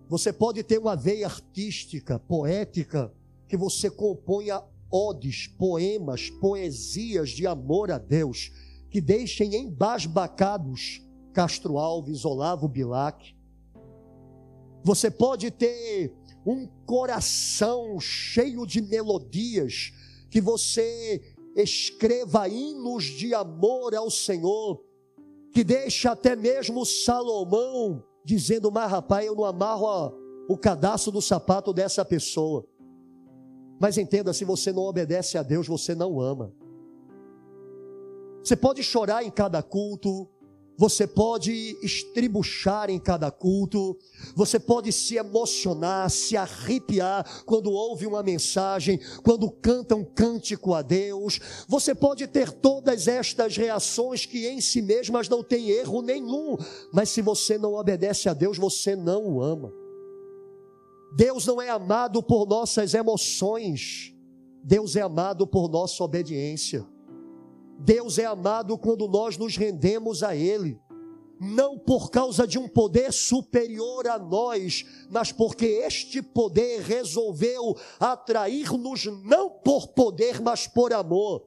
Você 0.09 0.33
pode 0.33 0.63
ter 0.63 0.79
uma 0.79 0.97
veia 0.97 1.27
artística, 1.27 2.19
poética, 2.19 3.13
que 3.49 3.57
você 3.57 3.91
componha 3.91 4.63
odes, 4.91 5.47
poemas, 5.47 6.29
poesias 6.29 7.31
de 7.31 7.47
amor 7.47 7.91
a 7.91 7.99
Deus, 7.99 8.51
que 8.91 9.01
deixem 9.01 9.55
embasbacados 9.55 11.03
Castro 11.33 11.79
Alves, 11.79 12.27
Olavo 12.27 12.69
Bilac, 12.69 13.35
você 14.83 15.11
pode 15.11 15.51
ter 15.51 16.15
um 16.45 16.67
coração 16.85 18.01
cheio 18.01 18.67
de 18.67 18.83
melodias, 18.83 19.93
que 20.31 20.41
você 20.41 21.21
escreva 21.57 22.49
hinos 22.49 23.05
de 23.05 23.35
amor 23.35 23.95
ao 23.95 24.11
Senhor, 24.11 24.83
que 25.53 25.63
deixa 25.63 26.13
até 26.13 26.35
mesmo 26.35 26.85
Salomão 26.85 28.03
dizendo: 28.25 28.71
Mas 28.73 28.91
rapaz, 28.91 29.27
eu 29.27 29.35
não 29.35 29.45
amarro 29.45 30.15
o 30.49 30.57
cadastro 30.57 31.13
do 31.13 31.23
sapato 31.23 31.73
dessa 31.73 32.05
pessoa. 32.05 32.67
Mas 33.81 33.99
entenda: 33.99 34.33
se 34.33 34.45
você 34.45 34.73
não 34.73 34.83
obedece 34.83 35.37
a 35.37 35.43
Deus, 35.43 35.67
você 35.67 35.95
não 35.95 36.21
ama. 36.21 36.53
Você 38.43 38.57
pode 38.57 38.83
chorar 38.83 39.25
em 39.25 39.31
cada 39.31 39.63
culto, 39.63 40.29
você 40.83 41.07
pode 41.07 41.79
estribuchar 41.81 42.91
em 42.91 42.99
cada 42.99 43.31
culto, 43.31 43.97
você 44.35 44.59
pode 44.59 44.91
se 44.91 45.15
emocionar, 45.15 46.11
se 46.11 46.37
arrepiar 46.37 47.45
quando 47.47 47.71
ouve 47.71 48.05
uma 48.05 48.21
mensagem, 48.21 48.99
quando 49.23 49.49
canta 49.49 49.95
um 49.95 50.03
cântico 50.05 50.75
a 50.75 50.83
Deus. 50.83 51.39
Você 51.69 51.95
pode 51.95 52.27
ter 52.27 52.51
todas 52.51 53.07
estas 53.07 53.57
reações 53.57 54.27
que 54.27 54.49
em 54.49 54.61
si 54.61 54.83
mesmas 54.83 55.29
não 55.29 55.45
tem 55.45 55.71
erro 55.71 56.03
nenhum, 56.03 56.57
mas 56.93 57.11
se 57.11 57.23
você 57.23 57.57
não 57.57 57.75
obedece 57.75 58.29
a 58.29 58.35
Deus, 58.35 58.59
você 58.59 58.97
não 58.97 59.25
o 59.25 59.41
ama. 59.41 59.73
Deus 61.15 61.47
não 61.47 61.63
é 61.63 61.69
amado 61.69 62.25
por 62.25 62.45
nossas 62.45 62.93
emoções, 62.93 64.13
Deus 64.65 64.97
é 64.97 65.03
amado 65.03 65.47
por 65.47 65.69
nossa 65.69 66.03
obediência. 66.03 66.85
Deus 67.85 68.19
é 68.19 68.25
amado 68.25 68.79
quando 68.79 69.09
nós 69.09 69.37
nos 69.37 69.57
rendemos 69.57 70.23
a 70.23 70.37
Ele, 70.37 70.79
não 71.41 71.77
por 71.77 72.11
causa 72.11 72.47
de 72.47 72.59
um 72.59 72.69
poder 72.69 73.13
superior 73.13 74.07
a 74.07 74.19
nós, 74.19 74.85
mas 75.11 75.33
porque 75.33 75.67
este 75.67 76.23
poder 76.23 76.81
resolveu 76.83 77.77
atrair-nos 77.99 79.07
não 79.25 79.51
por 79.51 79.89
poder, 79.89 80.41
mas 80.41 80.69
por 80.69 80.93
amor. 80.93 81.45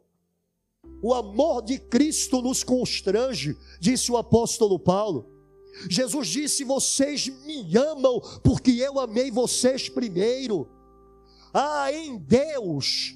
O 1.02 1.13
amor 1.13 1.62
de 1.62 1.80
Cristo 1.80 2.41
nos 2.41 2.63
constrange, 2.63 3.58
disse 3.80 4.12
o 4.12 4.17
apóstolo 4.17 4.78
Paulo. 4.78 5.32
Jesus 5.89 6.28
disse: 6.28 6.63
Vocês 6.63 7.27
me 7.46 7.75
amam 7.77 8.19
porque 8.44 8.71
eu 8.71 9.00
amei 9.00 9.31
vocês 9.31 9.88
primeiro. 9.88 10.67
Ah, 11.54 11.92
em 11.92 12.17
Deus 12.17 13.15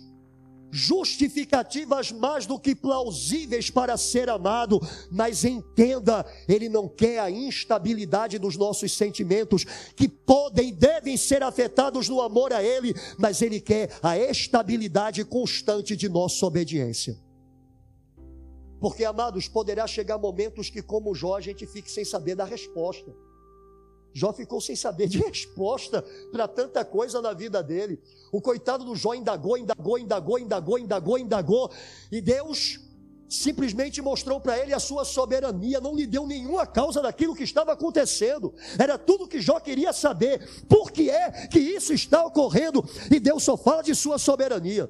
justificativas 0.71 2.11
mais 2.11 2.45
do 2.45 2.59
que 2.59 2.75
plausíveis 2.75 3.69
para 3.69 3.97
ser 3.97 4.29
amado, 4.29 4.79
mas 5.11 5.43
entenda, 5.43 6.25
ele 6.47 6.69
não 6.69 6.87
quer 6.87 7.19
a 7.19 7.31
instabilidade 7.31 8.37
dos 8.37 8.55
nossos 8.55 8.91
sentimentos, 8.91 9.65
que 9.95 10.07
podem 10.07 10.69
e 10.69 10.71
devem 10.71 11.17
ser 11.17 11.41
afetados 11.41 12.07
no 12.07 12.21
amor 12.21 12.53
a 12.53 12.63
ele, 12.63 12.93
mas 13.17 13.41
ele 13.41 13.59
quer 13.59 13.89
a 14.03 14.17
estabilidade 14.17 15.23
constante 15.25 15.95
de 15.95 16.07
nossa 16.07 16.45
obediência. 16.45 17.17
Porque, 18.79 19.03
amados, 19.03 19.47
poderá 19.47 19.85
chegar 19.87 20.17
momentos 20.17 20.69
que, 20.69 20.81
como 20.81 21.15
Jó, 21.15 21.35
a 21.35 21.41
gente 21.41 21.65
fique 21.65 21.91
sem 21.91 22.05
saber 22.05 22.35
da 22.35 22.45
resposta. 22.45 23.11
Jó 24.13 24.33
ficou 24.33 24.59
sem 24.59 24.75
saber 24.75 25.07
de 25.07 25.19
resposta 25.19 26.03
para 26.31 26.47
tanta 26.47 26.83
coisa 26.83 27.21
na 27.21 27.33
vida 27.33 27.61
dele. 27.61 28.01
O 28.31 28.41
coitado 28.41 28.83
do 28.83 28.95
Jó 28.95 29.13
indagou, 29.13 29.57
indagou, 29.57 29.97
indagou, 29.97 30.39
indagou, 30.39 30.79
indagou, 30.79 31.17
indagou. 31.17 31.71
E 32.11 32.19
Deus 32.19 32.79
simplesmente 33.29 34.01
mostrou 34.01 34.41
para 34.41 34.57
ele 34.57 34.73
a 34.73 34.79
sua 34.79 35.05
soberania, 35.05 35.79
não 35.79 35.95
lhe 35.95 36.07
deu 36.07 36.25
nenhuma 36.25 36.65
causa 36.65 37.01
daquilo 37.01 37.35
que 37.35 37.43
estava 37.43 37.71
acontecendo. 37.73 38.53
Era 38.77 38.97
tudo 38.97 39.27
que 39.27 39.39
Jó 39.39 39.59
queria 39.59 39.93
saber. 39.93 40.65
Por 40.67 40.91
que 40.91 41.09
é 41.09 41.47
que 41.47 41.59
isso 41.59 41.93
está 41.93 42.25
ocorrendo? 42.25 42.83
E 43.11 43.19
Deus 43.19 43.43
só 43.43 43.55
fala 43.55 43.83
de 43.83 43.93
sua 43.93 44.17
soberania. 44.17 44.89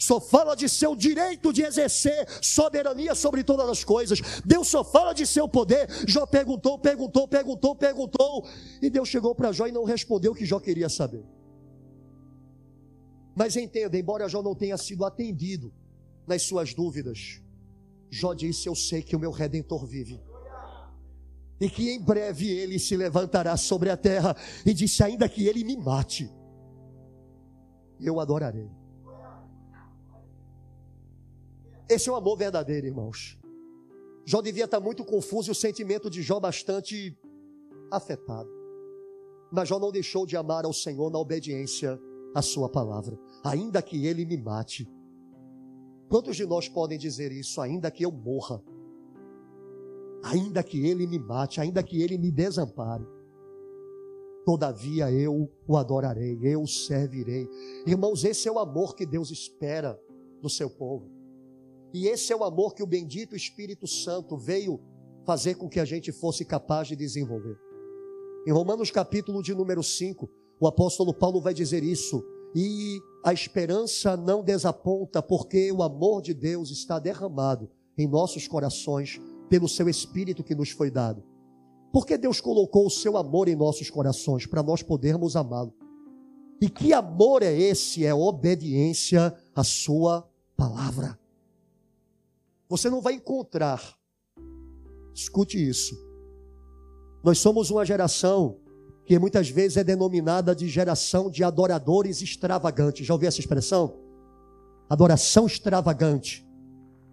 Só 0.00 0.18
fala 0.18 0.56
de 0.56 0.66
seu 0.66 0.96
direito 0.96 1.52
de 1.52 1.62
exercer 1.62 2.26
soberania 2.40 3.14
sobre 3.14 3.44
todas 3.44 3.68
as 3.68 3.84
coisas. 3.84 4.18
Deus 4.46 4.66
só 4.66 4.82
fala 4.82 5.12
de 5.12 5.26
seu 5.26 5.46
poder. 5.46 5.86
Jó 6.08 6.24
perguntou, 6.24 6.78
perguntou, 6.78 7.28
perguntou, 7.28 7.76
perguntou. 7.76 8.48
E 8.80 8.88
Deus 8.88 9.10
chegou 9.10 9.34
para 9.34 9.52
Jó 9.52 9.66
e 9.66 9.72
não 9.72 9.84
respondeu 9.84 10.32
o 10.32 10.34
que 10.34 10.46
Jó 10.46 10.58
queria 10.58 10.88
saber. 10.88 11.22
Mas 13.36 13.56
entenda, 13.56 13.98
embora 13.98 14.26
Jó 14.26 14.42
não 14.42 14.54
tenha 14.54 14.78
sido 14.78 15.04
atendido 15.04 15.70
nas 16.26 16.42
suas 16.42 16.72
dúvidas, 16.72 17.42
Jó 18.08 18.32
disse: 18.32 18.70
Eu 18.70 18.74
sei 18.74 19.02
que 19.02 19.14
o 19.14 19.20
meu 19.20 19.30
redentor 19.30 19.84
vive. 19.84 20.18
E 21.60 21.68
que 21.68 21.90
em 21.90 22.00
breve 22.00 22.48
ele 22.48 22.78
se 22.78 22.96
levantará 22.96 23.54
sobre 23.54 23.90
a 23.90 23.98
terra. 23.98 24.34
E 24.64 24.72
disse: 24.72 25.02
Ainda 25.02 25.28
que 25.28 25.46
ele 25.46 25.62
me 25.62 25.76
mate, 25.76 26.32
eu 28.00 28.18
adorarei. 28.18 28.79
Esse 31.90 32.08
é 32.08 32.12
o 32.12 32.16
amor 32.16 32.36
verdadeiro, 32.36 32.86
irmãos. 32.86 33.38
Jó 34.24 34.40
devia 34.40 34.64
estar 34.64 34.80
muito 34.80 35.04
confuso 35.04 35.50
e 35.50 35.52
o 35.52 35.54
sentimento 35.54 36.08
de 36.08 36.22
Jó 36.22 36.38
bastante 36.38 37.18
afetado. 37.90 38.48
Mas 39.52 39.68
Jó 39.68 39.78
não 39.78 39.90
deixou 39.90 40.24
de 40.24 40.36
amar 40.36 40.64
ao 40.64 40.72
Senhor 40.72 41.10
na 41.10 41.18
obediência 41.18 42.00
à 42.34 42.40
sua 42.40 42.68
palavra. 42.68 43.18
Ainda 43.44 43.82
que 43.82 44.06
ele 44.06 44.24
me 44.24 44.36
mate, 44.36 44.88
Quantos 46.10 46.34
de 46.34 46.44
nós 46.44 46.68
podem 46.68 46.98
dizer 46.98 47.30
isso, 47.30 47.60
ainda 47.60 47.88
que 47.88 48.04
eu 48.04 48.10
morra? 48.10 48.60
Ainda 50.24 50.60
que 50.60 50.84
ele 50.84 51.06
me 51.06 51.20
mate, 51.20 51.60
ainda 51.60 51.84
que 51.84 52.02
ele 52.02 52.18
me 52.18 52.32
desampare. 52.32 53.06
Todavia 54.44 55.12
eu 55.12 55.48
o 55.68 55.76
adorarei, 55.76 56.36
eu 56.42 56.62
o 56.62 56.66
servirei. 56.66 57.48
Irmãos, 57.86 58.24
esse 58.24 58.48
é 58.48 58.52
o 58.52 58.58
amor 58.58 58.96
que 58.96 59.06
Deus 59.06 59.30
espera 59.30 60.00
do 60.42 60.50
seu 60.50 60.68
povo. 60.68 61.08
E 61.92 62.06
esse 62.06 62.32
é 62.32 62.36
o 62.36 62.44
amor 62.44 62.74
que 62.74 62.82
o 62.82 62.86
bendito 62.86 63.34
Espírito 63.34 63.86
Santo 63.86 64.36
veio 64.36 64.80
fazer 65.24 65.56
com 65.56 65.68
que 65.68 65.80
a 65.80 65.84
gente 65.84 66.12
fosse 66.12 66.44
capaz 66.44 66.88
de 66.88 66.96
desenvolver. 66.96 67.58
Em 68.46 68.52
Romanos 68.52 68.90
capítulo 68.90 69.42
de 69.42 69.54
número 69.54 69.82
5, 69.82 70.28
o 70.60 70.66
apóstolo 70.66 71.12
Paulo 71.12 71.40
vai 71.40 71.52
dizer 71.52 71.82
isso. 71.82 72.24
E 72.54 72.98
a 73.24 73.32
esperança 73.32 74.16
não 74.16 74.42
desaponta, 74.42 75.22
porque 75.22 75.70
o 75.70 75.82
amor 75.82 76.22
de 76.22 76.32
Deus 76.32 76.70
está 76.70 76.98
derramado 76.98 77.70
em 77.98 78.08
nossos 78.08 78.48
corações 78.48 79.20
pelo 79.48 79.68
seu 79.68 79.88
Espírito 79.88 80.42
que 80.42 80.54
nos 80.54 80.70
foi 80.70 80.90
dado. 80.90 81.22
Porque 81.92 82.16
Deus 82.16 82.40
colocou 82.40 82.86
o 82.86 82.90
seu 82.90 83.16
amor 83.16 83.48
em 83.48 83.56
nossos 83.56 83.90
corações 83.90 84.46
para 84.46 84.62
nós 84.62 84.82
podermos 84.82 85.36
amá-lo. 85.36 85.74
E 86.60 86.70
que 86.70 86.92
amor 86.92 87.42
é 87.42 87.52
esse? 87.52 88.06
É 88.06 88.14
obediência 88.14 89.34
à 89.54 89.64
sua 89.64 90.28
palavra. 90.56 91.19
Você 92.70 92.88
não 92.88 93.00
vai 93.00 93.14
encontrar, 93.14 93.82
escute 95.12 95.58
isso. 95.58 95.92
Nós 97.24 97.38
somos 97.38 97.68
uma 97.68 97.84
geração 97.84 98.60
que 99.04 99.18
muitas 99.18 99.50
vezes 99.50 99.76
é 99.76 99.82
denominada 99.82 100.54
de 100.54 100.68
geração 100.68 101.28
de 101.28 101.42
adoradores 101.42 102.22
extravagantes. 102.22 103.04
Já 103.04 103.12
ouviu 103.12 103.26
essa 103.26 103.40
expressão? 103.40 103.98
Adoração 104.88 105.46
extravagante. 105.46 106.46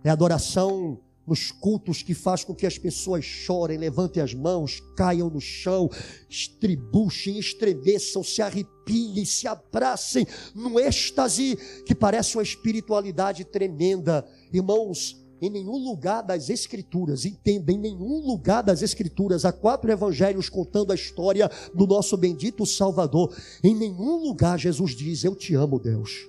É 0.03 0.11
adoração 0.11 1.01
nos 1.25 1.51
cultos 1.51 2.03
que 2.03 2.13
faz 2.13 2.43
com 2.43 2.53
que 2.53 2.67
as 2.67 2.77
pessoas 2.77 3.25
chorem, 3.25 3.79
levantem 3.79 4.21
as 4.21 4.35
mãos, 4.35 4.79
caiam 4.95 5.27
no 5.27 5.41
chão, 5.41 5.89
estribuchem, 6.29 7.39
estremeçam, 7.39 8.23
se 8.23 8.43
arrepiem, 8.43 9.25
se 9.25 9.47
abracem 9.47 10.25
num 10.53 10.79
êxtase 10.79 11.57
que 11.83 11.95
parece 11.95 12.37
uma 12.37 12.43
espiritualidade 12.43 13.43
tremenda. 13.43 14.23
Irmãos, 14.53 15.26
em 15.41 15.49
nenhum 15.49 15.77
lugar 15.77 16.21
das 16.21 16.49
Escrituras, 16.49 17.25
entenda, 17.25 17.71
em 17.71 17.77
nenhum 17.77 18.25
lugar 18.25 18.63
das 18.63 18.81
Escrituras, 18.81 19.45
há 19.45 19.51
quatro 19.51 19.91
evangelhos 19.91 20.49
contando 20.49 20.91
a 20.91 20.95
história 20.95 21.49
do 21.73 21.85
nosso 21.85 22.17
bendito 22.17 22.65
Salvador. 22.65 23.35
Em 23.63 23.75
nenhum 23.75 24.23
lugar 24.23 24.57
Jesus 24.57 24.95
diz: 24.95 25.23
Eu 25.23 25.35
te 25.35 25.53
amo, 25.53 25.79
Deus. 25.79 26.27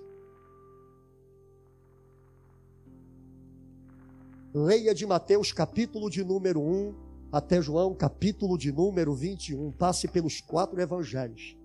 Leia 4.55 4.95
de 4.95 5.07
Mateus 5.07 5.53
capítulo 5.53 6.11
de 6.11 6.25
número 6.25 6.61
1 6.61 6.95
até 7.31 7.61
João 7.61 7.95
capítulo 7.95 8.59
de 8.59 8.73
número 8.73 9.15
21. 9.15 9.73
Passe 9.73 10.09
pelos 10.09 10.41
quatro 10.41 10.81
evangelhos. 10.81 11.57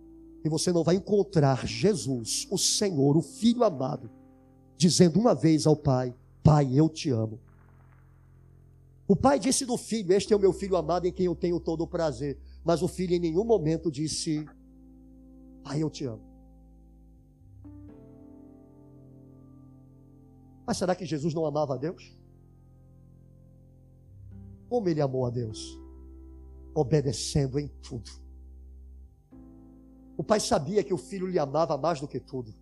E 0.46 0.50
você 0.50 0.72
não 0.72 0.84
vai 0.84 0.96
encontrar 0.96 1.66
Jesus, 1.66 2.46
o 2.52 2.58
Senhor, 2.58 3.16
o 3.16 3.22
Filho 3.22 3.64
amado, 3.64 4.12
dizendo 4.78 5.18
uma 5.18 5.34
vez 5.34 5.66
ao 5.66 5.76
Pai: 5.76 6.14
Pai, 6.44 6.74
eu 6.74 6.90
te 6.90 7.10
amo. 7.10 7.40
O 9.08 9.16
pai 9.16 9.40
disse 9.40 9.66
do 9.66 9.78
filho: 9.78 10.14
Este 10.14 10.34
é 10.34 10.36
o 10.36 10.40
meu 10.40 10.52
filho 10.52 10.76
amado 10.76 11.06
em 11.06 11.12
quem 11.12 11.26
eu 11.26 11.36
tenho 11.36 11.60
todo 11.60 11.82
o 11.82 11.88
prazer. 11.88 12.38
Mas 12.64 12.82
o 12.82 12.88
filho 12.88 13.14
em 13.14 13.20
nenhum 13.20 13.46
momento 13.46 13.92
disse: 13.92 14.46
Pai, 15.64 15.82
eu 15.82 15.90
te 15.90 16.06
amo. 16.06 16.34
Mas 20.66 20.78
será 20.78 20.96
que 20.96 21.06
Jesus 21.06 21.34
não 21.34 21.46
amava 21.46 21.76
a 21.76 21.78
Deus? 21.78 22.18
Como 24.70 24.90
ele 24.90 25.02
amou 25.02 25.26
a 25.26 25.30
Deus? 25.30 25.80
Obedecendo 26.74 27.60
em 27.60 27.68
tudo. 27.68 28.10
O 30.18 30.24
pai 30.24 30.40
sabia 30.40 30.84
que 30.84 30.94
o 30.94 30.98
filho 30.98 31.28
lhe 31.28 31.40
amava 31.40 31.78
mais 31.78 32.00
do 32.00 32.08
que 32.08 32.20
tudo, 32.20 32.54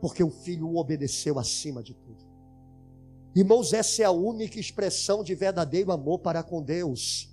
porque 0.00 0.24
o 0.24 0.30
filho 0.30 0.66
o 0.66 0.76
obedeceu 0.76 1.38
acima 1.38 1.82
de 1.82 1.94
tudo. 1.94 2.19
Irmãos, 3.34 3.72
essa 3.72 4.02
é 4.02 4.04
a 4.04 4.10
única 4.10 4.58
expressão 4.58 5.22
de 5.22 5.36
verdadeiro 5.36 5.92
amor 5.92 6.18
para 6.18 6.42
com 6.42 6.60
Deus. 6.60 7.29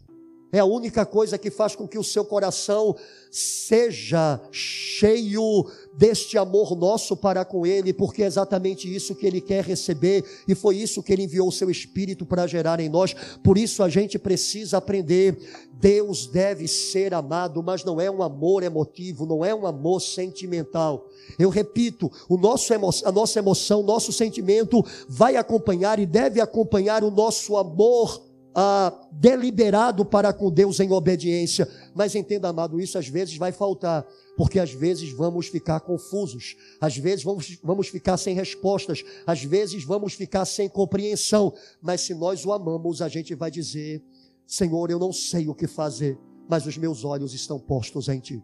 É 0.52 0.60
a 0.60 0.66
única 0.66 1.06
coisa 1.06 1.38
que 1.38 1.52
faz 1.52 1.76
com 1.76 1.88
que 1.88 1.98
o 1.98 2.04
seu 2.04 2.24
coração 2.24 2.96
seja 3.30 4.40
cheio 4.50 5.70
deste 5.94 6.38
amor 6.38 6.74
nosso 6.76 7.18
para 7.18 7.44
com 7.44 7.66
Ele, 7.66 7.92
porque 7.92 8.24
é 8.24 8.26
exatamente 8.26 8.94
isso 8.94 9.14
que 9.14 9.26
Ele 9.26 9.42
quer 9.42 9.64
receber 9.64 10.24
e 10.48 10.56
foi 10.56 10.78
isso 10.78 11.04
que 11.04 11.12
Ele 11.12 11.24
enviou 11.24 11.50
o 11.50 11.52
seu 11.52 11.70
Espírito 11.70 12.26
para 12.26 12.48
gerar 12.48 12.80
em 12.80 12.88
nós. 12.88 13.14
Por 13.44 13.58
isso 13.58 13.84
a 13.84 13.90
gente 13.90 14.18
precisa 14.18 14.78
aprender. 14.78 15.38
Deus 15.74 16.26
deve 16.28 16.68
ser 16.68 17.14
amado, 17.14 17.62
mas 17.62 17.84
não 17.84 18.00
é 18.00 18.10
um 18.10 18.24
amor 18.24 18.64
emotivo, 18.64 19.26
não 19.26 19.44
é 19.44 19.54
um 19.54 19.68
amor 19.68 20.00
sentimental. 20.02 21.10
Eu 21.38 21.50
repito, 21.50 22.12
o 22.28 22.38
nosso 22.38 22.74
a 22.74 23.12
nossa 23.12 23.40
emoção, 23.40 23.84
nosso 23.84 24.12
sentimento 24.12 24.84
vai 25.08 25.36
acompanhar 25.36 26.00
e 26.00 26.06
deve 26.06 26.40
acompanhar 26.40 27.04
o 27.04 27.12
nosso 27.12 27.58
amor 27.58 28.27
ah, 28.60 28.92
deliberado 29.12 30.04
para 30.04 30.34
com 30.34 30.50
Deus 30.50 30.80
em 30.80 30.92
obediência. 30.92 31.70
Mas 31.94 32.16
entenda, 32.16 32.50
amado, 32.50 32.80
isso 32.80 32.98
às 32.98 33.08
vezes 33.08 33.38
vai 33.38 33.52
faltar, 33.52 34.04
porque 34.36 34.58
às 34.58 34.74
vezes 34.74 35.12
vamos 35.12 35.46
ficar 35.46 35.80
confusos, 35.82 36.56
às 36.82 36.98
vezes 36.98 37.24
vamos, 37.24 37.60
vamos 37.64 37.88
ficar 37.88 38.18
sem 38.18 38.34
respostas, 38.34 39.04
às 39.28 39.44
vezes 39.44 39.84
vamos 39.84 40.14
ficar 40.16 40.44
sem 40.46 40.68
compreensão. 40.68 41.54
Mas 41.80 42.02
se 42.02 42.16
nós 42.16 42.44
o 42.48 42.52
amamos, 42.52 43.00
a 43.00 43.08
gente 43.08 43.36
vai 43.36 43.52
dizer: 43.52 44.04
Senhor, 44.48 44.90
eu 44.90 44.98
não 44.98 45.14
sei 45.14 45.48
o 45.48 45.54
que 45.54 45.68
fazer, 45.68 46.18
mas 46.50 46.66
os 46.66 46.80
meus 46.80 47.06
olhos 47.06 47.36
estão 47.36 47.60
postos 47.60 48.10
em 48.10 48.20
Ti. 48.20 48.44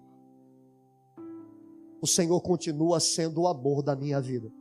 O 1.99 2.05
Senhor 2.05 2.39
continua 2.41 2.99
sendo 2.99 3.41
o 3.41 3.47
amor 3.47 3.82
da 3.82 3.95
minha 3.95 4.22
vida. 4.22 4.51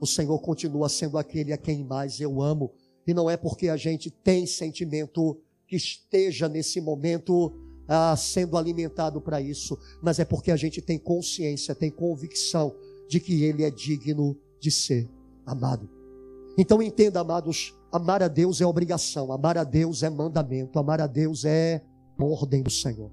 O 0.00 0.06
Senhor 0.06 0.38
continua 0.38 0.88
sendo 0.88 1.18
aquele 1.18 1.52
a 1.52 1.58
quem 1.58 1.84
mais 1.84 2.18
eu 2.18 2.40
amo 2.40 2.72
e 3.06 3.14
não 3.14 3.30
é 3.30 3.36
porque 3.36 3.68
a 3.68 3.76
gente 3.76 4.10
tem 4.10 4.46
sentimento 4.46 5.38
que 5.66 5.76
esteja 5.76 6.48
nesse 6.48 6.80
momento 6.80 7.52
ah, 7.88 8.16
sendo 8.16 8.56
alimentado 8.56 9.20
para 9.20 9.40
isso, 9.40 9.78
mas 10.02 10.18
é 10.18 10.24
porque 10.24 10.50
a 10.50 10.56
gente 10.56 10.80
tem 10.82 10.98
consciência, 10.98 11.74
tem 11.74 11.90
convicção 11.90 12.74
de 13.08 13.20
que 13.20 13.44
Ele 13.44 13.62
é 13.62 13.70
digno 13.70 14.36
de 14.60 14.70
ser 14.70 15.08
amado. 15.44 15.88
Então 16.58 16.82
entenda, 16.82 17.20
amados, 17.20 17.74
amar 17.92 18.22
a 18.22 18.28
Deus 18.28 18.60
é 18.60 18.66
obrigação, 18.66 19.30
amar 19.30 19.56
a 19.56 19.64
Deus 19.64 20.02
é 20.02 20.10
mandamento, 20.10 20.78
amar 20.78 21.00
a 21.00 21.06
Deus 21.06 21.44
é 21.44 21.82
ordem 22.18 22.62
do 22.62 22.70
Senhor. 22.70 23.10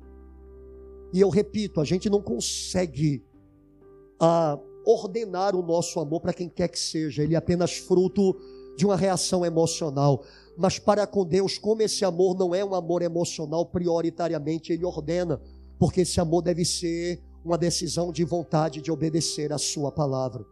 E 1.14 1.20
eu 1.20 1.30
repito, 1.30 1.80
a 1.80 1.86
gente 1.86 2.10
não 2.10 2.22
consegue 2.22 3.24
ah, 4.20 4.58
ordenar 4.86 5.56
o 5.56 5.62
nosso 5.62 6.00
amor 6.00 6.22
para 6.22 6.34
quem 6.34 6.50
quer 6.50 6.68
que 6.68 6.80
seja, 6.80 7.22
ele 7.22 7.36
é 7.36 7.38
apenas 7.38 7.78
fruto 7.78 8.36
de 8.76 8.86
uma 8.86 8.96
reação 8.96 9.46
emocional. 9.46 10.24
Mas 10.58 10.80
para 10.80 11.08
com 11.08 11.26
Deus, 11.26 11.58
como 11.58 11.82
esse 11.82 12.06
amor 12.06 12.38
não 12.38 12.54
é 12.54 12.64
um 12.64 12.76
amor 12.76 13.02
emocional, 13.02 13.66
prioritariamente 13.66 14.72
Ele 14.72 14.86
ordena, 14.86 15.42
porque 15.80 16.02
esse 16.02 16.20
amor 16.20 16.42
deve 16.42 16.64
ser 16.64 17.22
uma 17.44 17.58
decisão 17.58 18.12
de 18.12 18.24
vontade 18.24 18.82
de 18.82 18.92
obedecer 18.92 19.52
a 19.52 19.58
Sua 19.58 19.92
palavra. 19.92 20.46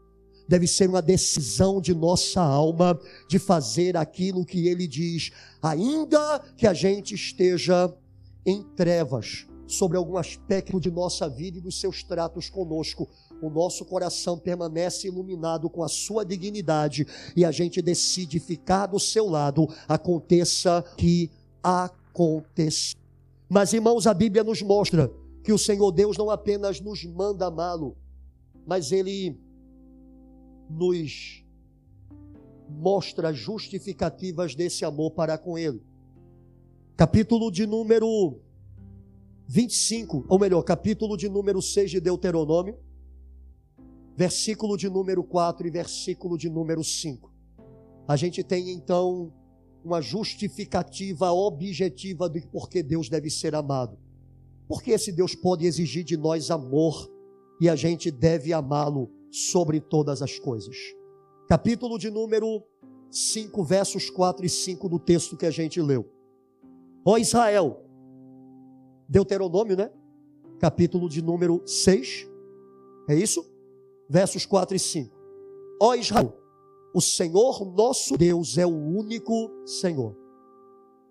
deve 0.48 0.68
ser 0.68 0.90
uma 0.90 1.02
decisão 1.02 1.80
de 1.80 1.94
nossa 1.94 2.42
alma 2.42 3.00
de 3.30 3.40
fazer 3.40 3.96
aquilo 3.96 4.46
que 4.46 4.68
ele 4.68 4.86
diz, 4.86 5.32
ainda 5.62 6.40
que 6.58 6.68
a 6.68 6.74
gente 6.74 7.16
esteja 7.16 7.94
em 8.46 8.62
trevas 8.76 9.48
sobre 9.66 9.98
algum 9.98 10.18
aspecto 10.18 10.78
de 10.78 10.92
nossa 10.92 11.30
vida 11.30 11.58
e 11.58 11.62
dos 11.62 11.80
seus 11.80 12.04
tratos 12.04 12.50
conosco. 12.50 13.08
O 13.42 13.50
nosso 13.50 13.84
coração 13.86 14.38
permanece 14.38 15.08
iluminado 15.08 15.68
com 15.68 15.84
a 15.84 15.88
sua 15.88 16.24
dignidade 16.24 17.08
e 17.36 17.44
a 17.44 17.52
gente 17.52 17.82
decide 17.82 18.40
ficar 18.40 18.86
do 18.86 19.00
seu 19.00 19.28
lado, 19.28 19.68
aconteça 19.88 20.84
que 20.96 21.32
aconteça. 21.64 22.96
Mas, 23.50 23.74
irmãos, 23.74 24.06
a 24.06 24.14
Bíblia 24.14 24.44
nos 24.44 24.62
mostra 24.62 25.12
que 25.44 25.52
o 25.52 25.58
Senhor 25.58 25.92
Deus 25.92 26.18
não 26.18 26.30
apenas 26.30 26.80
nos 26.80 27.04
manda 27.04 27.48
amá-lo, 27.48 27.98
mas 28.66 28.92
Ele 28.92 29.36
nos 30.70 31.44
mostra 32.70 33.34
justificativas 33.34 34.54
desse 34.54 34.86
amor 34.86 35.12
para 35.12 35.38
com 35.38 35.58
Ele. 35.58 35.82
Capítulo 36.96 37.52
de 37.52 37.66
número 37.66 38.40
25, 39.48 40.26
ou 40.30 40.40
melhor, 40.40 40.62
capítulo 40.62 41.18
de 41.18 41.28
número 41.28 41.62
6 41.62 41.92
de 41.92 42.00
Deuteronômio, 42.00 42.78
versículo 44.16 44.78
de 44.78 44.90
número 44.90 45.24
4 45.24 45.68
e 45.68 45.72
versículo 45.72 46.38
de 46.38 46.50
número 46.50 46.84
5. 46.84 47.32
A 48.08 48.16
gente 48.16 48.44
tem 48.44 48.72
então 48.72 49.34
uma 49.84 50.02
justificativa 50.02 51.32
objetiva 51.32 52.30
do 52.30 52.40
porquê 52.48 52.84
Deus 52.84 53.10
deve 53.10 53.30
ser 53.30 53.56
amado. 53.56 53.98
Porque 54.68 54.92
esse 54.92 55.12
Deus 55.12 55.36
pode 55.36 55.66
exigir 55.66 56.04
de 56.04 56.16
nós 56.16 56.52
amor 56.52 57.10
e 57.60 57.68
a 57.68 57.76
gente 57.76 58.10
deve 58.12 58.54
amá-lo 58.54 59.12
sobre 59.32 59.80
todas 59.80 60.22
as 60.22 60.38
coisas. 60.40 60.76
Capítulo 61.48 61.98
de 61.98 62.10
número 62.10 62.64
5, 63.10 63.64
versos 63.64 64.10
4 64.10 64.46
e 64.46 64.50
5 64.50 64.88
do 64.88 65.00
texto 65.00 65.36
que 65.36 65.46
a 65.46 65.52
gente 65.52 65.82
leu. 65.82 66.10
Ó 67.04 67.18
Israel, 67.18 67.84
Deuteronômio, 69.10 69.76
né? 69.76 69.92
Capítulo 70.60 71.10
de 71.10 71.22
número 71.22 71.62
6. 71.66 72.28
É 73.10 73.16
isso? 73.16 73.51
Versos 74.12 74.46
4 74.46 74.76
e 74.76 74.80
5. 74.80 75.16
Ó 75.82 75.96
Israel, 75.96 76.38
o 76.94 77.00
Senhor 77.00 77.64
nosso 77.74 78.18
Deus 78.18 78.58
é 78.58 78.66
o 78.66 78.70
único 78.70 79.50
Senhor. 79.66 80.18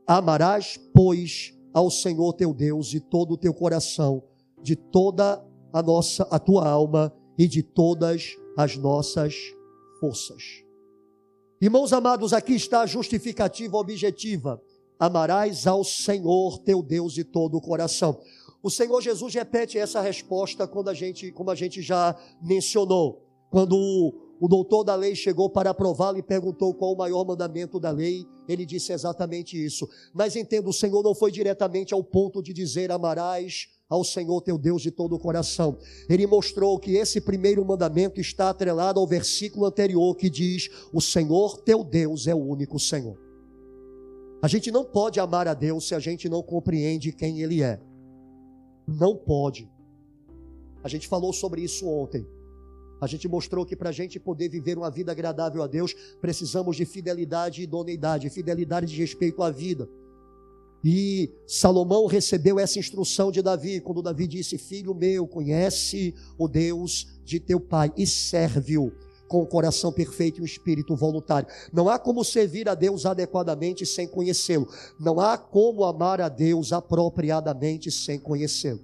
Amarás, 0.06 0.78
pois, 0.94 1.58
ao 1.72 1.90
Senhor 1.90 2.34
teu 2.34 2.52
Deus 2.52 2.88
de 2.88 3.00
todo 3.00 3.32
o 3.32 3.36
teu 3.38 3.54
coração, 3.54 4.22
de 4.62 4.76
toda 4.76 5.42
a 5.72 5.82
nossa, 5.82 6.24
a 6.24 6.38
tua 6.38 6.68
alma 6.68 7.10
e 7.38 7.48
de 7.48 7.62
todas 7.62 8.36
as 8.54 8.76
nossas 8.76 9.34
forças. 9.98 10.62
Irmãos 11.58 11.94
amados, 11.94 12.34
aqui 12.34 12.52
está 12.52 12.82
a 12.82 12.86
justificativa 12.86 13.78
objetiva 13.78 14.62
amarás 15.00 15.66
ao 15.66 15.82
Senhor 15.82 16.58
teu 16.58 16.82
Deus 16.82 17.14
de 17.14 17.24
todo 17.24 17.56
o 17.56 17.60
coração. 17.60 18.20
O 18.62 18.70
Senhor 18.70 19.00
Jesus 19.00 19.34
repete 19.34 19.78
essa 19.78 20.00
resposta 20.00 20.66
quando 20.66 20.90
a 20.90 20.94
gente, 20.94 21.32
como 21.32 21.50
a 21.50 21.54
gente 21.54 21.80
já 21.80 22.14
mencionou, 22.42 23.26
quando 23.50 23.74
o, 23.74 24.12
o 24.40 24.48
doutor 24.48 24.84
da 24.84 24.94
lei 24.94 25.14
chegou 25.14 25.48
para 25.48 25.70
aprová-lo 25.70 26.18
e 26.18 26.22
perguntou 26.22 26.74
qual 26.74 26.92
o 26.92 26.96
maior 26.96 27.24
mandamento 27.24 27.80
da 27.80 27.90
lei, 27.90 28.26
ele 28.46 28.66
disse 28.66 28.92
exatamente 28.92 29.62
isso. 29.62 29.88
Mas 30.12 30.36
entendo, 30.36 30.68
o 30.68 30.72
Senhor 30.72 31.02
não 31.02 31.14
foi 31.14 31.30
diretamente 31.32 31.94
ao 31.94 32.04
ponto 32.04 32.42
de 32.42 32.52
dizer 32.52 32.92
amarás 32.92 33.68
ao 33.88 34.04
Senhor 34.04 34.40
teu 34.40 34.56
Deus 34.56 34.82
de 34.82 34.90
todo 34.90 35.14
o 35.14 35.18
coração. 35.18 35.78
Ele 36.08 36.26
mostrou 36.26 36.78
que 36.78 36.92
esse 36.92 37.20
primeiro 37.20 37.64
mandamento 37.64 38.20
está 38.20 38.50
atrelado 38.50 39.00
ao 39.00 39.06
versículo 39.06 39.66
anterior 39.66 40.14
que 40.16 40.30
diz: 40.30 40.68
O 40.92 41.00
Senhor 41.00 41.58
teu 41.62 41.82
Deus 41.82 42.26
é 42.26 42.34
o 42.34 42.38
único 42.38 42.78
Senhor. 42.78 43.18
A 44.42 44.48
gente 44.48 44.70
não 44.70 44.84
pode 44.84 45.18
amar 45.18 45.48
a 45.48 45.54
Deus 45.54 45.88
se 45.88 45.94
a 45.94 45.98
gente 45.98 46.28
não 46.28 46.42
compreende 46.42 47.12
quem 47.12 47.42
Ele 47.42 47.62
é. 47.62 47.80
Não 48.90 49.14
pode. 49.14 49.70
A 50.82 50.88
gente 50.88 51.06
falou 51.06 51.32
sobre 51.32 51.62
isso 51.62 51.86
ontem. 51.86 52.26
A 53.00 53.06
gente 53.06 53.28
mostrou 53.28 53.64
que 53.64 53.76
para 53.76 53.90
a 53.90 53.92
gente 53.92 54.18
poder 54.18 54.48
viver 54.48 54.76
uma 54.76 54.90
vida 54.90 55.12
agradável 55.12 55.62
a 55.62 55.66
Deus, 55.66 55.94
precisamos 56.20 56.76
de 56.76 56.84
fidelidade 56.84 57.60
e 57.60 57.64
idoneidade, 57.64 58.28
fidelidade 58.28 58.86
de 58.86 58.96
respeito 58.96 59.42
à 59.42 59.50
vida. 59.50 59.88
E 60.82 61.30
Salomão 61.46 62.06
recebeu 62.06 62.58
essa 62.58 62.78
instrução 62.78 63.30
de 63.30 63.42
Davi, 63.42 63.80
quando 63.80 64.02
Davi 64.02 64.26
disse: 64.26 64.58
Filho 64.58 64.94
meu, 64.94 65.26
conhece 65.26 66.14
o 66.38 66.48
Deus 66.48 67.06
de 67.24 67.38
teu 67.38 67.60
pai 67.60 67.92
e 67.96 68.06
serve-o 68.06 68.92
com 69.30 69.40
o 69.40 69.46
coração 69.46 69.92
perfeito 69.92 70.40
e 70.40 70.42
o 70.42 70.44
espírito 70.44 70.96
voluntário. 70.96 71.48
Não 71.72 71.88
há 71.88 72.00
como 72.00 72.24
servir 72.24 72.68
a 72.68 72.74
Deus 72.74 73.06
adequadamente 73.06 73.86
sem 73.86 74.08
conhecê-lo. 74.08 74.68
Não 74.98 75.20
há 75.20 75.38
como 75.38 75.84
amar 75.84 76.20
a 76.20 76.28
Deus 76.28 76.72
apropriadamente 76.72 77.92
sem 77.92 78.18
conhecê-lo. 78.18 78.80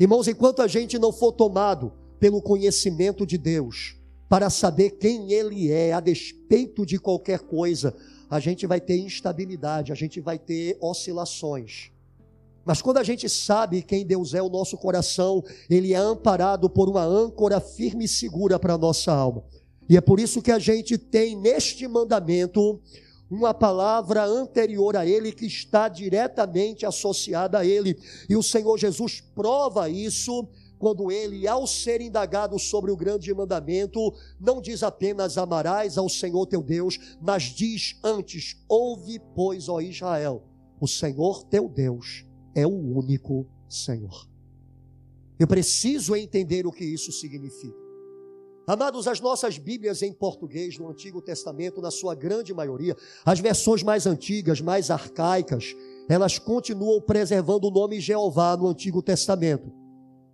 Irmãos, 0.00 0.26
enquanto 0.26 0.60
a 0.62 0.66
gente 0.66 0.98
não 0.98 1.12
for 1.12 1.30
tomado 1.30 1.92
pelo 2.18 2.42
conhecimento 2.42 3.24
de 3.24 3.38
Deus, 3.38 3.96
para 4.28 4.50
saber 4.50 4.98
quem 4.98 5.32
Ele 5.32 5.70
é, 5.70 5.92
a 5.92 6.00
despeito 6.00 6.84
de 6.84 6.98
qualquer 6.98 7.38
coisa, 7.38 7.94
a 8.28 8.40
gente 8.40 8.66
vai 8.66 8.80
ter 8.80 8.98
instabilidade, 8.98 9.92
a 9.92 9.94
gente 9.94 10.20
vai 10.20 10.40
ter 10.40 10.76
oscilações. 10.80 11.92
Mas 12.64 12.82
quando 12.82 12.98
a 12.98 13.02
gente 13.02 13.28
sabe 13.28 13.82
quem 13.82 14.04
Deus 14.04 14.34
é, 14.34 14.42
o 14.42 14.48
nosso 14.48 14.76
coração, 14.76 15.42
ele 15.68 15.92
é 15.92 15.96
amparado 15.96 16.68
por 16.68 16.88
uma 16.88 17.02
âncora 17.02 17.60
firme 17.60 18.04
e 18.04 18.08
segura 18.08 18.58
para 18.58 18.74
a 18.74 18.78
nossa 18.78 19.12
alma. 19.12 19.42
E 19.88 19.96
é 19.96 20.00
por 20.00 20.20
isso 20.20 20.42
que 20.42 20.52
a 20.52 20.58
gente 20.58 20.96
tem 20.98 21.36
neste 21.36 21.88
mandamento 21.88 22.80
uma 23.30 23.54
palavra 23.54 24.24
anterior 24.24 24.96
a 24.96 25.06
ele 25.06 25.32
que 25.32 25.46
está 25.46 25.88
diretamente 25.88 26.84
associada 26.84 27.58
a 27.58 27.64
ele. 27.64 27.98
E 28.28 28.36
o 28.36 28.42
Senhor 28.42 28.76
Jesus 28.78 29.20
prova 29.34 29.88
isso 29.88 30.46
quando 30.78 31.10
ele, 31.10 31.46
ao 31.46 31.66
ser 31.66 32.00
indagado 32.00 32.58
sobre 32.58 32.90
o 32.90 32.96
grande 32.96 33.32
mandamento, 33.34 34.14
não 34.40 34.60
diz 34.60 34.82
apenas 34.82 35.36
amarás 35.36 35.98
ao 35.98 36.08
Senhor 36.08 36.46
teu 36.46 36.62
Deus, 36.62 36.98
mas 37.20 37.42
diz 37.44 37.96
antes: 38.02 38.56
ouve, 38.68 39.20
pois, 39.34 39.68
ó 39.68 39.80
Israel, 39.80 40.42
o 40.80 40.86
Senhor 40.86 41.44
teu 41.44 41.68
Deus 41.68 42.29
é 42.54 42.66
o 42.66 42.70
único 42.70 43.46
Senhor. 43.68 44.28
Eu 45.38 45.46
preciso 45.46 46.14
entender 46.14 46.66
o 46.66 46.72
que 46.72 46.84
isso 46.84 47.10
significa. 47.12 47.90
Amados, 48.66 49.08
as 49.08 49.20
nossas 49.20 49.58
Bíblias 49.58 50.02
em 50.02 50.12
português 50.12 50.78
no 50.78 50.88
Antigo 50.88 51.20
Testamento, 51.20 51.80
na 51.80 51.90
sua 51.90 52.14
grande 52.14 52.54
maioria, 52.54 52.96
as 53.24 53.40
versões 53.40 53.82
mais 53.82 54.06
antigas, 54.06 54.60
mais 54.60 54.90
arcaicas, 54.90 55.74
elas 56.08 56.38
continuam 56.38 57.00
preservando 57.00 57.66
o 57.66 57.70
nome 57.70 58.00
Jeová 58.00 58.56
no 58.56 58.68
Antigo 58.68 59.02
Testamento. 59.02 59.79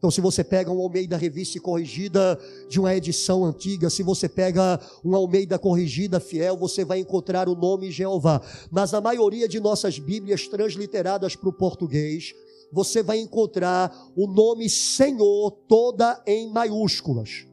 Então, 0.06 0.12
se 0.12 0.20
você 0.20 0.44
pega 0.44 0.70
um 0.70 0.78
Almeida 0.78 1.16
Revista 1.16 1.58
Corrigida 1.58 2.38
de 2.68 2.78
uma 2.78 2.94
edição 2.94 3.44
antiga, 3.44 3.90
se 3.90 4.04
você 4.04 4.28
pega 4.28 4.78
um 5.04 5.16
Almeida 5.16 5.58
Corrigida 5.58 6.20
Fiel, 6.20 6.56
você 6.56 6.84
vai 6.84 7.00
encontrar 7.00 7.48
o 7.48 7.56
nome 7.56 7.90
Jeová. 7.90 8.40
Mas 8.70 8.94
a 8.94 9.00
maioria 9.00 9.48
de 9.48 9.58
nossas 9.58 9.98
Bíblias 9.98 10.46
transliteradas 10.46 11.34
para 11.34 11.48
o 11.48 11.52
português, 11.52 12.32
você 12.72 13.02
vai 13.02 13.18
encontrar 13.18 13.92
o 14.14 14.28
nome 14.28 14.70
Senhor 14.70 15.50
toda 15.66 16.22
em 16.24 16.52
maiúsculas. 16.52 17.44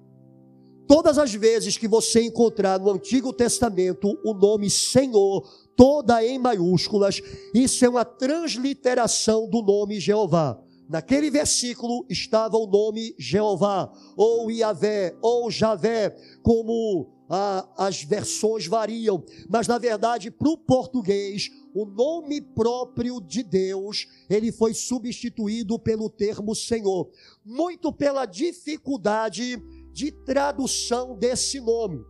Todas 0.88 1.18
as 1.18 1.34
vezes 1.34 1.76
que 1.76 1.88
você 1.88 2.22
encontrar 2.22 2.80
no 2.80 2.91
Antigo 2.91 3.34
Testamento 3.34 4.16
o 4.24 4.32
nome 4.32 4.70
Senhor 4.70 5.41
toda 5.76 6.24
em 6.24 6.38
maiúsculas, 6.38 7.20
isso 7.51 7.84
é 7.84 7.89
uma 7.89 8.06
transliteração 8.06 9.49
do 9.49 9.64
nome 9.64 9.99
Jeová. 9.99 10.62
Naquele 10.89 11.29
versículo 11.29 12.05
estava 12.09 12.57
o 12.57 12.67
nome 12.67 13.15
Jeová, 13.17 13.91
ou 14.17 14.51
Iavé, 14.51 15.17
ou 15.21 15.49
Javé, 15.49 16.09
como 16.41 17.09
ah, 17.29 17.67
as 17.77 18.03
versões 18.03 18.67
variam, 18.67 19.23
mas 19.49 19.67
na 19.67 19.77
verdade, 19.77 20.29
para 20.29 20.49
o 20.49 20.57
português, 20.57 21.49
o 21.73 21.86
nome 21.86 22.41
próprio 22.41 23.19
de 23.19 23.41
Deus, 23.41 24.07
ele 24.29 24.51
foi 24.51 24.73
substituído 24.73 25.79
pelo 25.79 26.09
termo 26.09 26.53
Senhor, 26.53 27.09
muito 27.43 27.91
pela 27.91 28.25
dificuldade 28.25 29.57
de 29.91 30.11
tradução 30.11 31.17
desse 31.17 31.59
nome. 31.59 32.03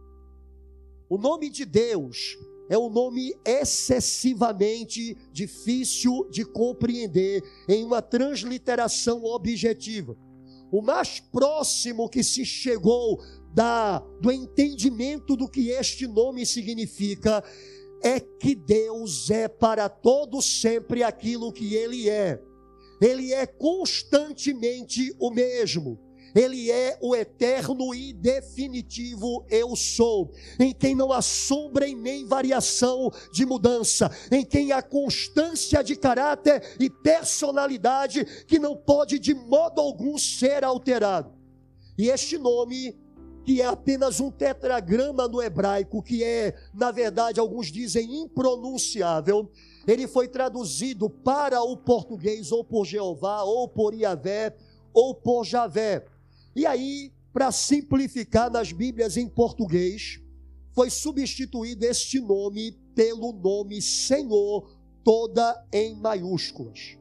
O 1.10 1.18
nome 1.18 1.50
de 1.50 1.64
Deus 1.64 2.38
é 2.70 2.78
um 2.78 2.90
nome 2.90 3.34
excessivamente 3.46 5.18
difícil 5.32 6.28
de 6.30 6.46
compreender 6.46 7.44
em 7.68 7.84
uma 7.84 8.02
transliteração 8.02 9.24
objetiva. 9.26 10.16
O 10.72 10.82
mais 10.82 11.20
próximo 11.20 12.10
que 12.10 12.24
se 12.24 12.46
chegou 12.46 13.22
da, 13.54 14.00
do 14.20 14.32
entendimento 14.32 15.36
do 15.36 15.48
que 15.48 15.70
este 15.70 16.08
nome 16.08 16.46
significa 16.46 17.44
é 18.04 18.20
que 18.20 18.56
Deus 18.56 19.30
é 19.30 19.48
para 19.48 19.88
todo 19.88 20.42
sempre 20.42 21.04
aquilo 21.04 21.54
que 21.54 21.76
Ele 21.76 22.10
é. 22.10 22.42
Ele 23.00 23.34
é 23.34 23.46
constantemente 23.46 25.16
o 25.20 25.30
mesmo. 25.30 26.00
Ele 26.36 26.72
é 26.72 26.98
o 27.02 27.16
eterno 27.16 27.94
e 27.94 28.12
definitivo 28.12 29.46
eu 29.50 29.76
sou, 29.76 30.32
em 30.60 30.74
quem 30.74 30.96
não 30.96 31.12
há 31.12 31.22
sombra 31.22 31.88
e 31.88 31.94
nem 31.94 32.26
variação 32.26 33.12
de 33.32 33.46
mudança, 33.46 34.10
em 34.32 34.44
quem 34.44 34.72
há 34.72 34.82
constância 34.82 35.84
de 35.84 35.96
caráter 35.96 36.76
e 36.80 36.90
personalidade 36.90 38.26
que 38.48 38.58
não 38.58 38.76
pode 38.76 39.20
de 39.20 39.34
modo 39.34 39.80
algum 39.80 40.18
ser 40.18 40.64
alterado. 40.64 41.32
E 41.98 42.10
este 42.10 42.38
nome 42.38 42.96
que 43.44 43.62
é 43.62 43.66
apenas 43.66 44.20
um 44.20 44.32
tetragrama 44.32 45.28
no 45.28 45.42
hebraico, 45.42 46.02
que 46.02 46.24
é, 46.24 46.56
na 46.74 46.92
verdade, 46.92 47.40
alguns 47.40 47.72
dizem 47.72 48.22
impronunciável, 48.22 49.52
ele 49.86 50.08
foi 50.08 50.28
traduzido 50.28 51.10
para 51.10 51.62
o 51.62 51.76
português 51.76 52.52
ou 52.52 52.64
por 52.64 52.86
Jeová, 52.86 53.44
ou 53.44 53.68
por 53.68 53.94
Iavé, 53.94 54.56
ou 54.94 55.14
por 55.14 55.44
Javé. 55.44 56.06
E 56.56 56.66
aí, 56.66 57.12
para 57.32 57.52
simplificar 57.52 58.52
nas 58.52 58.72
Bíblias 58.72 59.18
em 59.18 59.28
português, 59.28 60.20
foi 60.72 60.90
substituído 60.90 61.86
este 61.86 62.20
nome 62.20 62.72
pelo 62.96 63.32
nome 63.34 63.82
Senhor, 63.82 64.70
toda 65.04 65.66
em 65.72 65.96
maiúsculas. 65.96 66.98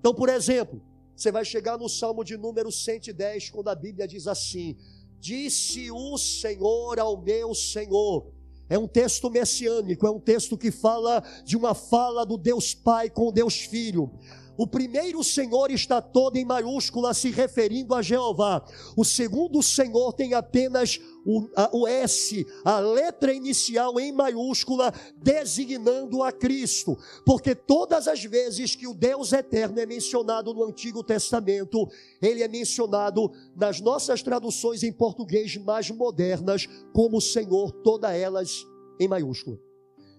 Então, 0.00 0.14
por 0.14 0.28
exemplo, 0.28 0.80
você 1.14 1.32
vai 1.32 1.44
chegar 1.44 1.76
no 1.76 1.88
Salmo 1.88 2.22
de 2.22 2.36
número 2.36 2.70
110, 2.70 3.50
quando 3.50 3.68
a 3.68 3.74
Bíblia 3.74 4.06
diz 4.06 4.26
assim: 4.26 4.76
Disse 5.18 5.90
o 5.90 6.16
Senhor 6.16 6.98
ao 6.98 7.20
meu 7.20 7.54
Senhor. 7.54 8.32
É 8.70 8.78
um 8.78 8.86
texto 8.86 9.30
messiânico, 9.30 10.06
é 10.06 10.10
um 10.10 10.20
texto 10.20 10.56
que 10.56 10.70
fala 10.70 11.22
de 11.44 11.56
uma 11.56 11.74
fala 11.74 12.24
do 12.24 12.36
Deus 12.36 12.74
Pai 12.74 13.08
com 13.08 13.32
Deus 13.32 13.60
Filho. 13.62 14.12
O 14.58 14.66
primeiro 14.66 15.22
Senhor 15.22 15.70
está 15.70 16.02
todo 16.02 16.36
em 16.36 16.44
maiúscula, 16.44 17.14
se 17.14 17.30
referindo 17.30 17.94
a 17.94 18.02
Jeová. 18.02 18.64
O 18.96 19.04
segundo 19.04 19.62
Senhor 19.62 20.12
tem 20.12 20.34
apenas 20.34 20.98
o, 21.24 21.48
a, 21.54 21.70
o 21.72 21.86
S, 21.86 22.44
a 22.64 22.80
letra 22.80 23.32
inicial 23.32 24.00
em 24.00 24.10
maiúscula, 24.10 24.92
designando 25.16 26.24
a 26.24 26.32
Cristo. 26.32 26.98
Porque 27.24 27.54
todas 27.54 28.08
as 28.08 28.24
vezes 28.24 28.74
que 28.74 28.88
o 28.88 28.94
Deus 28.94 29.32
eterno 29.32 29.78
é 29.78 29.86
mencionado 29.86 30.52
no 30.52 30.64
Antigo 30.64 31.04
Testamento, 31.04 31.88
ele 32.20 32.42
é 32.42 32.48
mencionado 32.48 33.30
nas 33.54 33.80
nossas 33.80 34.24
traduções 34.24 34.82
em 34.82 34.92
português 34.92 35.56
mais 35.56 35.88
modernas 35.88 36.66
como 36.92 37.20
Senhor, 37.20 37.70
todas 37.70 38.10
elas 38.10 38.66
em 38.98 39.06
maiúscula. 39.06 39.67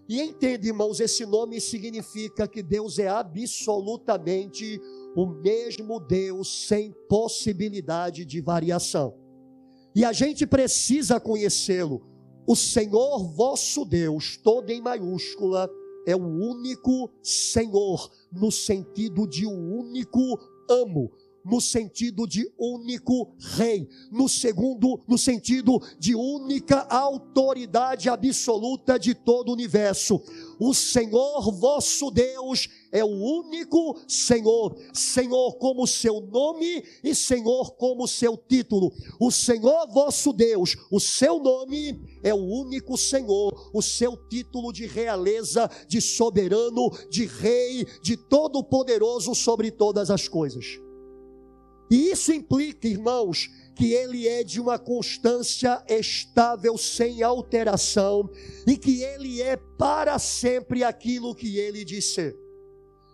E 0.09 0.19
entende, 0.19 0.69
irmãos, 0.69 0.99
esse 0.99 1.23
nome 1.23 1.61
significa 1.61 2.47
que 2.47 2.63
Deus 2.63 2.97
é 2.97 3.07
absolutamente 3.07 4.81
o 5.15 5.27
mesmo 5.27 5.99
Deus, 5.99 6.67
sem 6.67 6.91
possibilidade 7.07 8.25
de 8.25 8.41
variação. 8.41 9.13
E 9.95 10.03
a 10.03 10.11
gente 10.11 10.47
precisa 10.47 11.19
conhecê-lo. 11.19 12.01
O 12.47 12.55
Senhor 12.55 13.31
vosso 13.35 13.85
Deus, 13.85 14.35
todo 14.35 14.71
em 14.71 14.81
maiúscula, 14.81 15.69
é 16.07 16.15
o 16.15 16.25
único 16.25 17.11
Senhor, 17.21 18.09
no 18.31 18.51
sentido 18.51 19.27
de 19.27 19.45
um 19.45 19.77
único 19.77 20.19
amo, 20.67 21.11
no 21.49 21.59
sentido 21.59 22.27
de 22.27 22.49
único 22.57 23.33
rei, 23.39 23.87
no 24.11 24.29
segundo, 24.29 25.01
no 25.07 25.17
sentido 25.17 25.81
de 25.97 26.15
única 26.15 26.81
autoridade 26.89 28.09
absoluta 28.09 28.97
de 28.97 29.13
todo 29.15 29.49
o 29.49 29.53
universo. 29.53 30.21
O 30.59 30.73
Senhor 30.73 31.51
vosso 31.51 32.11
Deus 32.11 32.67
é 32.91 33.03
o 33.03 33.07
único 33.07 33.97
Senhor, 34.07 34.75
Senhor 34.93 35.57
como 35.57 35.87
seu 35.87 36.19
nome 36.21 36.83
e 37.03 37.15
Senhor 37.15 37.75
como 37.75 38.07
seu 38.07 38.35
título. 38.35 38.91
O 39.19 39.31
Senhor 39.31 39.87
vosso 39.87 40.33
Deus, 40.33 40.75
o 40.91 40.99
seu 40.99 41.39
nome 41.39 41.99
é 42.21 42.33
o 42.33 42.37
único 42.37 42.97
Senhor, 42.97 43.71
o 43.73 43.81
seu 43.81 44.17
título 44.27 44.73
de 44.73 44.85
realeza, 44.85 45.69
de 45.87 46.01
soberano, 46.01 46.91
de 47.09 47.25
rei, 47.25 47.85
de 48.01 48.17
todo 48.17 48.63
poderoso 48.63 49.33
sobre 49.33 49.71
todas 49.71 50.09
as 50.09 50.27
coisas. 50.27 50.88
E 51.89 52.11
isso 52.11 52.31
implica, 52.31 52.87
irmãos, 52.87 53.49
que 53.75 53.93
ele 53.93 54.27
é 54.27 54.43
de 54.43 54.59
uma 54.59 54.77
constância 54.77 55.83
estável, 55.87 56.77
sem 56.77 57.23
alteração, 57.23 58.29
e 58.67 58.77
que 58.77 59.01
ele 59.01 59.41
é 59.41 59.55
para 59.55 60.19
sempre 60.19 60.83
aquilo 60.83 61.33
que 61.33 61.57
ele 61.57 61.83
disse. 61.83 62.35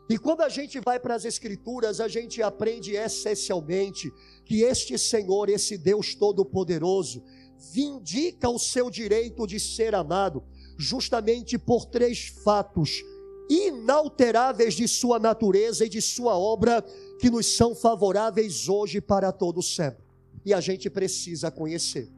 E 0.10 0.18
quando 0.18 0.42
a 0.42 0.50
gente 0.50 0.80
vai 0.80 1.00
para 1.00 1.16
as 1.16 1.26
Escrituras, 1.26 2.00
a 2.00 2.08
gente 2.08 2.42
aprende 2.42 2.96
essencialmente 2.96 4.12
que 4.44 4.62
este 4.62 4.98
Senhor, 4.98 5.50
esse 5.50 5.78
Deus 5.78 6.14
Todo-Poderoso, 6.14 7.24
vindica 7.72 8.50
o 8.50 8.60
seu 8.60 8.90
direito 8.90 9.48
de 9.48 9.60
ser 9.60 9.96
amado, 9.96 10.44
justamente 10.78 11.58
por 11.58 11.86
três 11.86 12.28
fatos 12.44 13.02
inalteráveis 13.50 14.74
de 14.74 14.88
sua 14.88 15.20
natureza 15.20 15.86
e 15.86 15.90
de 15.90 16.02
sua 16.02 16.38
obra 16.38 16.84
que 17.20 17.30
nos 17.30 17.56
são 17.56 17.76
favoráveis 17.76 18.68
hoje 18.68 19.00
para 19.00 19.32
todo 19.32 19.62
sempre. 19.62 20.04
E 20.46 20.54
a 20.54 20.60
gente 20.60 20.90
precisa 20.90 21.50
conhecer. 21.50 22.10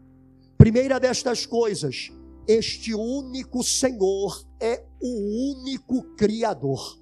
Primeira 0.58 1.00
destas 1.00 1.46
coisas, 1.46 2.12
este 2.48 2.94
único 2.94 3.64
Senhor 3.64 4.46
é 4.60 4.84
o 5.02 5.52
único 5.52 6.04
Criador. 6.16 7.00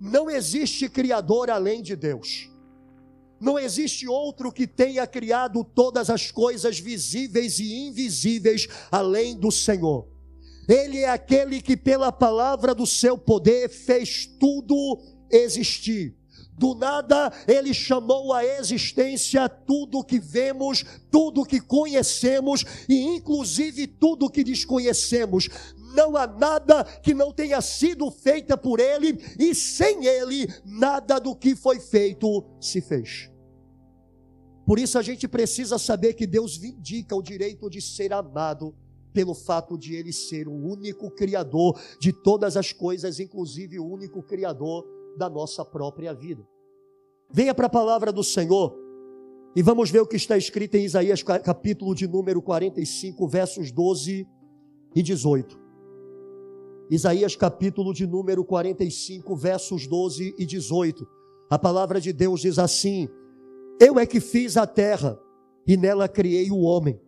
Não 0.00 0.28
existe 0.28 0.88
Criador 0.88 1.50
além 1.50 1.82
de 1.82 1.96
Deus. 1.96 2.50
Não 3.40 3.58
existe 3.58 4.06
outro 4.06 4.52
que 4.52 4.66
tenha 4.66 5.06
criado 5.06 5.64
todas 5.64 6.08
as 6.10 6.30
coisas 6.30 6.78
visíveis 6.78 7.58
e 7.58 7.86
invisíveis 7.86 8.68
além 8.90 9.36
do 9.36 9.50
Senhor. 9.50 10.08
Ele 10.68 11.00
é 11.00 11.10
aquele 11.10 11.60
que, 11.60 11.76
pela 11.76 12.10
palavra 12.10 12.74
do 12.74 12.86
seu 12.86 13.18
poder, 13.18 13.68
fez 13.68 14.26
tudo 14.26 14.98
existir. 15.30 16.16
Do 16.56 16.74
nada, 16.74 17.32
ele 17.48 17.74
chamou 17.74 18.32
à 18.32 18.44
existência 18.44 19.48
tudo 19.48 20.04
que 20.04 20.20
vemos, 20.20 20.84
tudo 21.10 21.44
que 21.44 21.60
conhecemos 21.60 22.64
e, 22.88 23.02
inclusive, 23.02 23.88
tudo 23.88 24.30
que 24.30 24.44
desconhecemos. 24.44 25.48
Não 25.94 26.16
há 26.16 26.26
nada 26.26 26.84
que 26.84 27.12
não 27.12 27.32
tenha 27.32 27.60
sido 27.60 28.08
feita 28.10 28.56
por 28.56 28.78
ele, 28.78 29.18
e 29.38 29.54
sem 29.54 30.06
ele, 30.06 30.48
nada 30.64 31.18
do 31.18 31.34
que 31.34 31.56
foi 31.56 31.80
feito 31.80 32.44
se 32.60 32.80
fez. 32.80 33.30
Por 34.64 34.78
isso, 34.78 34.96
a 34.96 35.02
gente 35.02 35.26
precisa 35.26 35.76
saber 35.76 36.14
que 36.14 36.26
Deus 36.26 36.56
vindica 36.56 37.16
o 37.16 37.22
direito 37.22 37.68
de 37.68 37.80
ser 37.80 38.12
amado 38.12 38.74
pelo 39.12 39.34
fato 39.34 39.76
de 39.78 39.94
ele 39.94 40.12
ser 40.12 40.48
o 40.48 40.52
único 40.52 41.10
criador 41.10 41.80
de 42.00 42.12
todas 42.12 42.56
as 42.56 42.72
coisas, 42.72 43.20
inclusive 43.20 43.78
o 43.78 43.86
único 43.86 44.22
criador 44.22 44.84
da 45.16 45.28
nossa 45.28 45.64
própria 45.64 46.12
vida. 46.12 46.46
Venha 47.30 47.54
para 47.54 47.66
a 47.66 47.70
palavra 47.70 48.12
do 48.12 48.22
Senhor 48.22 48.76
e 49.56 49.62
vamos 49.62 49.90
ver 49.90 50.00
o 50.00 50.06
que 50.06 50.16
está 50.16 50.36
escrito 50.36 50.76
em 50.76 50.84
Isaías 50.84 51.22
capítulo 51.22 51.94
de 51.94 52.06
número 52.08 52.42
45, 52.42 53.26
versos 53.28 53.70
12 53.70 54.26
e 54.94 55.02
18. 55.02 55.64
Isaías 56.90 57.34
capítulo 57.34 57.94
de 57.94 58.06
número 58.06 58.44
45, 58.44 59.34
versos 59.36 59.86
12 59.86 60.34
e 60.38 60.44
18. 60.44 61.06
A 61.48 61.58
palavra 61.58 62.00
de 62.00 62.12
Deus 62.12 62.40
diz 62.40 62.58
assim: 62.58 63.08
Eu 63.80 63.98
é 63.98 64.04
que 64.04 64.20
fiz 64.20 64.56
a 64.56 64.66
terra 64.66 65.18
e 65.66 65.76
nela 65.76 66.08
criei 66.08 66.50
o 66.50 66.60
homem. 66.60 67.00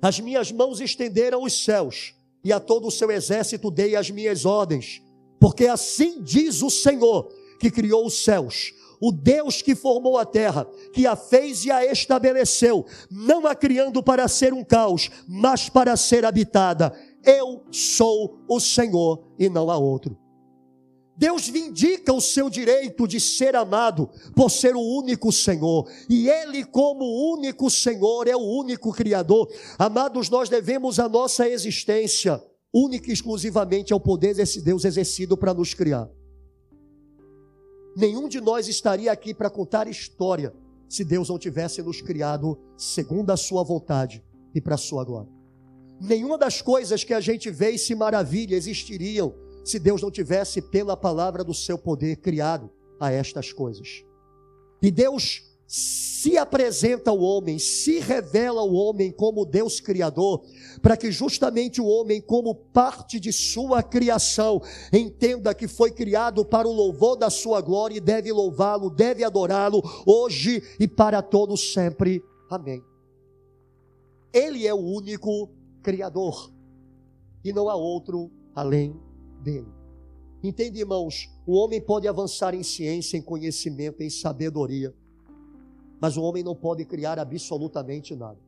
As 0.00 0.18
minhas 0.18 0.50
mãos 0.50 0.80
estenderam 0.80 1.42
os 1.42 1.64
céus 1.64 2.14
e 2.44 2.52
a 2.52 2.58
todo 2.58 2.88
o 2.88 2.90
seu 2.90 3.10
exército 3.10 3.70
dei 3.70 3.94
as 3.94 4.10
minhas 4.10 4.44
ordens, 4.44 5.01
porque 5.42 5.66
assim 5.66 6.22
diz 6.22 6.62
o 6.62 6.70
Senhor 6.70 7.28
que 7.58 7.68
criou 7.68 8.06
os 8.06 8.22
céus, 8.22 8.72
o 9.00 9.10
Deus 9.10 9.60
que 9.60 9.74
formou 9.74 10.16
a 10.16 10.24
terra, 10.24 10.68
que 10.92 11.04
a 11.04 11.16
fez 11.16 11.64
e 11.64 11.70
a 11.72 11.84
estabeleceu, 11.84 12.86
não 13.10 13.44
a 13.44 13.52
criando 13.52 14.00
para 14.04 14.28
ser 14.28 14.52
um 14.52 14.62
caos, 14.62 15.10
mas 15.26 15.68
para 15.68 15.96
ser 15.96 16.24
habitada. 16.24 16.92
Eu 17.24 17.64
sou 17.72 18.38
o 18.48 18.60
Senhor 18.60 19.24
e 19.36 19.48
não 19.48 19.68
há 19.68 19.76
outro. 19.76 20.16
Deus 21.16 21.48
vindica 21.48 22.12
o 22.12 22.20
seu 22.20 22.48
direito 22.48 23.08
de 23.08 23.18
ser 23.18 23.56
amado 23.56 24.08
por 24.36 24.48
ser 24.48 24.76
o 24.76 24.80
único 24.80 25.32
Senhor, 25.32 25.90
e 26.08 26.28
Ele, 26.28 26.62
como 26.64 27.34
único 27.34 27.68
Senhor, 27.68 28.28
é 28.28 28.36
o 28.36 28.60
único 28.60 28.92
Criador. 28.92 29.52
Amados, 29.76 30.30
nós 30.30 30.48
devemos 30.48 31.00
a 31.00 31.08
nossa 31.08 31.48
existência 31.48 32.40
única 32.72 33.10
e 33.10 33.12
exclusivamente 33.12 33.92
ao 33.92 34.00
poder 34.00 34.34
desse 34.34 34.60
Deus 34.62 34.84
exercido 34.84 35.36
para 35.36 35.52
nos 35.52 35.74
criar. 35.74 36.08
Nenhum 37.96 38.28
de 38.28 38.40
nós 38.40 38.68
estaria 38.68 39.12
aqui 39.12 39.34
para 39.34 39.50
contar 39.50 39.86
história 39.86 40.54
se 40.88 41.04
Deus 41.04 41.28
não 41.28 41.38
tivesse 41.38 41.82
nos 41.82 42.00
criado 42.00 42.58
segundo 42.76 43.30
a 43.30 43.36
sua 43.36 43.62
vontade 43.62 44.24
e 44.54 44.60
para 44.60 44.74
a 44.74 44.78
sua 44.78 45.04
glória. 45.04 45.30
Nenhuma 46.00 46.38
das 46.38 46.60
coisas 46.62 47.04
que 47.04 47.14
a 47.14 47.20
gente 47.20 47.50
vê 47.50 47.70
e 47.70 47.78
se 47.78 47.94
maravilha 47.94 48.56
existiriam 48.56 49.34
se 49.64 49.78
Deus 49.78 50.02
não 50.02 50.10
tivesse 50.10 50.60
pela 50.60 50.96
palavra 50.96 51.44
do 51.44 51.54
seu 51.54 51.78
poder 51.78 52.16
criado 52.16 52.70
a 52.98 53.10
estas 53.10 53.52
coisas. 53.52 54.04
E 54.80 54.90
Deus 54.90 55.51
se 55.72 56.36
apresenta 56.36 57.10
ao 57.10 57.18
homem, 57.18 57.58
se 57.58 57.98
revela 57.98 58.60
ao 58.60 58.74
homem 58.74 59.10
como 59.10 59.46
Deus 59.46 59.80
Criador, 59.80 60.44
para 60.82 60.98
que 60.98 61.10
justamente 61.10 61.80
o 61.80 61.86
homem, 61.86 62.20
como 62.20 62.54
parte 62.54 63.18
de 63.18 63.32
sua 63.32 63.82
criação, 63.82 64.60
entenda 64.92 65.54
que 65.54 65.66
foi 65.66 65.90
criado 65.90 66.44
para 66.44 66.68
o 66.68 66.72
louvor 66.72 67.16
da 67.16 67.30
sua 67.30 67.62
glória 67.62 67.96
e 67.96 68.00
deve 68.00 68.30
louvá-lo, 68.30 68.90
deve 68.90 69.24
adorá-lo 69.24 69.82
hoje 70.04 70.62
e 70.78 70.86
para 70.86 71.22
todos 71.22 71.72
sempre. 71.72 72.22
Amém. 72.50 72.84
Ele 74.30 74.66
é 74.66 74.74
o 74.74 74.78
único 74.78 75.48
Criador 75.82 76.52
e 77.42 77.50
não 77.50 77.70
há 77.70 77.74
outro 77.74 78.30
além 78.54 78.94
dele. 79.42 79.72
Entende, 80.42 80.80
irmãos? 80.80 81.30
O 81.46 81.54
homem 81.54 81.80
pode 81.80 82.06
avançar 82.06 82.54
em 82.54 82.62
ciência, 82.62 83.16
em 83.16 83.22
conhecimento, 83.22 84.02
em 84.02 84.10
sabedoria, 84.10 84.94
mas 86.02 86.16
o 86.16 86.22
homem 86.22 86.42
não 86.42 86.56
pode 86.56 86.84
criar 86.84 87.16
absolutamente 87.16 88.16
nada. 88.16 88.40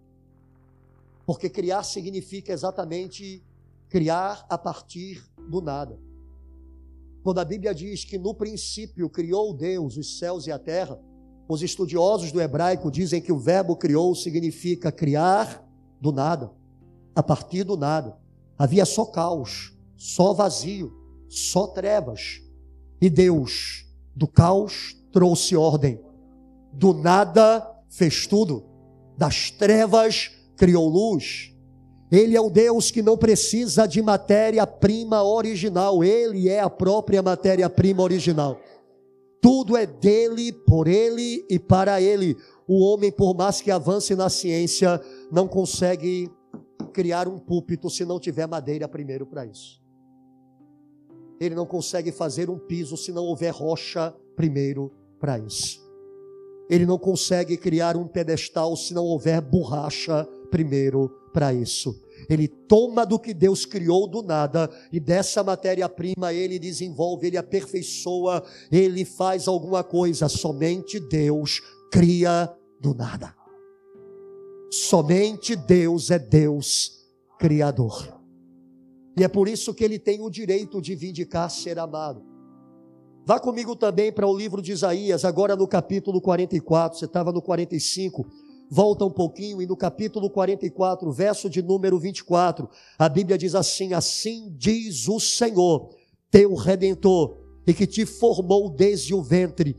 Porque 1.25 1.49
criar 1.49 1.85
significa 1.85 2.53
exatamente 2.53 3.45
criar 3.89 4.45
a 4.51 4.59
partir 4.59 5.25
do 5.49 5.61
nada. 5.61 5.97
Quando 7.23 7.39
a 7.39 7.45
Bíblia 7.45 7.73
diz 7.73 8.05
que 8.05 8.19
no 8.19 8.35
princípio 8.35 9.09
criou 9.09 9.55
Deus 9.55 9.97
os 9.97 10.19
céus 10.19 10.49
e 10.49 10.51
a 10.51 10.59
terra, 10.59 11.01
os 11.49 11.63
estudiosos 11.63 12.33
do 12.33 12.41
hebraico 12.41 12.91
dizem 12.91 13.23
que 13.23 13.31
o 13.31 13.39
verbo 13.39 13.77
criou 13.77 14.17
significa 14.17 14.91
criar 14.91 15.65
do 16.01 16.11
nada, 16.11 16.51
a 17.15 17.23
partir 17.23 17.63
do 17.63 17.77
nada. 17.77 18.19
Havia 18.59 18.85
só 18.85 19.05
caos, 19.05 19.79
só 19.97 20.33
vazio, 20.33 20.93
só 21.29 21.69
trevas. 21.69 22.43
E 23.01 23.09
Deus, 23.09 23.87
do 24.13 24.27
caos, 24.27 24.97
trouxe 25.13 25.55
ordem. 25.55 26.03
Do 26.75 26.93
nada, 26.93 27.67
fez 27.89 28.27
tudo. 28.27 28.65
Das 29.17 29.51
trevas, 29.51 30.31
criou 30.57 30.89
luz. 30.89 31.55
Ele 32.11 32.37
é 32.37 32.41
o 32.41 32.51
Deus 32.51 32.91
que 32.91 33.03
não 33.03 33.17
precisa 33.17 33.87
de 33.87 34.01
matéria-prima 34.03 35.23
original, 35.23 36.05
ele 36.05 36.49
é 36.49 36.61
a 36.61 36.71
própria 36.71 37.23
matéria-prima 37.23 38.03
original. 38.03 38.59
Tudo 39.41 39.77
é 39.77 39.85
dele, 39.85 40.53
por 40.53 40.87
ele 40.87 41.45
e 41.51 41.59
para 41.59 42.01
ele. 42.01 42.37
O 42.67 42.83
homem, 42.83 43.13
por 43.13 43.35
mais 43.35 43.61
que 43.61 43.71
avance 43.71 44.15
na 44.15 44.31
ciência, 44.31 45.01
não 45.31 45.47
consegue 45.47 46.31
criar 46.93 47.29
um 47.29 47.39
púlpito 47.39 47.91
se 47.91 48.05
não 48.05 48.19
tiver 48.19 48.47
madeira 48.47 48.89
primeiro 48.89 49.27
para 49.27 49.45
isso. 49.45 49.83
Ele 51.41 51.55
não 51.55 51.67
consegue 51.67 52.11
fazer 52.13 52.49
um 52.49 52.59
piso 52.59 52.97
se 52.97 53.13
não 53.13 53.25
houver 53.25 53.53
rocha 53.53 54.15
primeiro 54.37 54.91
para 55.19 55.39
isso. 55.39 55.84
Ele 56.69 56.87
não 56.87 56.99
consegue 56.99 57.57
criar 57.57 57.97
um 57.97 58.07
pedestal 58.07 58.77
se 58.77 58.95
não 58.95 59.05
houver 59.05 59.41
borracha 59.41 60.27
primeiro 60.51 61.11
para 61.33 61.53
isso. 61.53 62.01
Ele 62.29 62.49
toma 62.49 63.05
do 63.05 63.19
que 63.19 63.35
Deus 63.35 63.67
criou 63.67 64.07
do 64.07 64.23
nada 64.23 64.71
e 64.93 64.99
dessa 64.99 65.43
matéria-prima 65.43 66.33
ele 66.33 66.59
desenvolve, 66.59 67.27
ele 67.27 67.37
aperfeiçoa, 67.37 68.43
ele 68.71 69.05
faz 69.05 69.47
alguma 69.47 69.83
coisa. 69.83 70.29
Somente 70.29 70.99
Deus 70.99 71.61
cria 71.91 72.51
do 72.81 72.95
nada. 72.95 73.35
Somente 74.71 75.55
Deus 75.55 76.11
é 76.11 76.19
Deus 76.19 77.05
Criador. 77.39 78.21
E 79.17 79.23
é 79.23 79.29
por 79.29 79.49
isso 79.49 79.75
que 79.75 79.85
ele 79.85 79.99
tem 79.99 80.21
o 80.21 80.31
direito 80.31 80.81
de 80.81 80.95
vindicar 80.95 81.51
ser 81.51 81.79
amado. 81.79 82.34
Vá 83.27 83.41
comigo 83.41 83.75
também 83.75 84.13
para 84.13 84.27
o 84.27 84.37
livro 84.37 84.61
de 84.61 84.73
Isaías, 84.73 85.25
agora 85.25 85.57
no 85.57 85.67
capítulo 85.67 86.21
44, 86.21 86.99
você 86.99 87.07
estava 87.07 87.33
no 87.33 87.41
45, 87.41 88.27
volta 88.71 89.05
um 89.05 89.11
pouquinho, 89.11 89.63
e 89.63 89.67
no 89.67 89.77
capítulo 89.77 90.29
44, 90.29 91.11
verso 91.11 91.49
de 91.49 91.63
número 91.63 91.99
24, 91.99 92.69
a 92.99 93.09
Bíblia 93.09 93.39
diz 93.39 93.55
assim: 93.55 93.95
Assim 93.95 94.55
diz 94.59 95.09
o 95.09 95.19
Senhor, 95.19 95.89
teu 96.31 96.55
redentor, 96.55 97.39
e 97.67 97.73
que 97.73 97.87
te 97.87 98.05
formou 98.05 98.69
desde 98.69 99.15
o 99.15 99.23
ventre 99.23 99.75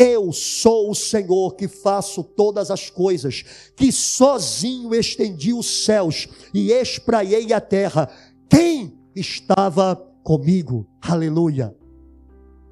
eu 0.00 0.32
sou 0.32 0.90
o 0.90 0.94
Senhor 0.94 1.54
que 1.56 1.68
faço 1.68 2.24
todas 2.24 2.70
as 2.70 2.88
coisas, 2.88 3.44
que 3.76 3.92
sozinho 3.92 4.94
estendi 4.94 5.52
os 5.52 5.84
céus 5.84 6.26
e 6.54 6.72
espraiei 6.72 7.52
a 7.52 7.60
terra. 7.60 8.08
Quem 8.48 8.98
estava 9.14 9.94
comigo? 10.24 10.86
Aleluia. 11.02 11.79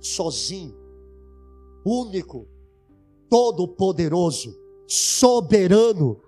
Sozinho, 0.01 0.74
único, 1.84 2.46
todo-poderoso, 3.28 4.57
soberano, 4.86 6.20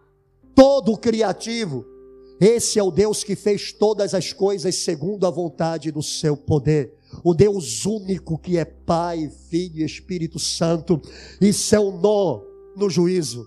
todo 0.54 0.96
criativo. 0.96 1.84
Esse 2.40 2.78
é 2.78 2.82
o 2.82 2.90
Deus 2.90 3.22
que 3.22 3.36
fez 3.36 3.72
todas 3.72 4.14
as 4.14 4.32
coisas 4.32 4.74
segundo 4.74 5.26
a 5.26 5.30
vontade 5.30 5.90
do 5.90 6.02
seu 6.02 6.36
poder 6.36 6.98
o 7.24 7.34
Deus 7.34 7.84
único 7.84 8.38
que 8.38 8.56
é 8.56 8.64
Pai, 8.64 9.30
Filho 9.48 9.80
e 9.80 9.84
Espírito 9.84 10.38
Santo. 10.38 11.00
Isso 11.40 11.74
é 11.74 11.80
um 11.80 12.00
nó 12.00 12.40
no 12.76 12.88
juízo. 12.88 13.46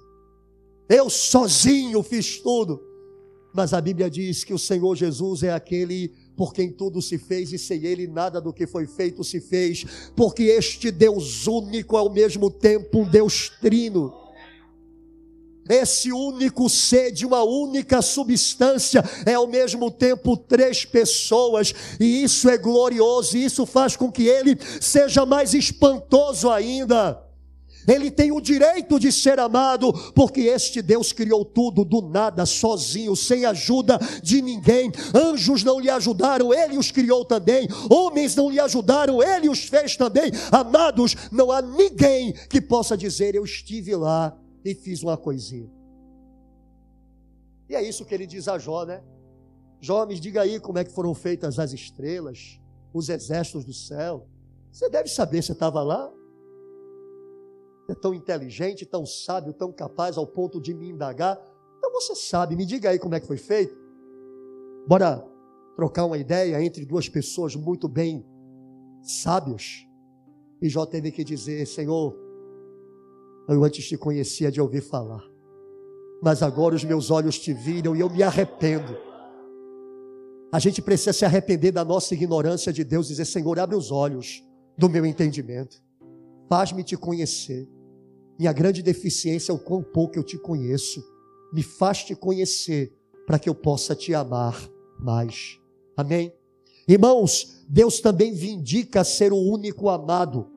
Eu 0.89 1.09
sozinho 1.09 2.03
fiz 2.03 2.39
tudo. 2.39 2.81
Mas 3.55 3.73
a 3.73 3.79
Bíblia 3.79 4.09
diz 4.09 4.43
que 4.43 4.53
o 4.53 4.59
Senhor 4.59 4.95
Jesus 4.95 5.43
é 5.43 5.51
aquele 5.51 6.11
por 6.35 6.53
quem 6.53 6.71
tudo 6.71 7.01
se 7.01 7.17
fez 7.17 7.53
e 7.53 7.57
sem 7.57 7.85
ele 7.85 8.07
nada 8.07 8.41
do 8.41 8.53
que 8.53 8.65
foi 8.65 8.87
feito 8.87 9.23
se 9.23 9.39
fez, 9.39 9.85
porque 10.15 10.43
este 10.43 10.91
Deus 10.91 11.47
único 11.47 11.95
é 11.95 11.99
ao 11.99 12.11
mesmo 12.11 12.49
tempo 12.49 12.99
um 13.01 13.09
Deus 13.09 13.51
trino 13.61 14.23
esse 15.69 16.11
único 16.11 16.69
ser 16.69 17.11
de 17.11 17.25
uma 17.25 17.43
única 17.43 18.01
substância 18.01 19.03
é 19.25 19.33
ao 19.33 19.47
mesmo 19.47 19.89
tempo 19.89 20.35
três 20.35 20.83
pessoas, 20.83 21.73
e 21.99 22.23
isso 22.23 22.49
é 22.49 22.57
glorioso, 22.57 23.37
e 23.37 23.45
isso 23.45 23.65
faz 23.65 23.95
com 23.95 24.11
que 24.11 24.27
ele 24.27 24.57
seja 24.81 25.25
mais 25.25 25.53
espantoso 25.53 26.49
ainda. 26.49 27.22
Ele 27.87 28.09
tem 28.09 28.31
o 28.31 28.41
direito 28.41 28.99
de 28.99 29.11
ser 29.11 29.39
amado, 29.39 29.93
porque 30.13 30.41
este 30.41 30.81
Deus 30.81 31.11
criou 31.11 31.43
tudo 31.43 31.83
do 31.83 32.01
nada, 32.01 32.45
sozinho, 32.45 33.15
sem 33.15 33.45
ajuda 33.45 33.99
de 34.21 34.41
ninguém. 34.41 34.91
Anjos 35.13 35.63
não 35.63 35.79
lhe 35.79 35.89
ajudaram, 35.89 36.53
ele 36.53 36.77
os 36.77 36.91
criou 36.91 37.25
também. 37.25 37.67
Homens 37.89 38.35
não 38.35 38.49
lhe 38.49 38.59
ajudaram, 38.59 39.21
ele 39.21 39.49
os 39.49 39.65
fez 39.65 39.95
também. 39.95 40.31
Amados, 40.51 41.15
não 41.31 41.51
há 41.51 41.61
ninguém 41.61 42.33
que 42.49 42.61
possa 42.61 42.97
dizer: 42.97 43.35
Eu 43.35 43.43
estive 43.43 43.95
lá 43.95 44.37
e 44.63 44.73
fiz 44.73 45.03
uma 45.03 45.17
coisinha. 45.17 45.69
E 47.69 47.75
é 47.75 47.81
isso 47.81 48.05
que 48.05 48.13
ele 48.13 48.27
diz 48.27 48.47
a 48.47 48.57
Jó, 48.57 48.85
né? 48.85 49.01
Jó, 49.81 50.05
me 50.05 50.17
diga 50.17 50.41
aí 50.41 50.59
como 50.59 50.77
é 50.77 50.83
que 50.83 50.91
foram 50.91 51.13
feitas 51.13 51.59
as 51.59 51.73
estrelas, 51.73 52.59
os 52.93 53.09
exércitos 53.09 53.65
do 53.65 53.73
céu. 53.73 54.27
Você 54.71 54.89
deve 54.89 55.09
saber, 55.09 55.43
você 55.43 55.51
estava 55.51 55.81
lá. 55.83 56.09
É 57.87 57.93
tão 57.93 58.13
inteligente, 58.13 58.85
tão 58.85 59.05
sábio, 59.05 59.53
tão 59.53 59.71
capaz 59.71 60.17
ao 60.17 60.25
ponto 60.25 60.61
de 60.61 60.73
me 60.73 60.89
indagar. 60.89 61.39
Então 61.77 61.91
você 61.91 62.15
sabe, 62.15 62.55
me 62.55 62.65
diga 62.65 62.89
aí 62.89 62.99
como 62.99 63.15
é 63.15 63.19
que 63.19 63.27
foi 63.27 63.37
feito. 63.37 63.75
Bora 64.87 65.25
trocar 65.75 66.05
uma 66.05 66.17
ideia 66.17 66.61
entre 66.63 66.85
duas 66.85 67.09
pessoas 67.09 67.55
muito 67.55 67.87
bem 67.87 68.25
sábias. 69.01 69.85
E 70.61 70.69
Jó 70.69 70.85
teve 70.85 71.11
que 71.11 71.23
dizer: 71.23 71.65
Senhor, 71.67 72.15
eu 73.49 73.63
antes 73.63 73.85
te 73.85 73.97
conhecia 73.97 74.49
de 74.49 74.61
ouvir 74.61 74.81
falar, 74.81 75.23
mas 76.21 76.41
agora 76.41 76.75
os 76.75 76.85
meus 76.85 77.11
olhos 77.11 77.37
te 77.37 77.53
viram 77.53 77.95
e 77.95 77.99
eu 77.99 78.09
me 78.09 78.23
arrependo. 78.23 78.95
A 80.53 80.59
gente 80.59 80.81
precisa 80.81 81.11
se 81.11 81.25
arrepender 81.25 81.71
da 81.71 81.83
nossa 81.83 82.13
ignorância 82.13 82.71
de 82.71 82.83
Deus 82.83 83.07
e 83.07 83.09
dizer: 83.09 83.25
Senhor, 83.25 83.59
abre 83.59 83.75
os 83.75 83.91
olhos 83.91 84.41
do 84.77 84.89
meu 84.89 85.05
entendimento, 85.05 85.82
faz-me 86.49 86.83
te 86.83 86.95
conhecer. 86.97 87.67
Minha 88.37 88.51
grande 88.51 88.81
deficiência 88.81 89.51
é 89.51 89.55
o 89.55 89.59
quão 89.59 89.83
pouco 89.83 90.17
eu 90.17 90.23
te 90.23 90.37
conheço. 90.37 91.03
Me 91.53 91.61
faz 91.61 92.03
te 92.03 92.15
conhecer 92.15 92.93
para 93.25 93.39
que 93.39 93.47
eu 93.47 93.55
possa 93.55 93.95
te 93.95 94.13
amar 94.13 94.69
mais. 94.99 95.59
Amém? 95.95 96.33
Irmãos, 96.87 97.63
Deus 97.69 97.99
também 97.99 98.33
vindica 98.33 99.03
ser 99.03 99.31
o 99.31 99.37
único 99.37 99.89
amado, 99.89 100.49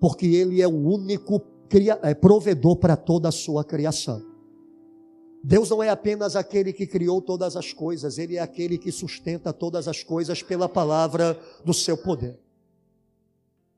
porque 0.00 0.26
Ele 0.26 0.62
é 0.62 0.66
o 0.66 0.70
único 0.70 1.42
é, 2.02 2.14
provedor 2.14 2.76
para 2.76 2.96
toda 2.96 3.28
a 3.28 3.32
sua 3.32 3.64
criação. 3.64 4.22
Deus 5.42 5.68
não 5.68 5.82
é 5.82 5.90
apenas 5.90 6.36
aquele 6.36 6.72
que 6.72 6.86
criou 6.86 7.20
todas 7.20 7.54
as 7.54 7.72
coisas, 7.72 8.16
Ele 8.16 8.36
é 8.36 8.40
aquele 8.40 8.78
que 8.78 8.90
sustenta 8.90 9.52
todas 9.52 9.86
as 9.86 10.02
coisas 10.02 10.42
pela 10.42 10.68
palavra 10.68 11.38
do 11.64 11.74
seu 11.74 11.98
poder. 11.98 12.43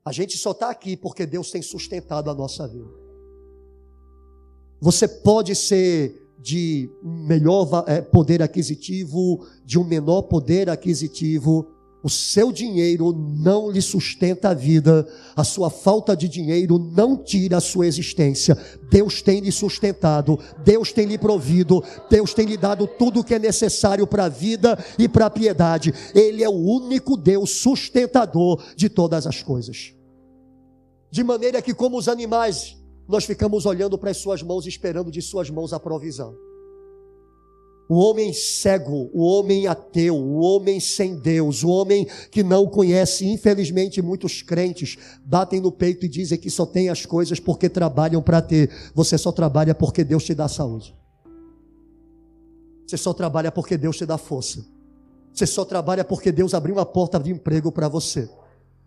A 0.07 0.11
gente 0.13 0.37
só 0.37 0.51
está 0.51 0.69
aqui 0.69 0.95
porque 0.95 1.25
Deus 1.25 1.51
tem 1.51 1.61
sustentado 1.61 2.29
a 2.29 2.33
nossa 2.33 2.65
vida. 2.65 2.87
Você 4.79 5.05
pode 5.05 5.53
ser 5.53 6.31
de 6.39 6.89
melhor 7.03 7.83
é, 7.85 7.99
poder 7.99 8.41
aquisitivo, 8.41 9.45
de 9.65 9.77
um 9.77 9.83
menor 9.83 10.21
poder 10.21 10.69
aquisitivo, 10.69 11.67
O 12.03 12.09
seu 12.09 12.51
dinheiro 12.51 13.11
não 13.11 13.71
lhe 13.71 13.81
sustenta 13.81 14.49
a 14.49 14.53
vida, 14.53 15.05
a 15.35 15.43
sua 15.43 15.69
falta 15.69 16.15
de 16.15 16.29
dinheiro 16.29 16.77
não 16.77 17.17
tira 17.17 17.57
a 17.57 17.61
sua 17.61 17.87
existência. 17.87 18.55
Deus 18.89 19.21
tem 19.21 19.39
lhe 19.39 19.51
sustentado, 19.51 20.39
Deus 20.63 20.93
tem 20.93 21.07
lhe 21.07 21.17
provido, 21.17 21.83
Deus 22.09 22.33
tem 22.33 22.45
lhe 22.45 22.55
dado 22.55 22.85
tudo 22.85 23.19
o 23.19 23.23
que 23.23 23.33
é 23.33 23.39
necessário 23.39 24.05
para 24.05 24.25
a 24.25 24.29
vida 24.29 24.77
e 24.97 25.09
para 25.09 25.25
a 25.25 25.29
piedade. 25.29 25.93
Ele 26.13 26.43
é 26.43 26.47
o 26.47 26.53
único 26.53 27.17
Deus 27.17 27.49
sustentador 27.49 28.63
de 28.75 28.87
todas 28.89 29.25
as 29.25 29.41
coisas. 29.41 29.93
De 31.09 31.23
maneira 31.23 31.61
que, 31.61 31.73
como 31.73 31.97
os 31.97 32.07
animais, 32.07 32.77
nós 33.07 33.25
ficamos 33.25 33.65
olhando 33.65 33.97
para 33.97 34.11
as 34.11 34.17
suas 34.17 34.41
mãos, 34.43 34.65
esperando 34.65 35.09
de 35.09 35.21
suas 35.21 35.49
mãos 35.49 35.71
a 35.71 35.79
provisão. 35.79 36.35
O 37.89 37.99
homem 37.99 38.33
cego, 38.33 39.09
o 39.13 39.23
homem 39.23 39.65
ateu, 39.65 40.13
o 40.17 40.39
homem 40.39 40.77
sem 40.77 41.15
Deus, 41.15 41.63
o 41.63 41.69
homem 41.69 42.05
que 42.29 42.43
não 42.43 42.67
conhece, 42.67 43.25
infelizmente 43.25 44.01
muitos 44.01 44.41
crentes 44.41 44.97
batem 45.23 45.61
no 45.61 45.71
peito 45.71 46.05
e 46.05 46.09
dizem 46.09 46.37
que 46.37 46.49
só 46.49 46.65
tem 46.65 46.89
as 46.89 47.05
coisas 47.05 47.39
porque 47.39 47.69
trabalham 47.69 48.21
para 48.21 48.41
ter. 48.41 48.69
Você 48.93 49.17
só 49.17 49.31
trabalha 49.31 49.73
porque 49.73 50.03
Deus 50.03 50.25
te 50.25 50.35
dá 50.35 50.49
saúde. 50.49 50.93
Você 52.85 52.97
só 52.97 53.13
trabalha 53.13 53.53
porque 53.53 53.77
Deus 53.77 53.95
te 53.95 54.05
dá 54.05 54.17
força. 54.17 54.65
Você 55.33 55.45
só 55.45 55.63
trabalha 55.63 56.03
porque 56.03 56.29
Deus 56.29 56.53
abriu 56.53 56.75
uma 56.75 56.85
porta 56.85 57.17
de 57.17 57.31
emprego 57.31 57.71
para 57.71 57.87
você. 57.87 58.29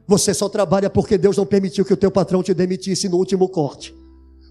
Você 0.07 0.35
só 0.35 0.49
trabalha 0.49 0.91
porque 0.91 1.17
Deus 1.17 1.37
não 1.37 1.47
permitiu 1.47 1.85
que 1.85 1.93
o 1.93 1.97
teu 1.97 2.11
patrão 2.11 2.43
te 2.43 2.53
demitisse 2.53 3.09
no 3.09 3.17
último 3.17 3.49
corte. 3.49 3.95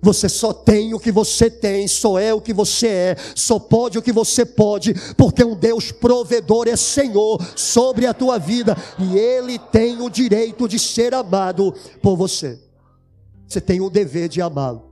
Você 0.02 0.30
só 0.30 0.54
tem 0.54 0.94
o 0.94 1.00
que 1.00 1.12
você 1.12 1.50
tem, 1.50 1.88
só 1.88 2.18
é 2.18 2.34
o 2.34 2.40
que 2.40 2.54
você 2.54 2.88
é, 2.88 3.16
só 3.36 3.60
pode 3.60 3.98
o 3.98 4.02
que 4.02 4.14
você 4.14 4.46
pode, 4.46 4.94
porque 5.18 5.44
um 5.44 5.56
Deus 5.56 5.92
provedor 5.92 6.70
é 6.70 6.76
Senhor 6.78 7.42
sobre 7.56 8.06
a 8.06 8.14
tua 8.14 8.38
vida 8.38 8.78
e 8.98 9.18
Ele 9.18 9.60
tem 9.60 10.02
o 10.02 10.10
direito 10.10 10.70
de 10.70 10.80
ser 10.80 11.14
amado 11.14 11.74
por 12.02 12.16
você. 12.16 12.58
Você 13.46 13.60
tem 13.60 13.82
o 13.82 13.90
dever 13.90 14.30
de 14.30 14.42
amá-lo, 14.42 14.90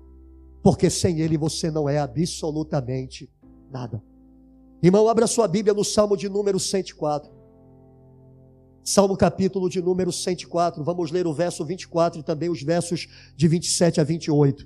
porque 0.62 0.90
sem 0.90 1.22
Ele 1.22 1.38
você 1.38 1.72
não 1.72 1.88
é 1.88 2.00
absolutamente 2.00 3.30
nada. 3.72 4.04
Irmão, 4.84 5.08
abra 5.08 5.26
sua 5.26 5.48
Bíblia 5.48 5.74
no 5.74 5.86
Salmo 5.86 6.18
de 6.18 6.28
número 6.28 6.60
104. 6.60 7.37
Salmo 8.90 9.18
capítulo 9.18 9.70
de 9.70 9.82
número 9.82 10.14
104. 10.14 10.82
Vamos 10.82 11.12
ler 11.12 11.28
o 11.28 11.34
verso 11.34 11.66
24 11.66 12.22
e 12.22 12.24
também 12.24 12.48
os 12.48 12.64
versos 12.64 13.06
de 13.36 13.46
27 13.46 14.00
a 14.00 14.04
28. 14.06 14.66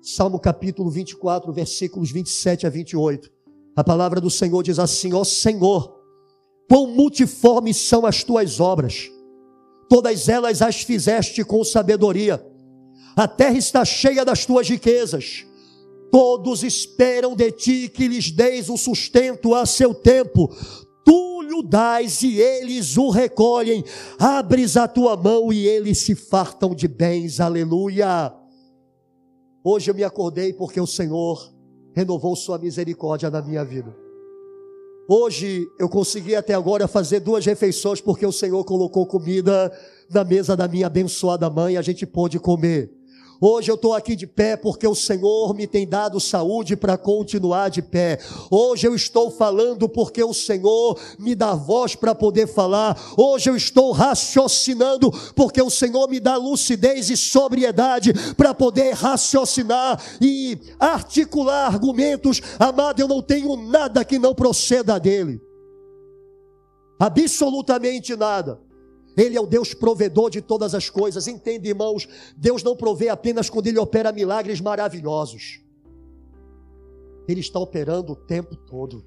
Salmo 0.00 0.40
capítulo 0.40 0.88
24, 0.88 1.52
versículos 1.52 2.10
27 2.10 2.66
a 2.66 2.70
28. 2.70 3.30
A 3.76 3.84
palavra 3.84 4.22
do 4.22 4.30
Senhor 4.30 4.62
diz 4.62 4.78
assim: 4.78 5.12
Ó 5.12 5.22
Senhor, 5.22 6.00
quão 6.66 6.86
multiformes 6.86 7.76
são 7.76 8.06
as 8.06 8.24
tuas 8.24 8.58
obras, 8.58 9.10
todas 9.86 10.30
elas 10.30 10.62
as 10.62 10.80
fizeste 10.80 11.44
com 11.44 11.62
sabedoria. 11.62 12.42
A 13.14 13.28
terra 13.28 13.58
está 13.58 13.84
cheia 13.84 14.24
das 14.24 14.46
tuas 14.46 14.66
riquezas. 14.66 15.44
Todos 16.10 16.62
esperam 16.62 17.36
de 17.36 17.52
ti 17.52 17.90
que 17.90 18.08
lhes 18.08 18.30
deis 18.30 18.70
o 18.70 18.78
sustento 18.78 19.54
a 19.54 19.66
seu 19.66 19.92
tempo. 19.92 20.48
Tu 21.04 21.37
lhe 21.48 21.62
dás 21.62 22.22
e 22.22 22.40
eles 22.40 22.96
o 22.96 23.10
recolhem. 23.10 23.82
Abres 24.18 24.76
a 24.76 24.86
tua 24.86 25.16
mão 25.16 25.52
e 25.52 25.66
eles 25.66 25.98
se 25.98 26.14
fartam 26.14 26.74
de 26.74 26.86
bens. 26.86 27.40
Aleluia. 27.40 28.32
Hoje 29.64 29.90
eu 29.90 29.94
me 29.94 30.04
acordei 30.04 30.52
porque 30.52 30.80
o 30.80 30.86
Senhor 30.86 31.52
renovou 31.94 32.36
sua 32.36 32.58
misericórdia 32.58 33.30
na 33.30 33.42
minha 33.42 33.64
vida. 33.64 33.94
Hoje 35.10 35.66
eu 35.78 35.88
consegui 35.88 36.36
até 36.36 36.52
agora 36.52 36.86
fazer 36.86 37.20
duas 37.20 37.44
refeições 37.46 38.00
porque 38.00 38.26
o 38.26 38.32
Senhor 38.32 38.62
colocou 38.64 39.06
comida 39.06 39.72
na 40.10 40.22
mesa 40.22 40.54
da 40.54 40.68
minha 40.68 40.86
abençoada 40.86 41.48
mãe 41.48 41.74
e 41.74 41.76
a 41.78 41.82
gente 41.82 42.06
pôde 42.06 42.38
comer. 42.38 42.97
Hoje 43.40 43.70
eu 43.70 43.76
estou 43.76 43.94
aqui 43.94 44.16
de 44.16 44.26
pé 44.26 44.56
porque 44.56 44.86
o 44.86 44.96
Senhor 44.96 45.54
me 45.54 45.66
tem 45.66 45.86
dado 45.86 46.18
saúde 46.18 46.74
para 46.74 46.98
continuar 46.98 47.68
de 47.68 47.80
pé. 47.80 48.18
Hoje 48.50 48.88
eu 48.88 48.96
estou 48.96 49.30
falando 49.30 49.88
porque 49.88 50.22
o 50.24 50.34
Senhor 50.34 50.98
me 51.18 51.36
dá 51.36 51.54
voz 51.54 51.94
para 51.94 52.16
poder 52.16 52.48
falar. 52.48 53.00
Hoje 53.16 53.48
eu 53.48 53.54
estou 53.54 53.92
raciocinando 53.92 55.12
porque 55.36 55.62
o 55.62 55.70
Senhor 55.70 56.08
me 56.08 56.18
dá 56.18 56.36
lucidez 56.36 57.10
e 57.10 57.16
sobriedade 57.16 58.12
para 58.34 58.52
poder 58.52 58.94
raciocinar 58.94 60.02
e 60.20 60.58
articular 60.80 61.66
argumentos. 61.66 62.40
Amado, 62.58 62.98
eu 62.98 63.06
não 63.06 63.22
tenho 63.22 63.56
nada 63.56 64.04
que 64.04 64.18
não 64.18 64.34
proceda 64.34 64.98
dele. 64.98 65.40
Absolutamente 66.98 68.16
nada. 68.16 68.67
Ele 69.18 69.36
é 69.36 69.40
o 69.40 69.46
Deus 69.46 69.74
provedor 69.74 70.30
de 70.30 70.40
todas 70.40 70.76
as 70.76 70.88
coisas. 70.88 71.26
Entende, 71.26 71.68
irmãos? 71.68 72.08
Deus 72.36 72.62
não 72.62 72.76
provê 72.76 73.08
apenas 73.08 73.50
quando 73.50 73.66
Ele 73.66 73.78
opera 73.78 74.12
milagres 74.12 74.60
maravilhosos. 74.60 75.60
Ele 77.26 77.40
está 77.40 77.58
operando 77.58 78.12
o 78.12 78.16
tempo 78.16 78.54
todo. 78.54 79.04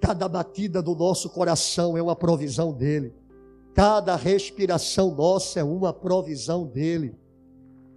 Cada 0.00 0.28
batida 0.28 0.80
do 0.80 0.94
nosso 0.94 1.28
coração 1.30 1.98
é 1.98 2.02
uma 2.02 2.14
provisão 2.14 2.72
dEle. 2.72 3.12
Cada 3.74 4.14
respiração 4.14 5.12
nossa 5.12 5.58
é 5.58 5.64
uma 5.64 5.92
provisão 5.92 6.64
dEle. 6.64 7.16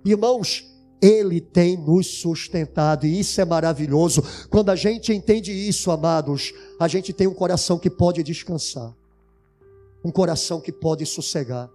Irmãos, 0.03 0.65
Ele 0.99 1.39
tem 1.39 1.77
nos 1.77 2.07
sustentado 2.19 3.05
e 3.05 3.19
isso 3.19 3.39
é 3.39 3.45
maravilhoso. 3.45 4.23
Quando 4.49 4.71
a 4.71 4.75
gente 4.75 5.13
entende 5.13 5.51
isso, 5.51 5.91
amados, 5.91 6.51
a 6.79 6.87
gente 6.87 7.13
tem 7.13 7.27
um 7.27 7.33
coração 7.33 7.77
que 7.77 7.91
pode 7.91 8.23
descansar 8.23 8.91
um 10.07 10.11
coração 10.11 10.61
que 10.61 10.71
pode 10.71 11.05
sossegar. 11.05 11.69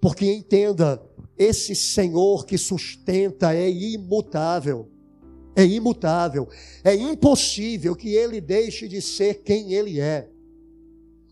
Porque 0.00 0.24
entenda, 0.24 1.02
esse 1.36 1.74
Senhor 1.74 2.46
que 2.46 2.56
sustenta 2.56 3.52
é 3.52 3.68
imutável. 3.68 4.88
É 5.56 5.66
imutável. 5.66 6.48
É 6.84 6.94
impossível 6.94 7.96
que 7.96 8.14
ele 8.14 8.40
deixe 8.40 8.86
de 8.86 9.02
ser 9.02 9.42
quem 9.42 9.72
ele 9.72 9.98
é. 9.98 10.28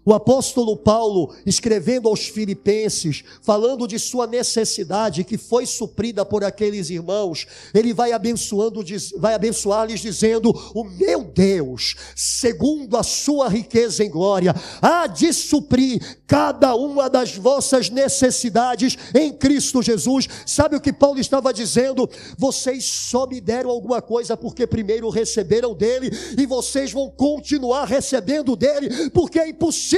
O 0.09 0.15
apóstolo 0.15 0.77
Paulo, 0.77 1.35
escrevendo 1.45 2.09
aos 2.09 2.29
Filipenses, 2.29 3.25
falando 3.43 3.89
de 3.89 3.99
sua 3.99 4.25
necessidade 4.25 5.25
que 5.25 5.37
foi 5.37 5.67
suprida 5.67 6.25
por 6.25 6.45
aqueles 6.45 6.91
irmãos, 6.91 7.45
ele 7.75 7.93
vai 7.93 8.13
abençoando, 8.13 8.85
vai 9.17 9.35
abençoar-lhes 9.35 9.99
dizendo: 9.99 10.51
"O 10.73 10.85
meu 10.85 11.25
Deus, 11.25 11.97
segundo 12.15 12.97
a 12.97 13.03
sua 13.03 13.49
riqueza 13.49 14.05
em 14.05 14.09
glória, 14.09 14.55
há 14.81 15.09
de 15.09 15.33
suprir 15.33 16.21
cada 16.25 16.77
uma 16.77 17.11
das 17.11 17.35
vossas 17.35 17.91
necessidades 17.91 18.97
em 19.13 19.33
Cristo 19.33 19.83
Jesus". 19.83 20.29
Sabe 20.47 20.77
o 20.77 20.81
que 20.81 20.93
Paulo 20.93 21.19
estava 21.19 21.53
dizendo? 21.53 22.09
Vocês 22.39 22.85
só 22.85 23.27
me 23.27 23.41
deram 23.41 23.71
alguma 23.71 24.01
coisa 24.01 24.37
porque 24.37 24.69
primeiro 24.69 25.11
receberam 25.11 25.75
dele 25.75 26.13
e 26.39 26.47
vocês 26.47 26.93
vão 26.93 27.11
continuar 27.11 27.87
recebendo 27.87 28.55
dele, 28.55 29.11
porque 29.11 29.41
é 29.41 29.49
impossível 29.49 29.96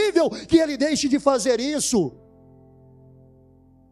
que 0.49 0.57
ele 0.59 0.77
deixe 0.77 1.09
de 1.09 1.19
fazer 1.19 1.61
isso. 1.61 2.13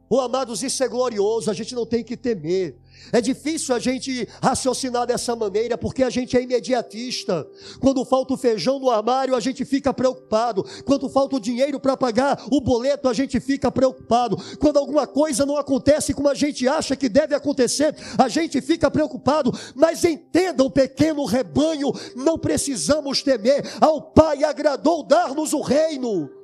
Oh, 0.08 0.20
amados, 0.20 0.62
isso 0.62 0.82
é 0.84 0.88
glorioso, 0.88 1.50
a 1.50 1.54
gente 1.54 1.74
não 1.74 1.84
tem 1.84 2.04
que 2.04 2.16
temer. 2.16 2.78
É 3.12 3.20
difícil 3.20 3.74
a 3.74 3.78
gente 3.78 4.28
raciocinar 4.42 5.06
dessa 5.06 5.34
maneira 5.36 5.78
porque 5.78 6.02
a 6.02 6.10
gente 6.10 6.36
é 6.36 6.42
imediatista. 6.42 7.46
Quando 7.80 8.04
falta 8.04 8.34
o 8.34 8.36
feijão 8.36 8.78
no 8.78 8.90
armário, 8.90 9.34
a 9.34 9.40
gente 9.40 9.64
fica 9.64 9.92
preocupado. 9.92 10.64
Quando 10.84 11.08
falta 11.08 11.36
o 11.36 11.40
dinheiro 11.40 11.78
para 11.78 11.96
pagar 11.96 12.44
o 12.50 12.60
boleto, 12.60 13.08
a 13.08 13.12
gente 13.12 13.38
fica 13.40 13.70
preocupado. 13.70 14.36
Quando 14.58 14.78
alguma 14.78 15.06
coisa 15.06 15.46
não 15.46 15.56
acontece 15.56 16.12
como 16.12 16.28
a 16.28 16.34
gente 16.34 16.66
acha 16.66 16.96
que 16.96 17.08
deve 17.08 17.34
acontecer, 17.34 17.94
a 18.18 18.28
gente 18.28 18.60
fica 18.60 18.90
preocupado. 18.90 19.52
Mas 19.74 20.04
entenda 20.04 20.64
o 20.64 20.70
pequeno 20.70 21.24
rebanho, 21.24 21.92
não 22.14 22.38
precisamos 22.38 23.22
temer. 23.22 23.64
Ao 23.80 24.00
Pai 24.00 24.44
agradou 24.44 25.02
dar-nos 25.02 25.52
o 25.52 25.60
reino 25.60 26.35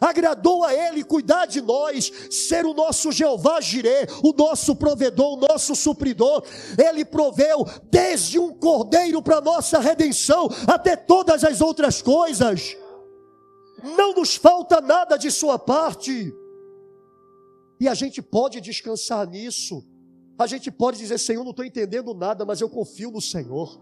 agradou 0.00 0.64
a 0.64 0.74
Ele 0.74 1.04
cuidar 1.04 1.46
de 1.46 1.60
nós, 1.60 2.10
ser 2.30 2.64
o 2.64 2.74
nosso 2.74 3.12
Jeová 3.12 3.60
Jirê, 3.60 4.06
o 4.22 4.32
nosso 4.32 4.74
provedor, 4.74 5.34
o 5.34 5.48
nosso 5.48 5.74
supridor. 5.74 6.44
Ele 6.78 7.04
proveu 7.04 7.66
desde 7.90 8.38
um 8.38 8.52
cordeiro 8.52 9.22
para 9.22 9.40
nossa 9.40 9.78
redenção 9.78 10.48
até 10.66 10.96
todas 10.96 11.44
as 11.44 11.60
outras 11.60 12.00
coisas. 12.00 12.76
Não 13.82 14.14
nos 14.14 14.36
falta 14.36 14.80
nada 14.80 15.16
de 15.16 15.30
Sua 15.30 15.58
parte. 15.58 16.32
E 17.80 17.88
a 17.88 17.94
gente 17.94 18.22
pode 18.22 18.60
descansar 18.60 19.28
nisso. 19.28 19.84
A 20.38 20.46
gente 20.46 20.70
pode 20.70 20.98
dizer, 20.98 21.18
Senhor, 21.18 21.42
não 21.42 21.50
estou 21.50 21.64
entendendo 21.64 22.14
nada, 22.14 22.44
mas 22.44 22.60
eu 22.60 22.68
confio 22.68 23.10
no 23.10 23.20
Senhor. 23.20 23.80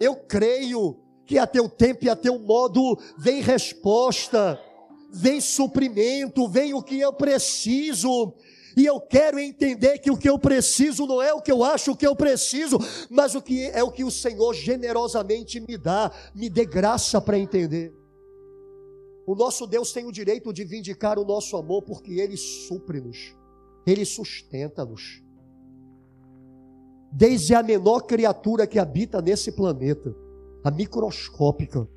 Eu 0.00 0.16
creio 0.16 1.00
que 1.24 1.38
a 1.38 1.46
teu 1.46 1.68
tempo 1.68 2.04
e 2.04 2.10
a 2.10 2.16
teu 2.16 2.38
modo 2.38 2.98
vem 3.18 3.40
resposta 3.40 4.60
vem 5.10 5.40
suprimento, 5.40 6.48
vem 6.48 6.74
o 6.74 6.82
que 6.82 6.98
eu 6.98 7.12
preciso. 7.12 8.34
E 8.76 8.84
eu 8.84 9.00
quero 9.00 9.38
entender 9.38 9.98
que 9.98 10.10
o 10.10 10.18
que 10.18 10.28
eu 10.28 10.38
preciso 10.38 11.06
não 11.06 11.22
é 11.22 11.32
o 11.32 11.40
que 11.40 11.50
eu 11.50 11.64
acho 11.64 11.96
que 11.96 12.06
eu 12.06 12.14
preciso, 12.14 12.78
mas 13.08 13.34
o 13.34 13.40
que 13.40 13.64
é 13.64 13.82
o 13.82 13.90
que 13.90 14.04
o 14.04 14.10
Senhor 14.10 14.52
generosamente 14.52 15.58
me 15.60 15.78
dá, 15.78 16.12
me 16.34 16.50
dê 16.50 16.66
graça 16.66 17.18
para 17.18 17.38
entender. 17.38 17.94
O 19.26 19.34
nosso 19.34 19.66
Deus 19.66 19.92
tem 19.92 20.06
o 20.06 20.12
direito 20.12 20.52
de 20.52 20.62
vindicar 20.62 21.18
o 21.18 21.24
nosso 21.24 21.56
amor 21.56 21.82
porque 21.82 22.20
Ele 22.20 22.36
supre-nos, 22.36 23.34
Ele 23.86 24.04
sustenta-nos. 24.04 25.22
Desde 27.10 27.54
a 27.54 27.62
menor 27.62 28.02
criatura 28.02 28.66
que 28.66 28.78
habita 28.78 29.22
nesse 29.22 29.50
planeta, 29.50 30.14
a 30.62 30.70
microscópica, 30.70 31.88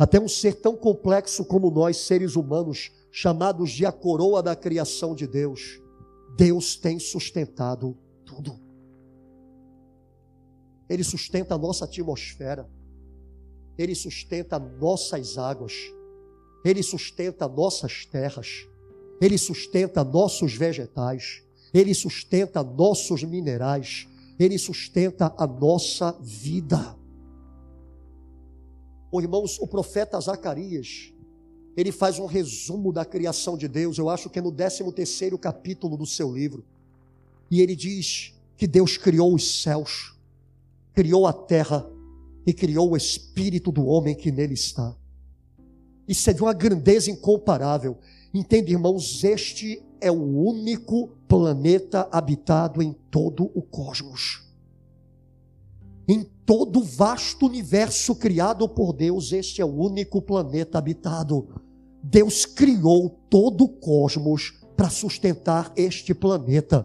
até 0.00 0.18
um 0.18 0.26
ser 0.26 0.54
tão 0.54 0.74
complexo 0.74 1.44
como 1.44 1.70
nós, 1.70 1.98
seres 1.98 2.34
humanos, 2.34 2.90
chamados 3.12 3.70
de 3.70 3.84
a 3.84 3.92
coroa 3.92 4.42
da 4.42 4.56
criação 4.56 5.14
de 5.14 5.26
Deus, 5.26 5.78
Deus 6.38 6.74
tem 6.74 6.98
sustentado 6.98 7.94
tudo. 8.24 8.58
Ele 10.88 11.04
sustenta 11.04 11.54
a 11.54 11.58
nossa 11.58 11.84
atmosfera, 11.84 12.66
Ele 13.76 13.94
sustenta 13.94 14.58
nossas 14.58 15.36
águas, 15.36 15.74
Ele 16.64 16.82
sustenta 16.82 17.46
nossas 17.46 18.06
terras, 18.06 18.66
Ele 19.20 19.36
sustenta 19.36 20.02
nossos 20.02 20.54
vegetais, 20.54 21.42
Ele 21.74 21.92
sustenta 21.92 22.62
nossos 22.62 23.22
minerais, 23.22 24.08
Ele 24.38 24.56
sustenta 24.56 25.34
a 25.36 25.46
nossa 25.46 26.12
vida. 26.22 26.98
Oh, 29.10 29.20
irmãos, 29.20 29.58
o 29.58 29.66
profeta 29.66 30.20
Zacarias, 30.20 31.12
ele 31.76 31.90
faz 31.90 32.18
um 32.18 32.26
resumo 32.26 32.92
da 32.92 33.04
criação 33.04 33.56
de 33.56 33.66
Deus, 33.66 33.98
eu 33.98 34.08
acho 34.08 34.30
que 34.30 34.38
é 34.38 34.42
no 34.42 34.52
13 34.52 34.92
terceiro 34.92 35.38
capítulo 35.38 35.96
do 35.96 36.06
seu 36.06 36.32
livro. 36.32 36.64
E 37.50 37.60
ele 37.60 37.74
diz 37.74 38.34
que 38.56 38.66
Deus 38.66 38.96
criou 38.96 39.34
os 39.34 39.62
céus, 39.62 40.16
criou 40.92 41.26
a 41.26 41.32
terra 41.32 41.88
e 42.46 42.52
criou 42.52 42.90
o 42.90 42.96
espírito 42.96 43.72
do 43.72 43.84
homem 43.86 44.14
que 44.14 44.30
nele 44.30 44.54
está. 44.54 44.94
Isso 46.06 46.28
é 46.30 46.32
de 46.32 46.42
uma 46.42 46.52
grandeza 46.52 47.10
incomparável. 47.10 47.98
Entende, 48.32 48.72
irmãos, 48.72 49.24
este 49.24 49.82
é 50.00 50.10
o 50.10 50.22
único 50.44 51.08
planeta 51.26 52.08
habitado 52.12 52.82
em 52.82 52.92
todo 53.10 53.50
o 53.54 53.62
cosmos. 53.62 54.49
Em 56.10 56.24
todo 56.44 56.80
o 56.80 56.84
vasto 56.84 57.46
universo 57.46 58.16
criado 58.16 58.68
por 58.68 58.92
Deus, 58.92 59.30
este 59.30 59.62
é 59.62 59.64
o 59.64 59.68
único 59.68 60.20
planeta 60.20 60.76
habitado. 60.76 61.46
Deus 62.02 62.44
criou 62.44 63.10
todo 63.30 63.62
o 63.62 63.68
cosmos 63.68 64.60
para 64.76 64.90
sustentar 64.90 65.72
este 65.76 66.12
planeta. 66.12 66.84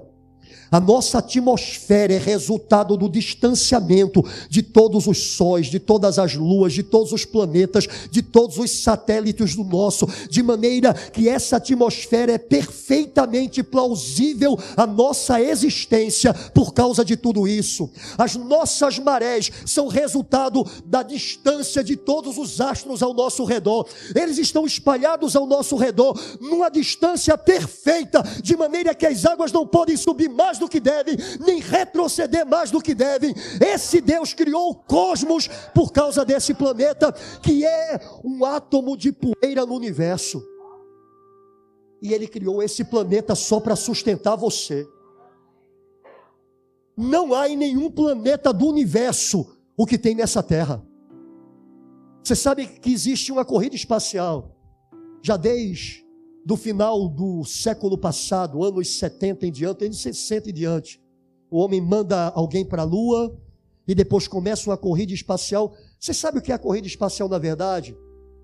A 0.72 0.80
nossa 0.80 1.20
atmosfera 1.20 2.14
é 2.14 2.18
resultado 2.18 2.98
do 2.98 3.08
distanciamento 3.08 4.24
de 4.50 4.64
todos 4.64 5.08
os 5.08 5.36
sóis, 5.36 5.68
de 5.68 5.80
todas 5.80 6.18
as 6.18 6.34
luas, 6.34 6.74
de 6.74 6.84
todos 6.84 7.12
os 7.12 7.24
planetas, 7.24 7.88
de 8.10 8.22
todos 8.22 8.58
os 8.58 8.84
satélites 8.84 9.56
do 9.56 9.64
nosso, 9.64 10.08
de 10.30 10.42
maneira 10.42 10.94
que 10.94 11.30
essa 11.30 11.58
atmosfera 11.58 12.34
é 12.34 12.38
perfeitamente 12.38 13.64
plausível 13.64 14.58
à 14.76 14.86
nossa 14.86 15.40
existência 15.40 16.34
por 16.34 16.74
causa 16.74 17.06
de 17.06 17.16
tudo 17.16 17.48
isso. 17.48 17.90
As 18.18 18.36
nossas 18.36 19.00
marés 19.00 19.52
são 19.66 19.88
resultado 19.88 20.66
da 20.86 21.04
distância 21.04 21.84
de 21.84 21.96
todos 21.96 22.38
os 22.38 22.60
astros 22.60 23.04
ao 23.04 23.14
nosso 23.14 23.44
redor. 23.46 23.88
Eles 24.16 24.38
estão 24.38 24.66
espalhados 24.66 25.36
ao 25.36 25.46
nosso 25.46 25.76
redor 25.76 26.20
numa 26.42 26.70
distância 26.70 27.38
perfeita, 27.38 28.24
de 28.42 28.56
maneira 28.58 28.96
que 28.96 29.06
as 29.06 29.26
águas 29.26 29.52
não 29.52 29.66
podem 29.66 29.96
subir 29.96 30.30
mais 30.30 30.45
mais 30.46 30.60
do 30.60 30.70
que 30.70 30.80
devem, 30.80 31.18
nem 31.40 31.60
retroceder 31.60 32.46
mais 32.46 32.70
do 32.70 32.80
que 32.80 32.94
devem. 32.94 33.34
Esse 33.60 34.00
Deus 34.00 34.34
criou 34.34 34.70
o 34.70 34.76
cosmos 34.76 35.48
por 35.74 35.92
causa 35.92 36.24
desse 36.24 36.54
planeta, 36.54 37.12
que 37.42 37.66
é 37.66 38.00
um 38.24 38.46
átomo 38.46 38.96
de 38.96 39.12
poeira 39.12 39.66
no 39.66 39.74
universo. 39.74 40.44
E 42.02 42.14
Ele 42.14 42.28
criou 42.28 42.62
esse 42.62 42.84
planeta 42.84 43.34
só 43.34 43.60
para 43.60 43.76
sustentar 43.76 44.36
você. 44.36 44.88
Não 46.96 47.34
há 47.34 47.50
em 47.50 47.58
nenhum 47.58 47.90
planeta 47.90 48.54
do 48.54 48.68
universo 48.68 49.58
o 49.76 49.86
que 49.86 49.98
tem 49.98 50.14
nessa 50.14 50.44
Terra. 50.44 50.86
Você 52.24 52.36
sabe 52.36 52.68
que 52.68 52.94
existe 52.94 53.32
uma 53.32 53.44
corrida 53.44 53.76
espacial, 53.76 54.56
já 55.22 55.36
desde 55.38 56.05
do 56.46 56.56
final 56.56 57.10
do 57.10 57.44
século 57.44 57.98
passado, 57.98 58.64
anos 58.64 59.00
70 59.00 59.48
em 59.48 59.52
diante, 59.52 59.86
anos 59.86 60.00
60 60.00 60.52
em 60.52 60.54
diante. 60.54 61.02
O 61.50 61.58
homem 61.58 61.82
manda 61.82 62.28
alguém 62.30 62.64
para 62.64 62.84
a 62.84 62.86
Lua 62.86 63.36
e 63.88 63.96
depois 63.96 64.28
começa 64.28 64.70
uma 64.70 64.78
corrida 64.78 65.12
espacial. 65.12 65.76
Você 66.00 66.14
sabe 66.14 66.38
o 66.38 66.42
que 66.42 66.52
é 66.52 66.56
a 66.56 66.60
corrida 66.60 66.86
espacial 66.86 67.28
na 67.28 67.40
verdade? 67.40 67.98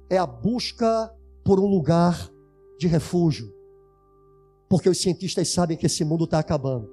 É 0.09 0.17
a 0.17 0.25
busca 0.25 1.13
por 1.45 1.59
um 1.59 1.67
lugar 1.67 2.27
de 2.79 2.87
refúgio. 2.87 3.53
Porque 4.67 4.89
os 4.89 4.99
cientistas 4.99 5.49
sabem 5.49 5.77
que 5.77 5.85
esse 5.85 6.03
mundo 6.03 6.23
está 6.23 6.39
acabando. 6.39 6.89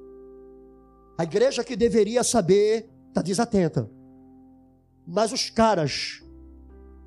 A 1.17 1.25
igreja 1.25 1.65
que 1.65 1.75
deveria 1.75 2.23
saber 2.23 2.91
está 3.09 3.23
desatenta. 3.23 3.91
Mas 5.07 5.33
os 5.33 5.49
caras 5.49 6.23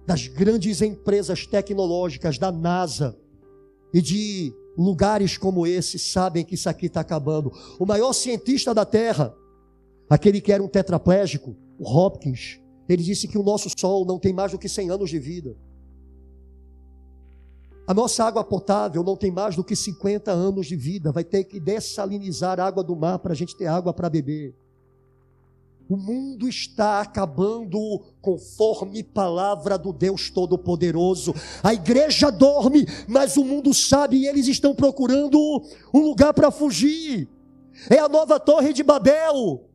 das 0.07 0.25
grandes 0.27 0.81
empresas 0.81 1.45
tecnológicas, 1.45 2.39
da 2.39 2.51
NASA, 2.51 3.20
e 3.93 4.01
de 4.01 4.53
lugares 4.77 5.37
como 5.37 5.67
esse 5.67 5.99
sabem 5.99 6.45
que 6.45 6.55
isso 6.55 6.69
aqui 6.69 6.85
está 6.85 7.01
acabando. 7.01 7.51
O 7.79 7.85
maior 7.85 8.13
cientista 8.13 8.73
da 8.73 8.85
Terra, 8.85 9.35
aquele 10.09 10.41
que 10.41 10.51
era 10.51 10.63
um 10.63 10.67
tetraplégico, 10.67 11.55
o 11.77 11.89
Hopkins, 11.89 12.59
ele 12.87 13.03
disse 13.03 13.27
que 13.27 13.37
o 13.37 13.43
nosso 13.43 13.69
Sol 13.77 14.05
não 14.05 14.19
tem 14.19 14.33
mais 14.33 14.51
do 14.51 14.59
que 14.59 14.67
100 14.67 14.91
anos 14.91 15.09
de 15.09 15.19
vida. 15.19 15.55
A 17.87 17.93
nossa 17.93 18.23
água 18.23 18.43
potável 18.43 19.03
não 19.03 19.17
tem 19.17 19.31
mais 19.31 19.55
do 19.55 19.63
que 19.63 19.75
50 19.75 20.31
anos 20.31 20.67
de 20.67 20.75
vida. 20.75 21.11
Vai 21.11 21.23
ter 21.23 21.43
que 21.43 21.59
dessalinizar 21.59 22.59
a 22.59 22.65
água 22.65 22.83
do 22.83 22.95
mar 22.95 23.19
para 23.19 23.33
a 23.33 23.35
gente 23.35 23.55
ter 23.55 23.65
água 23.65 23.93
para 23.93 24.09
beber. 24.09 24.55
O 25.91 25.97
mundo 25.97 26.47
está 26.47 27.01
acabando 27.01 27.77
conforme 28.21 29.03
palavra 29.03 29.77
do 29.77 29.91
Deus 29.91 30.29
Todo-Poderoso. 30.29 31.35
A 31.61 31.73
igreja 31.73 32.31
dorme, 32.31 32.85
mas 33.09 33.35
o 33.35 33.43
mundo 33.43 33.73
sabe 33.73 34.15
e 34.15 34.25
eles 34.25 34.47
estão 34.47 34.73
procurando 34.73 35.37
um 35.93 35.99
lugar 35.99 36.33
para 36.33 36.49
fugir. 36.49 37.27
É 37.89 37.99
a 37.99 38.07
nova 38.07 38.39
Torre 38.39 38.71
de 38.71 38.83
Babel. 38.83 39.69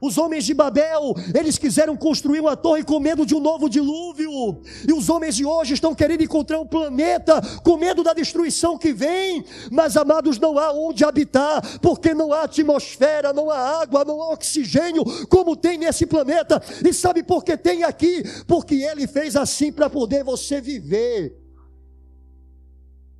Os 0.00 0.16
homens 0.16 0.44
de 0.44 0.54
Babel, 0.54 1.14
eles 1.34 1.58
quiseram 1.58 1.96
construir 1.96 2.38
uma 2.40 2.56
torre 2.56 2.84
com 2.84 3.00
medo 3.00 3.26
de 3.26 3.34
um 3.34 3.40
novo 3.40 3.68
dilúvio. 3.68 4.62
E 4.86 4.92
os 4.92 5.08
homens 5.08 5.34
de 5.34 5.44
hoje 5.44 5.74
estão 5.74 5.92
querendo 5.92 6.22
encontrar 6.22 6.60
um 6.60 6.66
planeta 6.66 7.40
com 7.64 7.76
medo 7.76 8.04
da 8.04 8.14
destruição 8.14 8.78
que 8.78 8.92
vem. 8.92 9.44
Mas, 9.72 9.96
amados, 9.96 10.38
não 10.38 10.56
há 10.56 10.72
onde 10.72 11.04
habitar, 11.04 11.80
porque 11.80 12.14
não 12.14 12.32
há 12.32 12.42
atmosfera, 12.42 13.32
não 13.32 13.50
há 13.50 13.80
água, 13.82 14.04
não 14.04 14.22
há 14.22 14.32
oxigênio, 14.32 15.04
como 15.26 15.56
tem 15.56 15.76
nesse 15.76 16.06
planeta. 16.06 16.62
E 16.86 16.92
sabe 16.92 17.24
por 17.24 17.42
que 17.42 17.56
tem 17.56 17.82
aqui? 17.82 18.22
Porque 18.46 18.76
ele 18.76 19.08
fez 19.08 19.34
assim 19.34 19.72
para 19.72 19.90
poder 19.90 20.22
você 20.22 20.60
viver. 20.60 21.36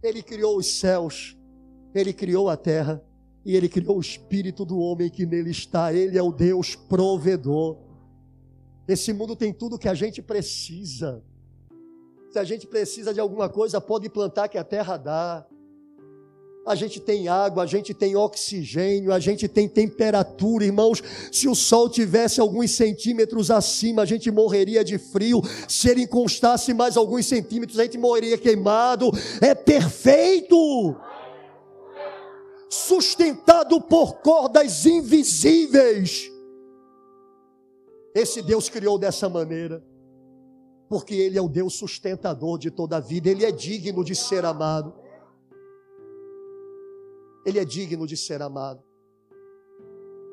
Ele 0.01 0.22
criou 0.22 0.59
os 0.59 0.79
céus, 0.79 1.37
ele 1.93 2.12
criou 2.12 2.49
a 2.49 2.57
terra 2.57 3.03
e 3.45 3.57
ele 3.57 3.68
criou 3.68 3.97
o 3.97 4.01
espírito 4.01 4.64
do 4.64 4.78
homem 4.78 5.09
que 5.09 5.24
nele 5.24 5.51
está. 5.51 5.93
Ele 5.93 6.18
é 6.18 6.22
o 6.22 6.32
Deus 6.32 6.74
provedor. 6.74 7.78
Esse 8.86 9.12
mundo 9.12 9.36
tem 9.36 9.53
tudo 9.53 9.78
que 9.78 9.89
a 9.89 9.95
gente 9.95 10.20
precisa. 10.22 11.22
Se 12.30 12.39
a 12.39 12.45
gente 12.45 12.66
precisa 12.66 13.14
de 13.14 13.20
alguma 13.20 13.49
coisa, 13.49 13.80
pode 13.80 14.09
plantar 14.09 14.49
que 14.49 14.59
a 14.59 14.64
terra 14.64 14.97
dá. 14.97 15.47
A 16.66 16.74
gente 16.74 17.01
tem 17.01 17.28
água, 17.28 17.62
a 17.62 17.66
gente 17.66 17.95
tem 17.95 18.14
oxigênio, 18.14 19.11
a 19.11 19.18
gente 19.18 19.49
tem 19.49 19.66
temperatura, 19.66 20.66
irmãos. 20.66 21.03
Se 21.32 21.49
o 21.49 21.55
sol 21.55 21.89
tivesse 21.89 22.41
alguns 22.41 22.72
centímetros 22.72 23.51
acima, 23.51 24.03
a 24.03 24.05
gente 24.05 24.30
morreria 24.30 24.84
de 24.84 24.99
frio. 24.99 25.41
Se 25.66 25.89
ele 25.89 26.03
encostasse 26.03 26.74
mais 26.74 26.99
alguns 26.99 27.24
centímetros, 27.24 27.78
a 27.78 27.84
gente 27.84 27.97
morreria 27.97 28.36
queimado. 28.36 29.11
É 29.41 29.55
perfeito 29.55 30.95
sustentado 32.69 33.81
por 33.81 34.21
cordas 34.21 34.85
invisíveis. 34.87 36.31
Esse 38.14 38.43
Deus 38.43 38.69
criou 38.69 38.99
dessa 38.99 39.29
maneira, 39.29 39.85
porque 40.89 41.14
Ele 41.14 41.39
é 41.39 41.43
o 41.43 41.49
Deus 41.49 41.75
sustentador 41.75 42.59
de 42.59 42.71
toda 42.71 42.97
a 42.97 43.01
vida, 43.01 43.29
Ele 43.29 43.45
é 43.45 43.53
digno 43.53 44.05
de 44.05 44.14
ser 44.14 44.45
amado. 44.45 44.95
Ele 47.45 47.59
é 47.59 47.64
digno 47.64 48.07
de 48.07 48.16
ser 48.16 48.43
amado. 48.43 48.83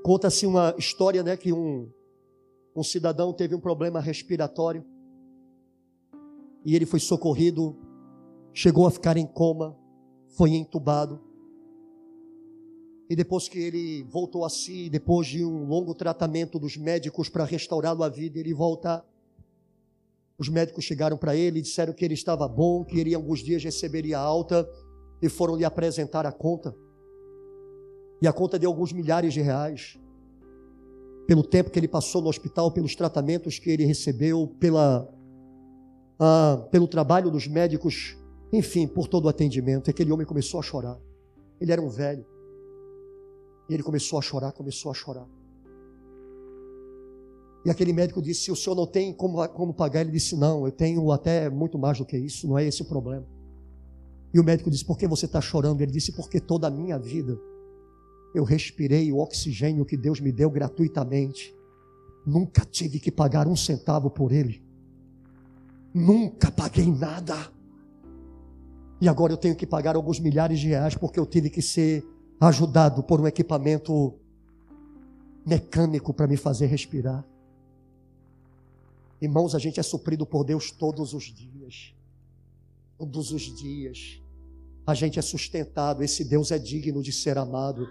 Conta-se 0.04 0.46
uma 0.46 0.76
história, 0.78 1.24
né, 1.24 1.38
que 1.38 1.54
um, 1.54 1.90
um 2.76 2.84
cidadão 2.84 3.32
teve 3.34 3.56
um 3.56 3.60
problema 3.60 4.00
respiratório 4.00 4.86
e 6.66 6.76
ele 6.76 6.86
foi 6.86 7.00
socorrido, 7.00 7.78
chegou 8.52 8.88
a 8.88 8.92
ficar 8.92 9.18
em 9.18 9.28
coma, 9.28 9.78
foi 10.30 10.56
entubado. 10.56 11.22
E 13.10 13.16
depois 13.16 13.48
que 13.48 13.60
ele 13.60 14.04
voltou 14.04 14.44
a 14.44 14.50
si, 14.50 14.90
depois 14.90 15.28
de 15.28 15.46
um 15.46 15.66
longo 15.66 15.94
tratamento 15.94 16.58
dos 16.58 16.76
médicos 16.76 17.30
para 17.30 17.46
restaurá-lo 17.46 18.04
à 18.04 18.10
vida, 18.10 18.40
ele 18.40 18.54
volta. 18.54 19.06
Os 20.38 20.50
médicos 20.50 20.84
chegaram 20.84 21.16
para 21.16 21.36
ele 21.36 21.60
e 21.60 21.62
disseram 21.62 21.94
que 21.94 22.04
ele 22.04 22.16
estava 22.16 22.48
bom, 22.48 22.84
que 22.84 23.00
ele 23.00 23.12
em 23.12 23.16
alguns 23.16 23.40
dias 23.40 23.64
receberia 23.64 24.18
alta 24.18 24.68
e 25.22 25.30
foram 25.30 25.56
lhe 25.56 25.64
apresentar 25.64 26.26
a 26.26 26.32
conta. 26.32 26.76
E 28.22 28.28
a 28.28 28.34
conta 28.34 28.58
de 28.58 28.66
alguns 28.66 28.92
milhares 28.92 29.34
de 29.34 29.42
reais. 29.42 30.00
Pelo 31.28 31.44
tempo 31.44 31.70
que 31.70 31.80
ele 31.80 31.88
passou 31.88 32.22
no 32.22 32.30
hospital, 32.30 32.72
pelos 32.72 32.96
tratamentos 32.96 33.60
que 33.60 33.70
ele 33.70 33.86
recebeu, 33.86 34.48
pela, 34.60 35.08
ah, 36.20 36.68
pelo 36.72 36.88
trabalho 36.88 37.30
dos 37.30 37.48
médicos, 37.48 38.18
enfim, 38.52 38.88
por 38.88 39.08
todo 39.08 39.26
o 39.26 39.30
atendimento. 39.30 39.90
E 39.90 39.92
aquele 39.92 40.12
homem 40.12 40.26
começou 40.26 40.60
a 40.60 40.64
chorar. 40.64 41.00
Ele 41.62 41.72
era 41.72 41.82
um 41.82 41.90
velho. 41.90 42.26
E 43.70 43.74
ele 43.74 43.84
começou 43.84 44.20
a 44.20 44.22
chorar, 44.22 44.52
começou 44.52 44.92
a 44.92 44.94
chorar. 44.94 45.28
E 47.66 47.70
aquele 47.70 47.92
médico 47.92 48.22
disse: 48.22 48.52
O 48.52 48.56
senhor 48.56 48.76
não 48.76 48.86
tem 48.86 49.12
como, 49.12 49.46
como 49.50 49.74
pagar? 49.74 50.02
Ele 50.02 50.12
disse: 50.12 50.36
Não, 50.36 50.66
eu 50.66 50.72
tenho 50.72 51.12
até 51.12 51.50
muito 51.50 51.80
mais 51.80 51.98
do 51.98 52.06
que 52.06 52.16
isso, 52.16 52.48
não 52.48 52.58
é 52.58 52.66
esse 52.66 52.84
o 52.84 52.86
problema. 52.86 53.26
E 54.32 54.40
o 54.40 54.44
médico 54.44 54.70
disse: 54.70 54.86
Por 54.86 54.98
que 54.98 55.08
você 55.08 55.26
está 55.26 55.42
chorando? 55.42 55.82
Ele 55.82 55.92
disse: 55.92 56.12
Porque 56.12 56.40
toda 56.40 56.68
a 56.68 56.70
minha 56.70 57.00
vida 57.00 57.40
eu 58.36 58.44
respirei 58.44 59.12
o 59.12 59.18
oxigênio 59.18 59.86
que 59.86 59.98
Deus 59.98 60.20
me 60.20 60.32
deu 60.32 60.50
gratuitamente. 60.50 61.56
Nunca 62.26 62.64
tive 62.66 63.00
que 63.00 63.12
pagar 63.12 63.48
um 63.48 63.56
centavo 63.56 64.10
por 64.10 64.32
ele. 64.32 64.62
Nunca 65.94 66.52
paguei 66.52 66.92
nada. 66.92 67.52
E 69.00 69.08
agora 69.08 69.34
eu 69.34 69.38
tenho 69.38 69.56
que 69.56 69.66
pagar 69.66 69.96
alguns 69.96 70.20
milhares 70.20 70.60
de 70.60 70.68
reais 70.68 70.96
porque 70.96 71.20
eu 71.20 71.26
tive 71.26 71.50
que 71.50 71.62
ser 71.62 72.06
ajudado 72.40 73.04
por 73.04 73.22
um 73.22 73.28
equipamento 73.28 74.14
mecânico 75.46 76.14
para 76.14 76.28
me 76.28 76.38
fazer 76.38 76.66
respirar. 76.68 77.26
Irmãos, 79.22 79.56
a 79.56 79.60
gente 79.60 79.80
é 79.80 79.84
suprido 79.84 80.26
por 80.26 80.44
Deus 80.44 80.72
todos 80.72 81.14
os 81.14 81.24
dias. 81.26 81.94
Todos 82.98 83.32
os 83.32 83.42
dias. 83.42 84.22
A 84.86 84.94
gente 84.94 85.18
é 85.18 85.22
sustentado. 85.22 86.04
Esse 86.04 86.24
Deus 86.24 86.52
é 86.52 86.60
digno 86.60 87.02
de 87.02 87.12
ser 87.12 87.38
amado. 87.38 87.88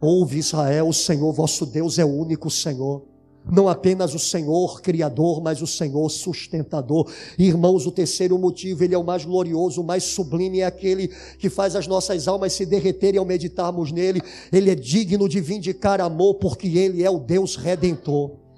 Ouve 0.00 0.38
Israel, 0.38 0.88
o 0.88 0.94
Senhor 0.94 1.32
vosso 1.32 1.66
Deus 1.66 1.98
é 1.98 2.04
o 2.04 2.08
único 2.08 2.50
Senhor. 2.50 3.04
Não 3.50 3.68
apenas 3.68 4.14
o 4.14 4.18
Senhor 4.18 4.80
Criador, 4.82 5.42
mas 5.42 5.62
o 5.62 5.66
Senhor 5.66 6.08
sustentador. 6.10 7.10
Irmãos, 7.38 7.86
o 7.86 7.92
terceiro 7.92 8.38
motivo, 8.38 8.84
ele 8.84 8.94
é 8.94 8.98
o 8.98 9.04
mais 9.04 9.24
glorioso, 9.24 9.80
o 9.80 9.84
mais 9.84 10.04
sublime, 10.04 10.60
é 10.60 10.66
aquele 10.66 11.08
que 11.38 11.48
faz 11.48 11.74
as 11.74 11.86
nossas 11.86 12.28
almas 12.28 12.52
se 12.52 12.66
derreterem 12.66 13.18
ao 13.18 13.24
meditarmos 13.24 13.90
nele. 13.90 14.20
Ele 14.52 14.70
é 14.70 14.74
digno 14.74 15.28
de 15.28 15.40
vindicar 15.40 16.00
amor, 16.00 16.34
porque 16.34 16.68
ele 16.68 17.02
é 17.02 17.10
o 17.10 17.18
Deus 17.18 17.56
redentor. 17.56 18.48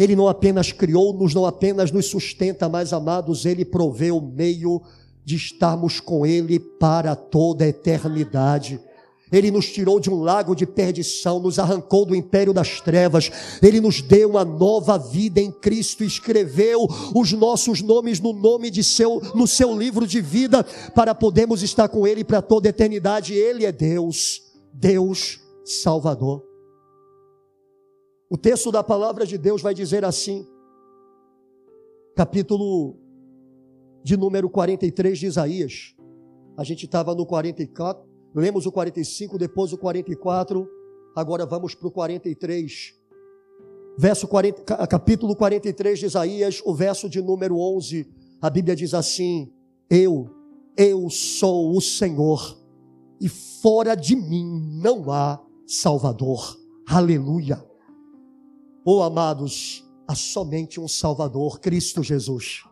Ele 0.00 0.16
não 0.16 0.28
apenas 0.28 0.72
criou-nos, 0.72 1.34
não 1.34 1.44
apenas 1.44 1.92
nos 1.92 2.06
sustenta, 2.06 2.70
mas 2.70 2.90
amados, 2.90 3.44
Ele 3.44 3.66
provê 3.66 4.10
o 4.10 4.18
meio 4.18 4.80
de 5.22 5.36
estarmos 5.36 6.00
com 6.00 6.24
Ele 6.24 6.58
para 6.58 7.14
toda 7.14 7.66
a 7.66 7.68
eternidade. 7.68 8.80
Ele 9.32 9.50
nos 9.50 9.70
tirou 9.70 10.00
de 10.00 10.10
um 10.10 10.20
lago 10.20 10.54
de 10.54 10.66
perdição, 10.66 11.38
nos 11.38 11.58
arrancou 11.58 12.04
do 12.04 12.14
império 12.14 12.52
das 12.52 12.80
trevas. 12.80 13.30
Ele 13.62 13.80
nos 13.80 14.02
deu 14.02 14.30
uma 14.30 14.44
nova 14.44 14.98
vida 14.98 15.40
em 15.40 15.52
Cristo, 15.52 16.02
escreveu 16.02 16.88
os 17.14 17.32
nossos 17.32 17.80
nomes 17.80 18.18
no 18.20 18.32
nome 18.32 18.70
de 18.70 18.82
seu, 18.82 19.20
no 19.34 19.46
seu 19.46 19.76
livro 19.78 20.06
de 20.06 20.20
vida, 20.20 20.64
para 20.94 21.14
podermos 21.14 21.62
estar 21.62 21.88
com 21.88 22.06
Ele 22.06 22.24
para 22.24 22.42
toda 22.42 22.68
a 22.68 22.70
eternidade. 22.70 23.34
Ele 23.34 23.64
é 23.64 23.72
Deus, 23.72 24.42
Deus 24.72 25.40
Salvador. 25.64 26.44
O 28.28 28.36
texto 28.36 28.70
da 28.70 28.82
palavra 28.82 29.26
de 29.26 29.36
Deus 29.36 29.62
vai 29.62 29.74
dizer 29.74 30.04
assim, 30.04 30.46
capítulo 32.16 32.96
de 34.02 34.16
número 34.16 34.48
43 34.48 35.18
de 35.18 35.26
Isaías. 35.26 35.94
A 36.56 36.64
gente 36.64 36.84
estava 36.84 37.14
no 37.14 37.24
44, 37.26 38.09
lemos 38.34 38.66
o 38.66 38.72
45, 38.72 39.38
depois 39.38 39.72
o 39.72 39.78
44, 39.78 40.68
agora 41.16 41.44
vamos 41.44 41.74
para 41.74 41.88
o 41.88 41.90
43. 41.90 42.94
Verso 43.98 44.28
40, 44.28 44.86
capítulo 44.86 45.36
43 45.36 45.98
de 45.98 46.06
Isaías, 46.06 46.62
o 46.64 46.74
verso 46.74 47.08
de 47.08 47.20
número 47.20 47.58
11, 47.58 48.08
a 48.40 48.48
Bíblia 48.48 48.74
diz 48.74 48.94
assim: 48.94 49.52
Eu, 49.90 50.30
eu 50.76 51.10
sou 51.10 51.76
o 51.76 51.80
Senhor, 51.80 52.58
e 53.20 53.28
fora 53.28 53.94
de 53.94 54.16
mim 54.16 54.78
não 54.80 55.10
há 55.10 55.40
Salvador. 55.66 56.58
Aleluia. 56.86 57.62
Oh, 58.84 59.02
amados, 59.02 59.84
há 60.08 60.14
somente 60.14 60.80
um 60.80 60.88
Salvador, 60.88 61.60
Cristo 61.60 62.02
Jesus. 62.02 62.64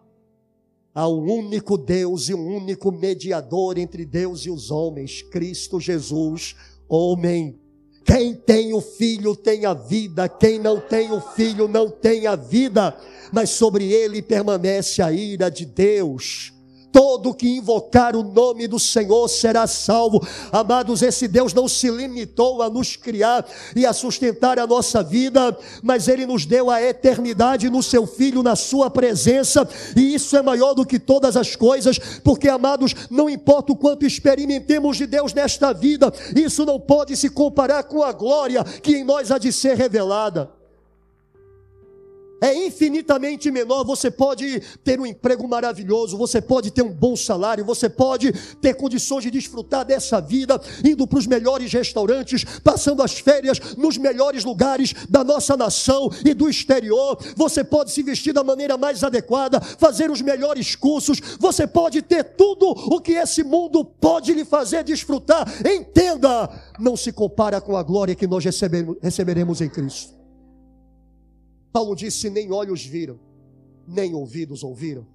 Há 0.98 1.08
um 1.08 1.32
único 1.32 1.78
Deus 1.78 2.28
e 2.28 2.34
um 2.34 2.56
único 2.56 2.90
mediador 2.90 3.78
entre 3.78 4.04
Deus 4.04 4.40
e 4.46 4.50
os 4.50 4.68
homens, 4.68 5.22
Cristo 5.22 5.78
Jesus, 5.78 6.56
homem. 6.88 7.56
Quem 8.04 8.34
tem 8.34 8.74
o 8.74 8.80
filho 8.80 9.36
tem 9.36 9.64
a 9.64 9.74
vida, 9.74 10.28
quem 10.28 10.58
não 10.58 10.80
tem 10.80 11.12
o 11.12 11.20
filho 11.20 11.68
não 11.68 11.88
tem 11.88 12.26
a 12.26 12.34
vida, 12.34 12.98
mas 13.32 13.50
sobre 13.50 13.92
ele 13.92 14.20
permanece 14.20 15.00
a 15.00 15.12
ira 15.12 15.48
de 15.48 15.64
Deus. 15.64 16.52
Todo 16.90 17.34
que 17.34 17.48
invocar 17.48 18.16
o 18.16 18.22
nome 18.22 18.66
do 18.66 18.78
Senhor 18.78 19.28
será 19.28 19.66
salvo. 19.66 20.26
Amados, 20.50 21.02
esse 21.02 21.28
Deus 21.28 21.52
não 21.52 21.68
se 21.68 21.90
limitou 21.90 22.62
a 22.62 22.70
nos 22.70 22.96
criar 22.96 23.46
e 23.76 23.84
a 23.84 23.92
sustentar 23.92 24.58
a 24.58 24.66
nossa 24.66 25.02
vida, 25.02 25.56
mas 25.82 26.08
Ele 26.08 26.26
nos 26.26 26.46
deu 26.46 26.70
a 26.70 26.82
eternidade 26.82 27.68
no 27.68 27.82
Seu 27.82 28.06
Filho, 28.06 28.42
na 28.42 28.56
Sua 28.56 28.90
presença, 28.90 29.68
e 29.96 30.14
isso 30.14 30.36
é 30.36 30.42
maior 30.42 30.74
do 30.74 30.86
que 30.86 30.98
todas 30.98 31.36
as 31.36 31.54
coisas, 31.54 31.98
porque, 32.24 32.48
amados, 32.48 32.94
não 33.10 33.28
importa 33.28 33.72
o 33.72 33.76
quanto 33.76 34.06
experimentemos 34.06 34.96
de 34.96 35.06
Deus 35.06 35.34
nesta 35.34 35.72
vida, 35.72 36.12
isso 36.34 36.64
não 36.64 36.80
pode 36.80 37.16
se 37.16 37.28
comparar 37.28 37.84
com 37.84 38.02
a 38.02 38.12
glória 38.12 38.64
que 38.64 38.96
em 38.96 39.04
nós 39.04 39.30
há 39.30 39.38
de 39.38 39.52
ser 39.52 39.76
revelada 39.76 40.57
é 42.40 42.66
infinitamente 42.66 43.50
menor. 43.50 43.84
Você 43.84 44.10
pode 44.10 44.60
ter 44.84 45.00
um 45.00 45.06
emprego 45.06 45.46
maravilhoso, 45.48 46.16
você 46.16 46.40
pode 46.40 46.70
ter 46.70 46.82
um 46.82 46.92
bom 46.92 47.16
salário, 47.16 47.64
você 47.64 47.88
pode 47.88 48.32
ter 48.60 48.74
condições 48.74 49.22
de 49.22 49.30
desfrutar 49.30 49.84
dessa 49.84 50.20
vida, 50.20 50.60
indo 50.84 51.06
para 51.06 51.18
os 51.18 51.26
melhores 51.26 51.72
restaurantes, 51.72 52.44
passando 52.62 53.02
as 53.02 53.18
férias 53.18 53.58
nos 53.76 53.96
melhores 53.96 54.44
lugares 54.44 54.94
da 55.08 55.24
nossa 55.24 55.56
nação 55.56 56.10
e 56.24 56.34
do 56.34 56.48
exterior. 56.48 57.18
Você 57.36 57.64
pode 57.64 57.90
se 57.90 58.02
vestir 58.02 58.32
da 58.32 58.44
maneira 58.44 58.76
mais 58.76 59.02
adequada, 59.02 59.60
fazer 59.60 60.10
os 60.10 60.20
melhores 60.20 60.74
cursos, 60.74 61.20
você 61.38 61.66
pode 61.66 62.02
ter 62.02 62.24
tudo 62.24 62.68
o 62.68 63.00
que 63.00 63.12
esse 63.12 63.42
mundo 63.42 63.84
pode 63.84 64.32
lhe 64.32 64.44
fazer 64.44 64.84
desfrutar. 64.84 65.46
Entenda, 65.66 66.48
não 66.78 66.96
se 66.96 67.12
compara 67.12 67.60
com 67.60 67.76
a 67.76 67.82
glória 67.82 68.14
que 68.14 68.26
nós 68.26 68.44
receberemos 68.44 69.60
em 69.60 69.68
Cristo. 69.68 70.17
Paulo 71.72 71.94
disse: 71.94 72.30
nem 72.30 72.52
olhos 72.52 72.84
viram, 72.84 73.18
nem 73.86 74.14
ouvidos 74.14 74.62
ouviram, 74.62 75.06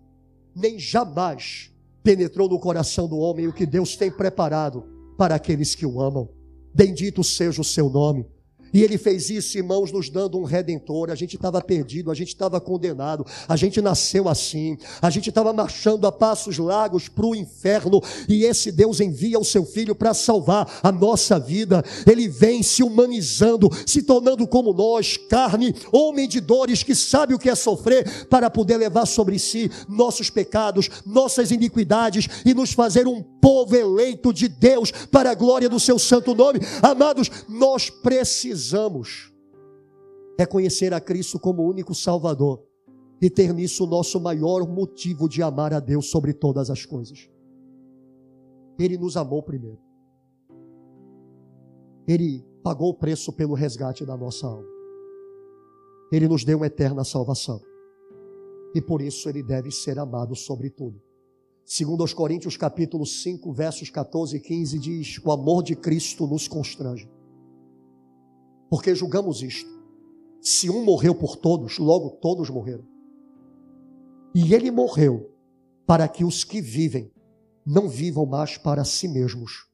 nem 0.56 0.78
jamais 0.78 1.72
penetrou 2.04 2.50
no 2.50 2.60
coração 2.60 3.08
do 3.08 3.18
homem 3.18 3.48
o 3.48 3.54
que 3.54 3.66
Deus 3.66 3.96
tem 3.96 4.12
preparado 4.12 4.84
para 5.18 5.36
aqueles 5.36 5.74
que 5.74 5.86
o 5.86 6.02
amam. 6.02 6.30
Bendito 6.74 7.24
seja 7.24 7.62
o 7.62 7.64
seu 7.64 7.90
nome. 7.90 8.26
E 8.74 8.82
ele 8.82 8.98
fez 8.98 9.30
isso, 9.30 9.56
irmãos, 9.56 9.92
nos 9.92 10.10
dando 10.10 10.38
um 10.40 10.44
redentor. 10.44 11.12
A 11.12 11.16
gente 11.16 11.36
estava 11.36 11.62
perdido, 11.62 12.10
a 12.10 12.16
gente 12.16 12.30
estava 12.30 12.60
condenado, 12.60 13.24
a 13.48 13.56
gente 13.56 13.80
nasceu 13.80 14.28
assim, 14.28 14.78
a 15.00 15.12
gente 15.12 15.30
estava 15.30 15.54
marchando 15.54 16.08
a 16.08 16.12
passos 16.12 16.58
largos 16.58 17.08
para 17.08 17.26
o 17.26 17.36
inferno. 17.36 18.02
E 18.28 18.46
esse 18.46 18.72
Deus 18.72 19.00
envia 19.00 19.38
o 19.38 19.46
seu 19.46 19.64
filho 19.64 19.94
para 19.94 20.14
salvar 20.14 20.80
a 20.82 20.92
nossa 20.92 21.40
vida. 21.40 21.84
Ele 22.10 22.28
vem 22.28 22.64
se 22.64 22.82
humanizando, 22.82 23.70
se 23.86 24.02
tornando 24.02 24.48
como 24.48 24.74
nós, 24.74 25.18
carne, 25.18 25.76
homem 25.92 26.28
de 26.28 26.40
dores 26.40 26.82
que 26.82 26.96
sabe 26.96 27.36
o 27.36 27.40
que 27.40 27.50
é 27.50 27.56
sofrer, 27.56 28.26
para 28.26 28.50
poder 28.50 28.78
levar 28.78 29.06
sobre 29.06 29.38
si 29.38 29.70
nossos 29.88 30.32
pecados, 30.32 30.90
nossas 31.06 31.52
iniquidades 31.52 32.28
e 32.44 32.54
nos 32.56 32.72
fazer 32.72 33.08
um 33.08 33.22
povo 33.22 33.76
eleito 33.76 34.34
de 34.34 34.48
Deus 34.48 34.92
para 35.12 35.32
a 35.32 35.36
glória 35.36 35.70
do 35.70 35.80
seu 35.80 36.00
santo 36.00 36.34
nome. 36.34 36.60
Amados, 36.82 37.30
nós 37.48 37.90
precisamos 37.90 38.63
precisamos 38.64 39.34
reconhecer 40.40 40.94
a 40.94 41.02
Cristo 41.02 41.38
como 41.38 41.68
único 41.68 41.94
Salvador 41.94 42.64
e 43.22 43.30
ter 43.30 43.54
nisso 43.54 43.84
o 43.84 43.88
nosso 43.88 44.22
maior 44.22 44.66
motivo 44.66 45.28
de 45.28 45.44
amar 45.44 45.74
a 45.74 45.82
Deus 45.82 46.10
sobre 46.10 46.34
todas 46.34 46.70
as 46.70 46.86
coisas. 46.86 47.30
Ele 48.80 48.98
nos 48.98 49.18
amou 49.18 49.44
primeiro. 49.44 49.80
Ele 52.08 52.46
pagou 52.64 52.90
o 52.90 52.94
preço 52.94 53.34
pelo 53.34 53.54
resgate 53.54 54.06
da 54.06 54.16
nossa 54.16 54.48
alma. 54.48 54.68
Ele 56.12 56.28
nos 56.28 56.46
deu 56.46 56.58
uma 56.58 56.68
eterna 56.68 57.04
salvação. 57.04 57.62
E 58.74 58.82
por 58.82 59.02
isso 59.02 59.28
ele 59.28 59.44
deve 59.44 59.72
ser 59.72 60.00
amado 60.00 60.36
sobre 60.36 60.70
tudo. 60.70 61.02
Segundo 61.66 62.02
aos 62.02 62.14
Coríntios 62.14 62.58
capítulo 62.58 63.06
5, 63.06 63.52
versos 63.52 63.90
14 63.90 64.38
e 64.38 64.40
15 64.40 64.80
diz: 64.80 65.20
"O 65.24 65.32
amor 65.32 65.64
de 65.64 65.76
Cristo 65.76 66.26
nos 66.26 66.48
constrange, 66.48 67.10
porque 68.74 68.96
julgamos 68.96 69.44
isto. 69.44 69.70
Se 70.42 70.68
um 70.68 70.84
morreu 70.84 71.14
por 71.14 71.36
todos, 71.36 71.78
logo 71.78 72.10
todos 72.10 72.50
morreram. 72.50 72.84
E 74.34 74.52
ele 74.52 74.72
morreu 74.72 75.30
para 75.86 76.08
que 76.08 76.26
os 76.26 76.44
que 76.44 76.60
vivem 76.60 77.12
não 77.64 77.88
vivam 77.88 78.26
mais 78.26 78.58
para 78.58 78.84
si 78.84 79.08
mesmos, 79.08 79.68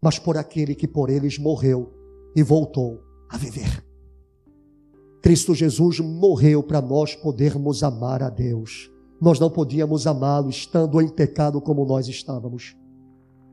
mas 0.00 0.18
por 0.18 0.36
aquele 0.36 0.74
que 0.74 0.88
por 0.88 1.08
eles 1.08 1.38
morreu 1.38 1.94
e 2.34 2.42
voltou 2.42 3.00
a 3.30 3.36
viver. 3.36 3.86
Cristo 5.22 5.54
Jesus 5.54 6.00
morreu 6.00 6.64
para 6.64 6.82
nós 6.82 7.14
podermos 7.14 7.84
amar 7.84 8.24
a 8.24 8.28
Deus. 8.28 8.90
Nós 9.20 9.38
não 9.38 9.50
podíamos 9.50 10.04
amá-lo 10.04 10.50
estando 10.50 11.00
em 11.00 11.08
pecado 11.08 11.60
como 11.60 11.84
nós 11.84 12.08
estávamos 12.08 12.74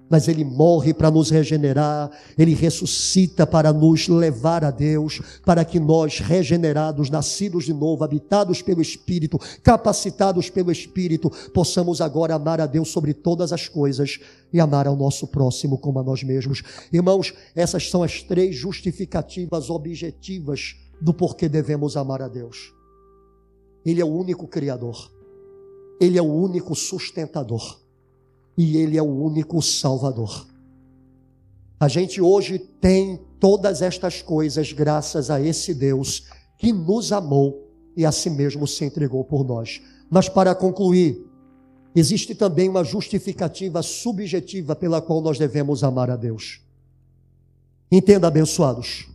mas 0.09 0.27
ele 0.27 0.43
morre 0.43 0.93
para 0.93 1.11
nos 1.11 1.29
regenerar, 1.29 2.09
ele 2.37 2.53
ressuscita 2.53 3.45
para 3.45 3.71
nos 3.71 4.07
levar 4.07 4.65
a 4.65 4.71
Deus, 4.71 5.21
para 5.45 5.63
que 5.63 5.79
nós, 5.79 6.19
regenerados, 6.19 7.09
nascidos 7.09 7.65
de 7.65 7.73
novo, 7.73 8.03
habitados 8.03 8.61
pelo 8.61 8.81
Espírito, 8.81 9.39
capacitados 9.61 10.49
pelo 10.49 10.71
Espírito, 10.71 11.29
possamos 11.53 12.01
agora 12.01 12.33
amar 12.33 12.59
a 12.59 12.65
Deus 12.65 12.89
sobre 12.89 13.13
todas 13.13 13.53
as 13.53 13.67
coisas 13.67 14.19
e 14.51 14.59
amar 14.59 14.87
ao 14.87 14.95
nosso 14.95 15.27
próximo 15.27 15.77
como 15.77 15.99
a 15.99 16.03
nós 16.03 16.23
mesmos. 16.23 16.63
Irmãos, 16.91 17.33
essas 17.55 17.89
são 17.89 18.01
as 18.01 18.23
três 18.23 18.55
justificativas 18.55 19.69
objetivas 19.69 20.75
do 20.99 21.13
porquê 21.13 21.47
devemos 21.47 21.95
amar 21.95 22.21
a 22.21 22.27
Deus. 22.27 22.73
Ele 23.85 24.01
é 24.01 24.05
o 24.05 24.09
único 24.09 24.47
Criador, 24.47 25.11
ele 26.01 26.17
é 26.17 26.21
o 26.21 26.33
único 26.33 26.75
sustentador 26.75 27.79
e 28.59 28.75
Ele 28.75 28.97
é 28.97 29.01
o 29.01 29.05
único 29.05 29.61
Salvador. 29.61 30.45
A 31.79 31.87
gente 31.87 32.21
hoje 32.21 32.59
tem 32.59 33.17
todas 33.39 33.81
estas 33.81 34.21
coisas 34.21 34.73
graças 34.73 35.29
a 35.29 35.39
esse 35.39 35.73
Deus 35.73 36.25
que 36.57 36.73
nos 36.73 37.13
amou 37.13 37.71
e 37.95 38.05
a 38.05 38.11
si 38.11 38.29
mesmo 38.29 38.67
se 38.67 38.83
entregou 38.83 39.23
por 39.23 39.45
nós. 39.45 39.81
Mas 40.09 40.27
para 40.27 40.53
concluir, 40.53 41.25
existe 41.95 42.35
também 42.35 42.67
uma 42.67 42.83
justificativa 42.83 43.81
subjetiva 43.81 44.75
pela 44.75 45.01
qual 45.01 45.21
nós 45.21 45.39
devemos 45.39 45.81
amar 45.81 46.09
a 46.09 46.17
Deus. 46.17 46.59
Entenda, 47.89 48.27
abençoados. 48.27 49.07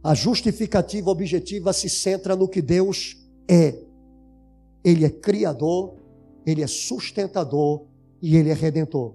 A 0.00 0.14
justificativa 0.14 1.10
objetiva 1.10 1.72
se 1.72 1.90
centra 1.90 2.36
no 2.36 2.46
que 2.46 2.62
Deus 2.62 3.16
é. 3.48 3.82
Ele 4.84 5.04
é 5.04 5.10
criador, 5.10 5.96
ele 6.46 6.62
é 6.62 6.68
sustentador 6.68 7.84
e 8.26 8.36
ele 8.36 8.50
é 8.50 8.54
redentor. 8.54 9.14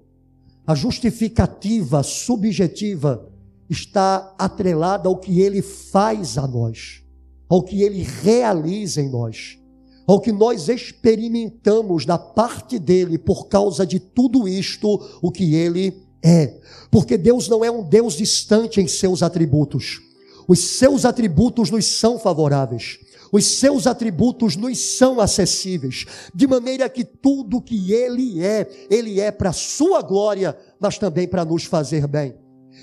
A 0.66 0.74
justificativa 0.74 2.02
subjetiva 2.02 3.30
está 3.68 4.34
atrelada 4.38 5.06
ao 5.06 5.18
que 5.18 5.38
ele 5.42 5.60
faz 5.60 6.38
a 6.38 6.46
nós, 6.46 7.02
ao 7.46 7.62
que 7.62 7.82
ele 7.82 8.02
realiza 8.22 9.02
em 9.02 9.10
nós, 9.10 9.58
ao 10.06 10.18
que 10.18 10.32
nós 10.32 10.66
experimentamos 10.70 12.06
da 12.06 12.16
parte 12.16 12.78
dele 12.78 13.18
por 13.18 13.48
causa 13.48 13.84
de 13.84 14.00
tudo 14.00 14.48
isto, 14.48 14.88
o 15.20 15.30
que 15.30 15.54
ele 15.54 15.94
é. 16.22 16.58
Porque 16.90 17.18
Deus 17.18 17.48
não 17.48 17.62
é 17.62 17.70
um 17.70 17.82
Deus 17.82 18.14
distante 18.14 18.80
em 18.80 18.88
seus 18.88 19.22
atributos. 19.22 20.00
Os 20.48 20.58
seus 20.78 21.04
atributos 21.04 21.70
nos 21.70 21.84
são 21.84 22.18
favoráveis 22.18 22.98
os 23.32 23.58
seus 23.58 23.86
atributos 23.86 24.56
nos 24.56 24.78
são 24.78 25.18
acessíveis, 25.18 26.04
de 26.34 26.46
maneira 26.46 26.86
que 26.88 27.02
tudo 27.02 27.62
que 27.62 27.90
Ele 27.90 28.44
é, 28.44 28.68
Ele 28.90 29.18
é 29.18 29.32
para 29.32 29.48
a 29.48 29.54
sua 29.54 30.02
glória, 30.02 30.54
mas 30.78 30.98
também 30.98 31.26
para 31.26 31.42
nos 31.42 31.64
fazer 31.64 32.06
bem. 32.06 32.34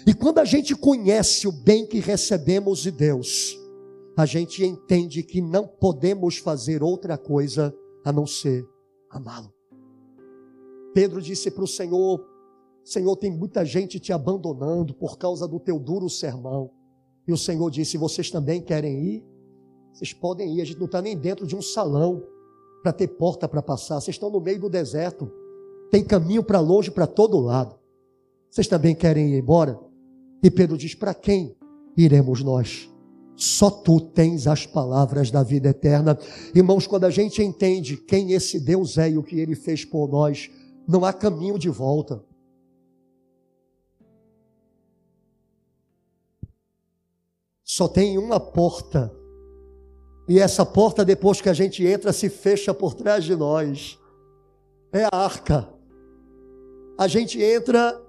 E 0.08 0.14
quando 0.14 0.40
a 0.40 0.46
gente 0.46 0.76
conhece 0.76 1.48
o 1.48 1.52
bem 1.52 1.86
que 1.86 2.00
recebemos 2.00 2.80
de 2.80 2.90
Deus, 2.90 3.56
a 4.18 4.26
gente 4.26 4.66
entende 4.66 5.22
que 5.22 5.40
não 5.40 5.68
podemos 5.68 6.38
fazer 6.38 6.82
outra 6.82 7.18
coisa 7.18 7.74
a 8.04 8.12
não 8.12 8.26
ser 8.26 8.68
amá-lo. 9.10 9.54
Pedro 10.94 11.22
disse 11.22 11.52
para 11.52 11.64
o 11.64 11.68
Senhor: 11.68 12.26
Senhor, 12.84 13.16
tem 13.18 13.32
muita 13.32 13.64
gente 13.64 14.00
te 14.00 14.12
abandonando 14.12 14.96
por 14.96 15.18
causa 15.18 15.48
do 15.48 15.60
teu 15.60 15.80
duro 15.80 16.10
sermão. 16.10 16.72
E 17.28 17.32
o 17.32 17.38
Senhor 17.38 17.70
disse: 17.70 17.98
Vocês 17.98 18.32
também 18.32 18.62
querem 18.62 19.00
ir? 19.06 19.29
Vocês 19.94 20.14
podem 20.14 20.56
ir, 20.56 20.61
a 20.61 20.66
gente 20.66 20.80
não 20.80 20.86
está 20.86 21.02
nem 21.02 21.18
dentro 21.18 21.45
de 21.45 21.56
um 21.56 21.61
salão 21.61 22.24
para 22.82 22.94
ter 22.94 23.07
porta 23.07 23.48
para 23.48 23.61
passar. 23.61 23.99
Vocês 23.99 24.16
estão 24.16 24.30
no 24.30 24.40
meio 24.40 24.60
do 24.60 24.70
deserto. 24.70 25.32
Tem 25.91 26.03
caminho 26.03 26.44
para 26.44 26.60
longe 26.60 26.91
para 26.91 27.07
todo 27.07 27.40
lado. 27.40 27.76
Vocês 28.49 28.68
também 28.68 28.95
querem 28.95 29.34
ir 29.34 29.40
embora? 29.40 29.80
E 30.41 30.49
Pedro 30.49 30.78
diz: 30.78 30.95
Para 30.95 31.14
quem 31.14 31.56
iremos 31.98 32.44
nós? 32.44 32.90
Só 33.36 33.70
tu 33.70 34.02
tens 34.02 34.48
as 34.48 34.66
palavras 34.66 35.32
da 35.32 35.44
vida 35.44 35.70
eterna. 35.70 36.18
Irmãos, 36.53 36.86
quando 36.86 37.06
a 37.06 37.10
gente 37.10 37.41
entende 37.41 37.95
quem 37.95 38.34
esse 38.34 38.60
Deus 38.60 38.98
é 38.98 39.11
e 39.11 39.18
o 39.18 39.24
que 39.24 39.40
ele 39.40 39.56
fez 39.56 39.86
por 39.86 40.10
nós, 40.10 40.49
não 40.88 41.06
há 41.06 41.14
caminho 41.14 41.57
de 41.57 41.70
volta. 41.70 42.22
Só 47.64 47.88
tem 47.88 48.18
uma 48.18 48.40
porta 48.40 49.16
e 50.30 50.38
essa 50.38 50.64
porta, 50.64 51.04
depois 51.04 51.42
que 51.42 51.50
a 51.50 51.54
gente 51.54 51.84
entra, 51.84 52.14
se 52.14 52.30
fecha 52.30 52.72
por 52.72 52.94
trás 52.94 53.24
de 53.24 53.36
nós. 53.36 53.98
É 54.94 55.06
a 55.06 55.10
arca. 55.12 55.68
A 57.00 57.08
gente 57.08 57.42
entra 57.42 58.00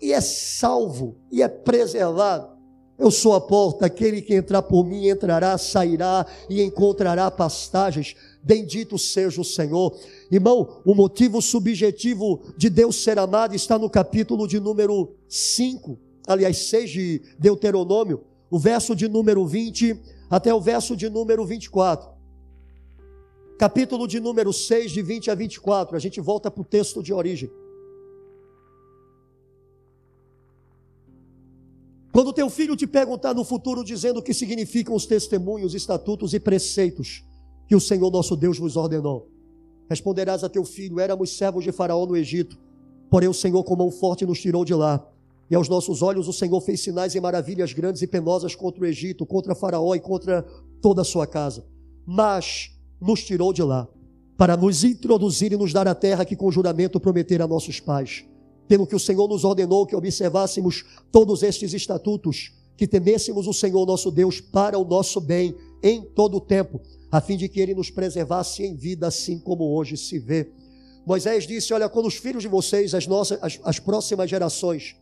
e 0.00 0.12
é 0.12 0.20
salvo, 0.20 1.16
e 1.32 1.42
é 1.42 1.48
preservado. 1.48 2.56
Eu 2.96 3.10
sou 3.10 3.34
a 3.34 3.40
porta, 3.40 3.86
aquele 3.86 4.22
que 4.22 4.36
entrar 4.36 4.62
por 4.62 4.86
mim 4.86 5.08
entrará, 5.08 5.58
sairá 5.58 6.24
e 6.48 6.62
encontrará 6.62 7.28
pastagens. 7.32 8.14
Bendito 8.44 8.96
seja 8.96 9.40
o 9.40 9.44
Senhor. 9.44 9.92
Irmão, 10.30 10.80
o 10.84 10.94
motivo 10.94 11.42
subjetivo 11.42 12.42
de 12.56 12.70
Deus 12.70 13.02
ser 13.02 13.18
amado 13.18 13.56
está 13.56 13.76
no 13.76 13.90
capítulo 13.90 14.46
de 14.46 14.60
número 14.60 15.16
5, 15.28 15.98
aliás, 16.28 16.68
6 16.68 16.90
de 16.90 17.22
Deuteronômio, 17.36 18.22
o 18.48 18.56
verso 18.56 18.94
de 18.94 19.08
número 19.08 19.44
20 19.44 20.14
até 20.28 20.52
o 20.52 20.60
verso 20.60 20.96
de 20.96 21.08
número 21.08 21.44
24. 21.44 22.10
Capítulo 23.58 24.06
de 24.06 24.20
número 24.20 24.52
6, 24.52 24.90
de 24.90 25.00
20 25.00 25.30
a 25.30 25.34
24. 25.34 25.96
A 25.96 25.98
gente 25.98 26.20
volta 26.20 26.50
para 26.50 26.60
o 26.60 26.64
texto 26.64 27.02
de 27.02 27.12
origem. 27.12 27.50
Quando 32.12 32.32
teu 32.32 32.48
filho 32.48 32.76
te 32.76 32.86
perguntar 32.86 33.34
no 33.34 33.44
futuro 33.44 33.84
dizendo 33.84 34.20
o 34.20 34.22
que 34.22 34.32
significam 34.32 34.94
os 34.94 35.06
testemunhos, 35.06 35.74
estatutos 35.74 36.32
e 36.34 36.40
preceitos 36.40 37.24
que 37.68 37.76
o 37.76 37.80
Senhor 37.80 38.10
nosso 38.10 38.36
Deus 38.36 38.58
vos 38.58 38.76
ordenou, 38.76 39.30
responderás 39.88 40.42
a 40.42 40.48
teu 40.48 40.64
filho: 40.64 40.98
éramos 40.98 41.36
servos 41.36 41.64
de 41.64 41.72
Faraó 41.72 42.06
no 42.06 42.16
Egito, 42.16 42.58
porém 43.10 43.28
o 43.28 43.34
Senhor 43.34 43.62
com 43.64 43.76
mão 43.76 43.90
forte 43.90 44.24
nos 44.24 44.40
tirou 44.40 44.64
de 44.64 44.74
lá 44.74 45.06
e 45.50 45.54
aos 45.54 45.68
nossos 45.68 46.02
olhos 46.02 46.28
o 46.28 46.32
Senhor 46.32 46.60
fez 46.60 46.80
sinais 46.80 47.14
e 47.14 47.20
maravilhas 47.20 47.72
grandes 47.72 48.02
e 48.02 48.06
penosas 48.06 48.54
contra 48.54 48.82
o 48.82 48.86
Egito, 48.86 49.24
contra 49.24 49.54
Faraó 49.54 49.94
e 49.94 50.00
contra 50.00 50.42
toda 50.80 51.02
a 51.02 51.04
sua 51.04 51.26
casa. 51.26 51.64
Mas 52.04 52.70
nos 53.00 53.22
tirou 53.24 53.52
de 53.52 53.62
lá, 53.62 53.88
para 54.36 54.56
nos 54.56 54.84
introduzir 54.84 55.52
e 55.52 55.56
nos 55.56 55.72
dar 55.72 55.86
a 55.86 55.94
terra 55.94 56.24
que 56.24 56.36
com 56.36 56.50
juramento 56.50 56.98
prometera 56.98 57.44
a 57.44 57.48
nossos 57.48 57.78
pais. 57.78 58.24
Pelo 58.66 58.86
que 58.86 58.96
o 58.96 59.00
Senhor 59.00 59.28
nos 59.28 59.44
ordenou 59.44 59.86
que 59.86 59.94
observássemos 59.94 60.84
todos 61.12 61.42
estes 61.42 61.72
estatutos, 61.72 62.52
que 62.76 62.86
temêssemos 62.86 63.46
o 63.46 63.52
Senhor 63.52 63.86
nosso 63.86 64.10
Deus 64.10 64.40
para 64.40 64.78
o 64.78 64.84
nosso 64.84 65.20
bem 65.20 65.54
em 65.82 66.02
todo 66.02 66.38
o 66.38 66.40
tempo, 66.40 66.80
a 67.10 67.20
fim 67.20 67.36
de 67.36 67.48
que 67.48 67.60
ele 67.60 67.74
nos 67.74 67.90
preservasse 67.90 68.64
em 68.64 68.74
vida, 68.74 69.06
assim 69.06 69.38
como 69.38 69.64
hoje 69.76 69.96
se 69.96 70.18
vê. 70.18 70.50
Moisés 71.06 71.46
disse: 71.46 71.72
Olha, 71.72 71.88
quando 71.88 72.06
os 72.06 72.16
filhos 72.16 72.42
de 72.42 72.48
vocês, 72.48 72.92
as 72.92 73.06
nossas, 73.06 73.38
as, 73.40 73.60
as 73.62 73.78
próximas 73.78 74.28
gerações, 74.28 74.96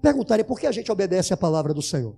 perguntarem 0.00 0.44
por 0.44 0.58
que 0.58 0.66
a 0.66 0.72
gente 0.72 0.90
obedece 0.90 1.32
a 1.32 1.36
palavra 1.36 1.74
do 1.74 1.82
Senhor. 1.82 2.16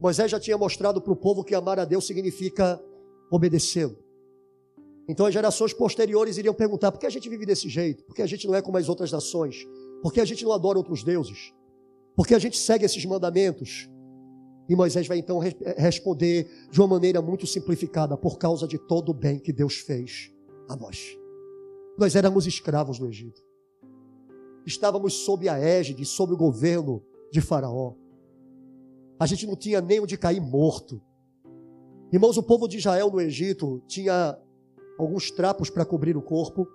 Moisés 0.00 0.30
já 0.30 0.40
tinha 0.40 0.58
mostrado 0.58 1.00
para 1.00 1.12
o 1.12 1.16
povo 1.16 1.44
que 1.44 1.54
amar 1.54 1.78
a 1.78 1.84
Deus 1.84 2.06
significa 2.06 2.82
obedecê-lo. 3.30 3.96
Então 5.08 5.26
as 5.26 5.34
gerações 5.34 5.72
posteriores 5.72 6.38
iriam 6.38 6.54
perguntar: 6.54 6.90
por 6.90 6.98
que 6.98 7.06
a 7.06 7.10
gente 7.10 7.28
vive 7.28 7.46
desse 7.46 7.68
jeito? 7.68 8.04
Por 8.04 8.14
que 8.14 8.22
a 8.22 8.26
gente 8.26 8.46
não 8.46 8.54
é 8.54 8.62
como 8.62 8.78
as 8.78 8.88
outras 8.88 9.12
nações? 9.12 9.64
Por 10.02 10.12
que 10.12 10.20
a 10.20 10.24
gente 10.24 10.44
não 10.44 10.52
adora 10.52 10.78
outros 10.78 11.04
deuses? 11.04 11.52
Por 12.16 12.26
que 12.26 12.34
a 12.34 12.38
gente 12.38 12.58
segue 12.58 12.84
esses 12.84 13.04
mandamentos? 13.04 13.88
E 14.68 14.74
Moisés 14.74 15.06
vai 15.06 15.18
então 15.18 15.38
responder 15.76 16.48
de 16.70 16.80
uma 16.80 16.88
maneira 16.88 17.22
muito 17.22 17.46
simplificada: 17.46 18.16
por 18.16 18.38
causa 18.38 18.66
de 18.66 18.78
todo 18.78 19.10
o 19.10 19.14
bem 19.14 19.38
que 19.38 19.52
Deus 19.52 19.76
fez 19.76 20.32
a 20.68 20.74
nós. 20.74 21.16
Nós 21.98 22.16
éramos 22.16 22.46
escravos 22.46 22.98
no 22.98 23.08
Egito 23.08 23.51
estávamos 24.66 25.24
sob 25.24 25.48
a 25.48 25.58
égide, 25.58 26.04
sob 26.04 26.32
o 26.32 26.36
governo 26.36 27.02
de 27.30 27.40
Faraó. 27.40 27.94
A 29.18 29.26
gente 29.26 29.46
não 29.46 29.56
tinha 29.56 29.80
nem 29.80 30.00
onde 30.00 30.16
cair 30.16 30.40
morto. 30.40 31.00
Irmãos, 32.12 32.36
o 32.36 32.42
povo 32.42 32.68
de 32.68 32.78
Israel 32.78 33.10
no 33.10 33.20
Egito 33.20 33.82
tinha 33.86 34.38
alguns 34.98 35.30
trapos 35.30 35.70
para 35.70 35.84
cobrir 35.84 36.16
o 36.16 36.22
corpo, 36.22 36.66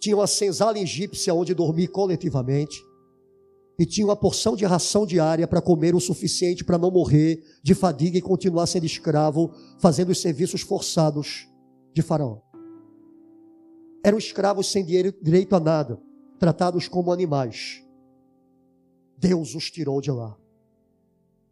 tinha 0.00 0.16
uma 0.16 0.26
senzala 0.26 0.78
egípcia 0.78 1.34
onde 1.34 1.54
dormir 1.54 1.88
coletivamente, 1.88 2.80
e 3.78 3.84
tinha 3.84 4.06
uma 4.06 4.16
porção 4.16 4.56
de 4.56 4.64
ração 4.64 5.04
diária 5.04 5.46
para 5.46 5.60
comer 5.60 5.94
o 5.94 6.00
suficiente 6.00 6.64
para 6.64 6.78
não 6.78 6.90
morrer 6.90 7.42
de 7.62 7.74
fadiga 7.74 8.16
e 8.16 8.22
continuar 8.22 8.66
sendo 8.66 8.86
escravo, 8.86 9.52
fazendo 9.78 10.10
os 10.10 10.20
serviços 10.20 10.62
forçados 10.62 11.46
de 11.92 12.02
Faraó. 12.02 12.38
eram 14.02 14.18
escravos 14.18 14.70
sem 14.70 14.84
direito 14.84 15.54
a 15.54 15.60
nada, 15.60 16.00
tratados 16.38 16.88
como 16.88 17.12
animais. 17.12 17.82
Deus 19.18 19.54
os 19.54 19.70
tirou 19.70 20.00
de 20.00 20.10
lá. 20.10 20.36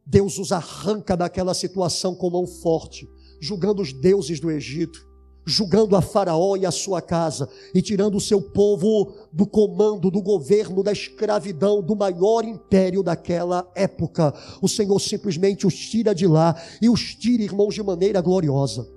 Deus 0.06 0.38
os 0.38 0.52
arranca 0.52 1.16
daquela 1.16 1.54
situação 1.54 2.14
com 2.14 2.30
mão 2.30 2.46
forte, 2.46 3.08
julgando 3.40 3.80
os 3.80 3.92
deuses 3.92 4.38
do 4.38 4.50
Egito, 4.50 4.98
julgando 5.46 5.96
a 5.96 6.02
Faraó 6.02 6.56
e 6.56 6.66
a 6.66 6.70
sua 6.70 7.00
casa, 7.00 7.48
e 7.74 7.80
tirando 7.80 8.16
o 8.16 8.20
seu 8.20 8.40
povo 8.40 9.14
do 9.32 9.46
comando, 9.46 10.10
do 10.10 10.22
governo, 10.22 10.82
da 10.82 10.92
escravidão, 10.92 11.82
do 11.82 11.96
maior 11.96 12.44
império 12.44 13.02
daquela 13.02 13.70
época. 13.74 14.34
O 14.60 14.68
Senhor 14.68 14.98
simplesmente 15.00 15.66
os 15.66 15.74
tira 15.74 16.14
de 16.14 16.26
lá 16.26 16.54
e 16.80 16.88
os 16.88 17.14
tira, 17.14 17.42
irmãos, 17.42 17.74
de 17.74 17.82
maneira 17.82 18.20
gloriosa. 18.20 18.88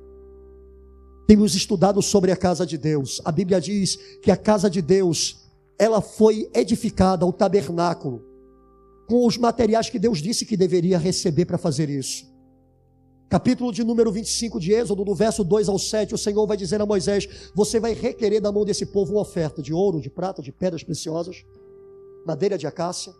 Temos 1.27 1.55
estudado 1.55 2.01
sobre 2.01 2.31
a 2.31 2.37
casa 2.37 2.65
de 2.65 2.77
Deus. 2.77 3.21
A 3.25 3.31
Bíblia 3.31 3.59
diz 3.59 3.97
que 4.21 4.31
a 4.31 4.37
casa 4.37 4.69
de 4.69 4.81
Deus, 4.81 5.46
ela 5.77 6.01
foi 6.01 6.49
edificada, 6.53 7.25
o 7.25 7.31
tabernáculo, 7.31 8.23
com 9.07 9.25
os 9.25 9.37
materiais 9.37 9.89
que 9.89 9.99
Deus 9.99 10.19
disse 10.21 10.45
que 10.45 10.57
deveria 10.57 10.97
receber 10.97 11.45
para 11.45 11.57
fazer 11.57 11.89
isso. 11.89 12.25
Capítulo 13.29 13.73
de 13.73 13.83
número 13.83 14.11
25 14.11 14.59
de 14.59 14.71
Êxodo, 14.71 15.03
do 15.03 15.13
verso 15.13 15.43
2 15.43 15.67
ao 15.67 15.77
7, 15.77 16.15
o 16.15 16.17
Senhor 16.17 16.45
vai 16.47 16.55
dizer 16.55 16.81
a 16.81 16.85
Moisés: 16.85 17.27
Você 17.53 17.79
vai 17.79 17.93
requerer 17.93 18.41
da 18.41 18.51
mão 18.51 18.63
desse 18.63 18.85
povo 18.85 19.13
uma 19.13 19.21
oferta 19.21 19.61
de 19.61 19.73
ouro, 19.73 19.99
de 19.99 20.09
prata, 20.09 20.41
de 20.41 20.51
pedras 20.51 20.81
preciosas, 20.81 21.43
madeira 22.25 22.57
de 22.57 22.65
acácia, 22.65 23.13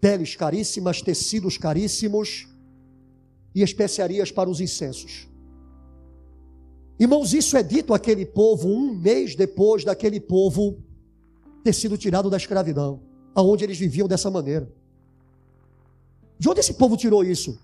peles 0.00 0.34
caríssimas, 0.34 1.02
tecidos 1.02 1.58
caríssimos 1.58 2.48
e 3.54 3.62
especiarias 3.62 4.32
para 4.32 4.48
os 4.48 4.60
incensos. 4.60 5.28
Irmãos, 6.98 7.32
isso 7.32 7.56
é 7.56 7.62
dito 7.62 7.94
àquele 7.94 8.24
povo 8.24 8.68
um 8.68 8.94
mês 8.94 9.36
depois 9.36 9.84
daquele 9.84 10.18
povo 10.18 10.82
ter 11.64 11.72
sido 11.72 11.98
tirado 11.98 12.30
da 12.30 12.36
escravidão 12.36 13.00
aonde 13.34 13.64
eles 13.64 13.78
viviam 13.78 14.08
dessa 14.08 14.30
maneira. 14.30 14.68
De 16.38 16.48
onde 16.48 16.60
esse 16.60 16.74
povo 16.74 16.96
tirou 16.96 17.24
isso? 17.24 17.58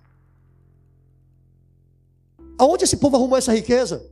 Aonde 2.58 2.84
esse 2.84 2.96
povo 2.96 3.16
arrumou 3.16 3.36
essa 3.36 3.52
riqueza? 3.52 4.08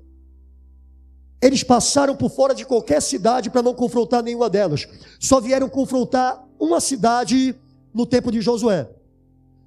Eles 1.41 1.65
passaram 1.65 2.17
por 2.17 2.31
fora 2.31 2.55
de 2.55 2.65
qualquer 2.65 3.03
cidade 3.03 3.51
para 3.51 3.63
não 3.63 3.75
confrontar 3.75 4.23
nenhuma 4.23 4.49
delas. 4.49 4.89
Só 5.19 5.41
vieram 5.41 5.69
confrontar 5.69 6.49
uma 6.59 6.81
cidade 6.81 7.57
no 7.93 8.07
tempo 8.07 8.31
de 8.31 8.41
Josué. 8.41 8.89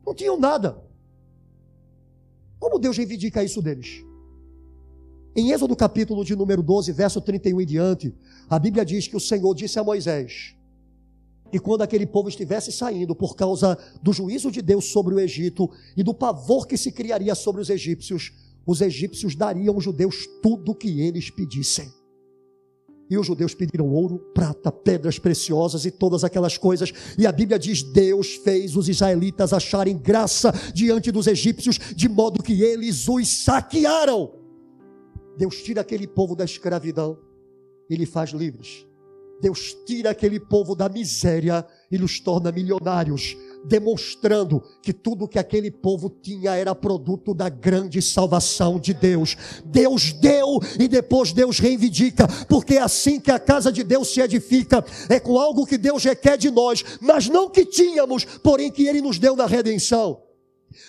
Não 0.05 0.13
tinham 0.13 0.39
nada. 0.39 0.81
Como 2.59 2.79
Deus 2.79 2.97
reivindica 2.97 3.43
isso 3.43 3.61
deles? 3.61 4.04
Em 5.35 5.51
Êxodo 5.51 5.75
capítulo 5.75 6.23
de 6.23 6.35
número 6.35 6.63
12, 6.63 6.91
verso 6.93 7.19
31 7.19 7.59
em 7.59 7.65
diante, 7.65 8.15
a 8.49 8.57
Bíblia 8.57 8.85
diz 8.85 9.07
que 9.07 9.17
o 9.17 9.19
Senhor 9.19 9.53
disse 9.53 9.77
a 9.77 9.83
Moisés: 9.83 10.55
e 11.51 11.59
quando 11.59 11.83
aquele 11.83 12.05
povo 12.05 12.27
estivesse 12.27 12.71
saindo 12.71 13.15
por 13.15 13.35
causa 13.35 13.77
do 14.01 14.11
juízo 14.11 14.51
de 14.51 14.61
Deus 14.61 14.91
sobre 14.91 15.13
o 15.13 15.19
Egito 15.19 15.69
e 15.95 16.03
do 16.03 16.13
pavor 16.13 16.67
que 16.67 16.77
se 16.77 16.91
criaria 16.91 17.35
sobre 17.35 17.61
os 17.61 17.69
egípcios, 17.69 18.33
os 18.65 18.81
egípcios 18.81 19.35
dariam 19.35 19.75
aos 19.75 19.83
judeus 19.83 20.27
tudo 20.41 20.71
o 20.71 20.75
que 20.75 21.01
eles 21.01 21.29
pedissem. 21.29 21.89
E 23.09 23.17
os 23.17 23.27
judeus 23.27 23.53
pediram 23.53 23.89
ouro, 23.89 24.17
prata, 24.33 24.71
pedras 24.71 25.19
preciosas 25.19 25.85
e 25.85 25.91
todas 25.91 26.23
aquelas 26.23 26.57
coisas. 26.57 26.91
E 27.17 27.27
a 27.27 27.31
Bíblia 27.31 27.59
diz: 27.59 27.83
Deus 27.83 28.35
fez 28.35 28.75
os 28.75 28.89
israelitas 28.89 29.53
acharem 29.53 29.97
graça 29.97 30.51
diante 30.73 31.11
dos 31.11 31.27
egípcios, 31.27 31.77
de 31.95 32.09
modo 32.09 32.41
que 32.41 32.63
eles 32.63 33.07
os 33.07 33.43
saquearam. 33.43 34.44
Deus 35.37 35.61
tira 35.63 35.81
aquele 35.81 36.07
povo 36.07 36.35
da 36.35 36.45
escravidão 36.45 37.17
e 37.89 37.95
lhe 37.95 38.05
faz 38.05 38.31
livres. 38.31 38.85
Deus 39.41 39.75
tira 39.85 40.11
aquele 40.11 40.39
povo 40.39 40.75
da 40.75 40.87
miséria 40.87 41.65
e 41.91 41.97
os 41.97 42.19
torna 42.19 42.51
milionários, 42.51 43.35
demonstrando 43.65 44.63
que 44.81 44.93
tudo 44.93 45.27
que 45.27 45.37
aquele 45.37 45.69
povo 45.69 46.09
tinha 46.09 46.55
era 46.55 46.73
produto 46.73 47.33
da 47.33 47.49
grande 47.49 48.01
salvação 48.01 48.79
de 48.79 48.93
Deus. 48.93 49.35
Deus 49.65 50.13
deu 50.13 50.59
e 50.79 50.87
depois 50.87 51.33
Deus 51.33 51.59
reivindica, 51.59 52.27
porque 52.47 52.75
é 52.75 52.81
assim 52.81 53.19
que 53.19 53.29
a 53.29 53.37
casa 53.37 53.71
de 53.71 53.83
Deus 53.83 54.07
se 54.07 54.21
edifica, 54.21 54.83
é 55.09 55.19
com 55.19 55.37
algo 55.37 55.65
que 55.65 55.77
Deus 55.77 56.03
requer 56.03 56.37
de 56.37 56.49
nós, 56.49 56.83
mas 57.01 57.27
não 57.27 57.49
que 57.49 57.65
tínhamos, 57.65 58.23
porém 58.23 58.71
que 58.71 58.87
Ele 58.87 59.01
nos 59.01 59.19
deu 59.19 59.35
na 59.35 59.45
redenção. 59.45 60.23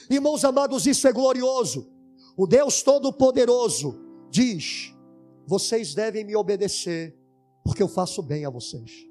Irmãos 0.09 0.44
amados, 0.44 0.86
isso 0.86 1.06
é 1.09 1.12
glorioso. 1.12 1.89
O 2.36 2.47
Deus 2.47 2.82
Todo-Poderoso 2.82 4.06
diz: 4.37 4.93
vocês 5.47 5.95
devem 5.95 6.25
me 6.25 6.37
obedecer 6.37 7.17
porque 7.65 7.83
eu 7.83 7.89
faço 7.89 8.23
bem 8.23 8.45
a 8.45 8.51
vocês. 8.51 9.07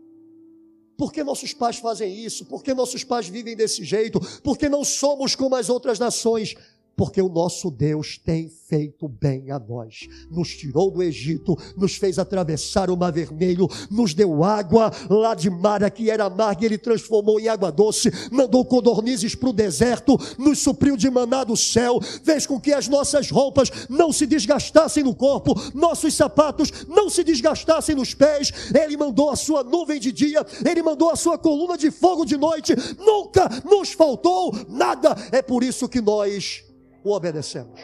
Por 0.98 1.12
que 1.12 1.24
nossos 1.24 1.54
pais 1.54 1.78
fazem 1.78 2.24
isso? 2.24 2.46
Por 2.46 2.64
que 2.64 2.74
nossos 2.74 3.04
pais 3.04 3.28
vivem 3.28 3.56
desse 3.56 3.84
jeito? 3.84 4.20
Por 4.42 4.58
que 4.58 4.70
não 4.70 4.84
somos 4.84 5.36
como 5.36 5.56
as 5.56 5.70
outras 5.70 6.00
nações? 6.00 6.56
Porque 6.96 7.22
o 7.22 7.30
nosso 7.30 7.70
Deus 7.70 8.18
tem 8.18 8.50
feito 8.50 9.08
bem 9.08 9.52
a 9.52 9.60
nós. 9.60 10.08
Nos 10.30 10.56
tirou 10.56 10.90
do 10.90 11.04
Egito, 11.04 11.58
nos 11.78 11.96
fez 11.96 12.18
atravessar 12.18 12.90
o 12.90 12.98
Mar 12.98 13.12
Vermelho, 13.12 13.70
nos 13.92 14.14
deu 14.14 14.44
água 14.44 14.92
lá 15.10 15.36
de 15.36 15.50
Mara, 15.50 15.90
que 15.90 16.10
era 16.10 16.26
amarga, 16.26 16.66
Ele 16.66 16.78
transformou 16.78 17.40
em 17.40 17.48
água 17.48 17.72
doce, 17.72 18.12
mandou 18.32 18.64
codornizes 18.66 19.36
para 19.36 19.50
o 19.50 19.54
deserto, 19.54 20.18
nos 20.38 20.60
supriu 20.60 20.98
de 20.98 21.10
maná 21.10 21.44
do 21.44 21.56
céu, 21.56 22.00
fez 22.24 22.46
com 22.46 22.60
que 22.60 22.74
as 22.74 22.88
nossas 22.88 23.30
roupas 23.30 23.70
não 23.90 24.12
se 24.12 24.26
desgastassem 24.26 25.04
no 25.04 25.14
corpo, 25.14 25.54
nossos 25.74 26.14
sapatos 26.14 26.72
não 26.88 27.10
se 27.10 27.24
desgastassem 27.24 27.96
nos 27.96 28.14
pés. 28.14 28.52
Ele 28.74 28.98
mandou 28.98 29.30
a 29.30 29.36
sua 29.36 29.64
nuvem 29.64 30.00
de 30.00 30.12
dia, 30.12 30.46
Ele 30.68 30.82
mandou 30.82 31.10
a 31.10 31.16
sua 31.16 31.38
coluna 31.38 31.78
de 31.78 31.92
fogo 31.92 32.26
de 32.26 32.38
noite, 32.38 32.74
nunca 32.98 33.50
nos 33.64 33.92
faltou 33.92 34.54
nada. 34.68 35.16
É 35.32 35.42
por 35.42 35.64
isso 35.64 35.88
que 35.88 36.02
nós 36.02 36.65
o 37.06 37.11
obedecemos. 37.11 37.80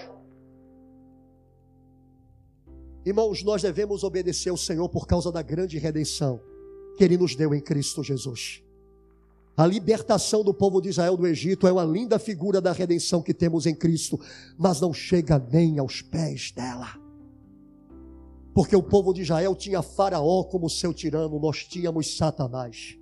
Irmãos, 3.06 3.44
nós 3.44 3.62
devemos 3.62 4.04
obedecer 4.04 4.50
ao 4.50 4.58
Senhor 4.58 4.90
por 4.90 5.06
causa 5.06 5.32
da 5.32 5.44
grande 5.44 5.78
redenção 5.78 6.42
que 6.98 7.04
Ele 7.04 7.18
nos 7.18 7.36
deu 7.36 7.54
em 7.54 7.62
Cristo 7.62 8.04
Jesus. 8.04 8.64
A 9.56 9.66
libertação 9.66 10.44
do 10.44 10.54
povo 10.54 10.82
de 10.82 10.90
Israel 10.90 11.16
do 11.16 11.28
Egito 11.28 11.68
é 11.68 11.72
uma 11.72 11.84
linda 11.84 12.18
figura 12.18 12.60
da 12.60 12.72
redenção 12.72 13.22
que 13.22 13.34
temos 13.34 13.68
em 13.68 13.76
Cristo, 13.76 14.20
mas 14.58 14.82
não 14.82 14.92
chega 14.92 15.38
nem 15.52 15.78
aos 15.78 16.02
pés 16.02 16.52
dela. 16.52 17.00
Porque 18.56 18.76
o 18.76 18.84
povo 18.84 19.14
de 19.14 19.22
Israel 19.22 19.56
tinha 19.56 19.84
Faraó 19.84 20.44
como 20.44 20.70
seu 20.70 20.94
tirano, 20.94 21.40
nós 21.40 21.64
tínhamos 21.66 22.18
Satanás. 22.18 22.98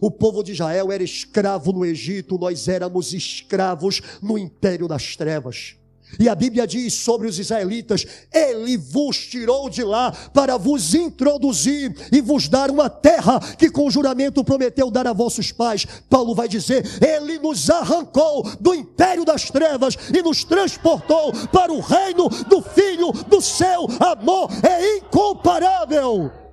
O 0.00 0.10
povo 0.10 0.42
de 0.42 0.52
Israel 0.52 0.92
era 0.92 1.02
escravo 1.02 1.72
no 1.72 1.84
Egito, 1.84 2.38
nós 2.38 2.68
éramos 2.68 3.12
escravos 3.12 4.00
no 4.22 4.36
império 4.36 4.86
das 4.86 5.16
trevas. 5.16 5.76
E 6.20 6.28
a 6.28 6.34
Bíblia 6.34 6.66
diz 6.66 6.94
sobre 6.94 7.26
os 7.26 7.38
israelitas: 7.38 8.06
Ele 8.32 8.76
vos 8.76 9.18
tirou 9.26 9.68
de 9.68 9.82
lá 9.82 10.12
para 10.32 10.56
vos 10.56 10.94
introduzir 10.94 11.94
e 12.12 12.20
vos 12.20 12.48
dar 12.48 12.70
uma 12.70 12.88
terra 12.88 13.40
que 13.58 13.68
com 13.68 13.90
juramento 13.90 14.44
prometeu 14.44 14.90
dar 14.90 15.06
a 15.06 15.12
vossos 15.12 15.50
pais. 15.50 15.84
Paulo 16.08 16.34
vai 16.34 16.48
dizer: 16.48 16.84
Ele 17.04 17.38
nos 17.38 17.68
arrancou 17.68 18.48
do 18.60 18.74
império 18.74 19.24
das 19.24 19.50
trevas 19.50 19.96
e 20.14 20.22
nos 20.22 20.44
transportou 20.44 21.32
para 21.48 21.72
o 21.72 21.80
reino 21.80 22.28
do 22.48 22.62
Filho 22.62 23.10
do 23.28 23.40
seu 23.40 23.86
amor. 24.00 24.48
É 24.62 24.98
incomparável 24.98 26.45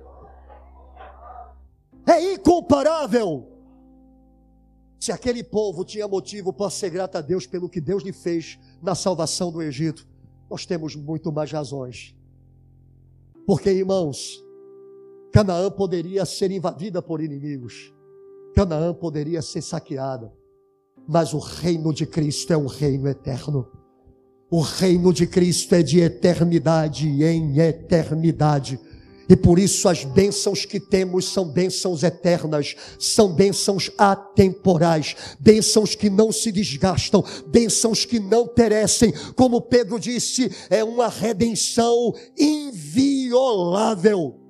é 2.06 2.34
incomparável. 2.34 3.48
Se 4.98 5.12
aquele 5.12 5.44
povo 5.44 5.84
tinha 5.84 6.08
motivo 6.08 6.52
para 6.52 6.70
ser 6.70 6.90
grato 6.90 7.16
a 7.16 7.20
Deus 7.20 7.46
pelo 7.46 7.68
que 7.68 7.80
Deus 7.80 8.02
lhe 8.02 8.12
fez 8.12 8.58
na 8.82 8.94
salvação 8.94 9.52
do 9.52 9.62
Egito, 9.62 10.06
nós 10.48 10.64
temos 10.64 10.96
muito 10.96 11.30
mais 11.32 11.50
razões. 11.50 12.14
Porque, 13.46 13.70
irmãos, 13.70 14.42
Canaã 15.32 15.70
poderia 15.70 16.24
ser 16.24 16.50
invadida 16.50 17.02
por 17.02 17.20
inimigos, 17.20 17.92
Canaã 18.54 18.94
poderia 18.94 19.42
ser 19.42 19.62
saqueada, 19.62 20.32
mas 21.06 21.34
o 21.34 21.38
reino 21.38 21.92
de 21.92 22.06
Cristo 22.06 22.52
é 22.52 22.56
um 22.56 22.66
reino 22.66 23.08
eterno. 23.08 23.68
O 24.50 24.60
reino 24.60 25.12
de 25.12 25.26
Cristo 25.26 25.74
é 25.74 25.82
de 25.82 26.00
eternidade 26.00 27.08
em 27.24 27.58
eternidade. 27.58 28.78
E 29.28 29.36
por 29.36 29.58
isso 29.58 29.88
as 29.88 30.04
bênçãos 30.04 30.64
que 30.64 30.78
temos 30.78 31.26
são 31.26 31.48
bênçãos 31.48 32.02
eternas, 32.02 32.76
são 32.98 33.32
bênçãos 33.32 33.90
atemporais, 33.96 35.16
bênçãos 35.40 35.94
que 35.94 36.10
não 36.10 36.30
se 36.30 36.52
desgastam, 36.52 37.24
bênçãos 37.46 38.04
que 38.04 38.20
não 38.20 38.46
perecem. 38.46 39.12
Como 39.34 39.60
Pedro 39.60 39.98
disse, 39.98 40.50
é 40.68 40.84
uma 40.84 41.08
redenção 41.08 42.12
inviolável. 42.38 44.40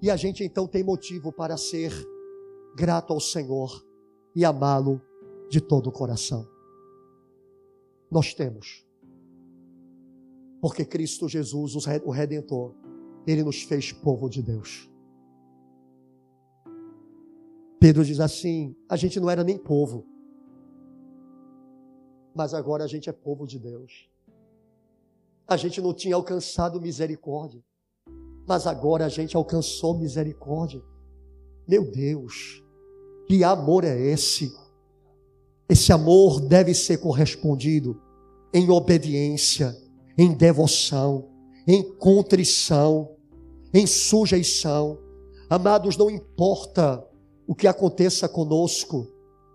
E 0.00 0.10
a 0.10 0.16
gente 0.16 0.44
então 0.44 0.66
tem 0.66 0.82
motivo 0.82 1.32
para 1.32 1.56
ser 1.56 1.92
grato 2.76 3.12
ao 3.12 3.20
Senhor 3.20 3.84
e 4.34 4.44
amá-lo 4.44 5.00
de 5.48 5.60
todo 5.60 5.88
o 5.88 5.92
coração. 5.92 6.46
Nós 8.10 8.34
temos. 8.34 8.84
Porque 10.60 10.84
Cristo 10.84 11.28
Jesus, 11.28 11.74
o 11.74 12.10
Redentor, 12.10 12.74
Ele 13.26 13.42
nos 13.42 13.62
fez 13.62 13.92
povo 13.92 14.28
de 14.28 14.42
Deus. 14.42 14.90
Pedro 17.78 18.04
diz 18.04 18.20
assim: 18.20 18.76
a 18.88 18.96
gente 18.96 19.18
não 19.18 19.28
era 19.28 19.42
nem 19.42 19.58
povo, 19.58 20.06
mas 22.34 22.54
agora 22.54 22.84
a 22.84 22.86
gente 22.86 23.10
é 23.10 23.12
povo 23.12 23.46
de 23.46 23.58
Deus. 23.58 24.08
A 25.48 25.56
gente 25.56 25.80
não 25.80 25.92
tinha 25.92 26.14
alcançado 26.14 26.80
misericórdia, 26.80 27.60
mas 28.46 28.66
agora 28.66 29.04
a 29.04 29.08
gente 29.08 29.36
alcançou 29.36 29.98
misericórdia. 29.98 30.80
Meu 31.66 31.90
Deus, 31.90 32.62
que 33.26 33.42
amor 33.42 33.84
é 33.84 33.98
esse? 33.98 34.52
Esse 35.68 35.92
amor 35.92 36.40
deve 36.40 36.74
ser 36.74 36.98
correspondido 36.98 38.00
em 38.54 38.70
obediência, 38.70 39.74
em 40.16 40.32
devoção, 40.32 41.31
em 41.66 41.82
contrição, 41.82 43.10
em 43.72 43.86
sujeição. 43.86 44.98
Amados, 45.48 45.96
não 45.96 46.10
importa 46.10 47.04
o 47.46 47.54
que 47.54 47.66
aconteça 47.66 48.28
conosco, 48.28 49.06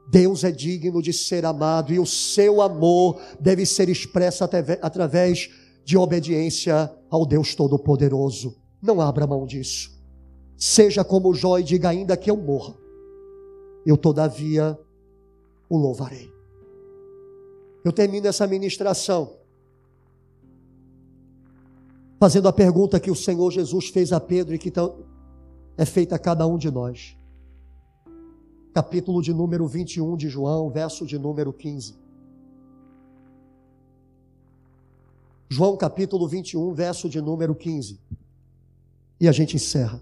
Deus 0.09 0.43
é 0.43 0.51
digno 0.51 1.01
de 1.01 1.11
ser 1.11 1.45
amado 1.45 1.93
e 1.93 1.99
o 1.99 2.05
seu 2.05 2.61
amor 2.61 3.19
deve 3.39 3.65
ser 3.65 3.89
expresso 3.89 4.43
através 4.43 5.49
de 5.83 5.97
obediência 5.97 6.93
ao 7.09 7.25
Deus 7.25 7.55
Todo-Poderoso. 7.55 8.55
Não 8.81 9.01
abra 9.01 9.27
mão 9.27 9.45
disso. 9.45 9.91
Seja 10.55 11.03
como 11.03 11.33
Jó 11.33 11.59
e 11.59 11.63
diga 11.63 11.89
ainda 11.89 12.15
que 12.15 12.31
eu 12.31 12.37
morra, 12.37 12.73
eu 13.85 13.97
todavia 13.97 14.77
o 15.69 15.77
louvarei. 15.77 16.31
Eu 17.83 17.91
termino 17.91 18.27
essa 18.27 18.47
ministração 18.47 19.37
fazendo 22.19 22.47
a 22.47 22.53
pergunta 22.53 22.99
que 22.99 23.11
o 23.11 23.15
Senhor 23.15 23.51
Jesus 23.51 23.89
fez 23.89 24.11
a 24.11 24.19
Pedro 24.19 24.55
e 24.55 24.59
que 24.59 24.71
é 25.77 25.85
feita 25.85 26.15
a 26.15 26.19
cada 26.19 26.45
um 26.47 26.57
de 26.57 26.71
nós. 26.71 27.17
Capítulo 28.73 29.21
de 29.21 29.33
número 29.33 29.67
21 29.67 30.15
de 30.15 30.29
João, 30.29 30.69
verso 30.69 31.05
de 31.05 31.17
número 31.17 31.53
15. 31.53 31.95
João 35.49 35.77
capítulo 35.77 36.27
21, 36.27 36.73
verso 36.73 37.09
de 37.09 37.21
número 37.21 37.55
15. 37.55 37.99
E 39.19 39.27
a 39.27 39.31
gente 39.31 39.55
encerra. 39.55 40.01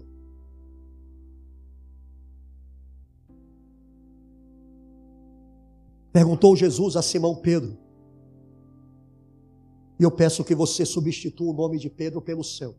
Perguntou 6.12 6.56
Jesus 6.56 6.96
a 6.96 7.02
Simão 7.02 7.34
Pedro: 7.36 7.76
e 9.98 10.02
eu 10.02 10.10
peço 10.10 10.44
que 10.44 10.54
você 10.54 10.84
substitua 10.84 11.50
o 11.50 11.56
nome 11.56 11.78
de 11.78 11.88
Pedro 11.88 12.20
pelo 12.20 12.44
seu. 12.44 12.74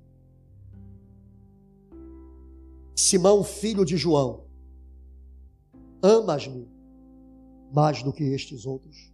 Simão, 2.95 3.43
filho 3.43 3.85
de 3.85 3.97
João, 3.97 4.45
amas-me 6.01 6.67
mais 7.71 8.01
do 8.03 8.13
que 8.13 8.23
estes 8.23 8.65
outros? 8.65 9.11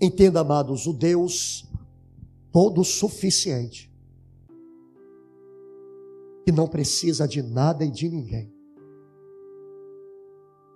Entenda, 0.00 0.40
amados, 0.40 0.86
o 0.86 0.92
Deus 0.92 1.68
todo 2.52 2.82
suficiente, 2.82 3.92
que 6.44 6.50
não 6.50 6.66
precisa 6.66 7.28
de 7.28 7.42
nada 7.42 7.84
e 7.84 7.90
de 7.90 8.08
ninguém. 8.08 8.52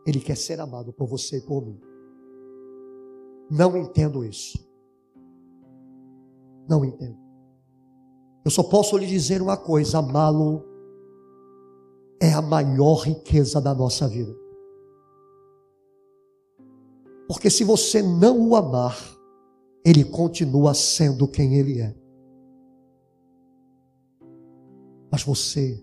Ele 0.07 0.21
quer 0.21 0.37
ser 0.37 0.61
amado 0.61 0.93
por 0.93 1.09
você 1.09 1.39
e 1.39 1.41
por 1.41 1.65
mim. 1.65 1.81
Não 3.57 3.77
entendo 3.77 4.25
isso. 4.25 4.59
Não 6.69 6.85
entendo. 6.85 7.17
Eu 8.45 8.51
só 8.51 8.65
posso 8.65 8.97
lhe 8.97 9.07
dizer 9.07 9.41
uma 9.41 9.57
coisa: 9.57 9.99
amá-lo 9.99 10.65
é 12.21 12.33
a 12.33 12.43
maior 12.43 13.05
riqueza 13.05 13.61
da 13.61 13.73
nossa 13.73 14.09
vida. 14.09 14.35
Porque 17.29 17.49
se 17.49 17.63
você 17.63 18.03
não 18.03 18.49
o 18.49 18.57
amar, 18.57 18.99
ele 19.85 20.03
continua 20.03 20.75
sendo 20.75 21.29
quem 21.29 21.55
ele 21.55 21.81
é. 21.81 21.95
Mas 25.13 25.23
você 25.23 25.81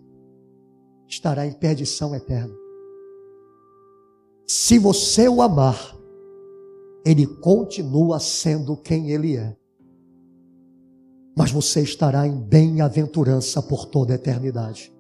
estará 1.08 1.48
em 1.48 1.54
perdição 1.54 2.14
eterna. 2.14 2.54
Se 4.46 4.78
você 4.78 5.30
o 5.30 5.42
amar, 5.42 6.01
ele 7.06 7.26
continua 7.26 8.20
sendo 8.20 8.78
quem 8.78 9.12
ele 9.12 9.38
é. 9.38 9.56
Mas 11.36 11.52
você 11.52 11.82
estará 11.82 12.28
em 12.28 12.40
bem-aventurança 12.40 13.62
por 13.62 13.86
toda 13.86 14.14
a 14.14 14.16
eternidade. 14.16 14.94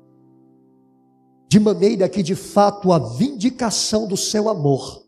De 1.48 1.60
maneira 1.60 2.07
que, 2.07 2.23
de 2.23 2.36
fato, 2.36 2.91
a 2.91 2.99
vindicação 2.99 4.07
do 4.07 4.15
seu 4.15 4.48
amor 4.49 5.06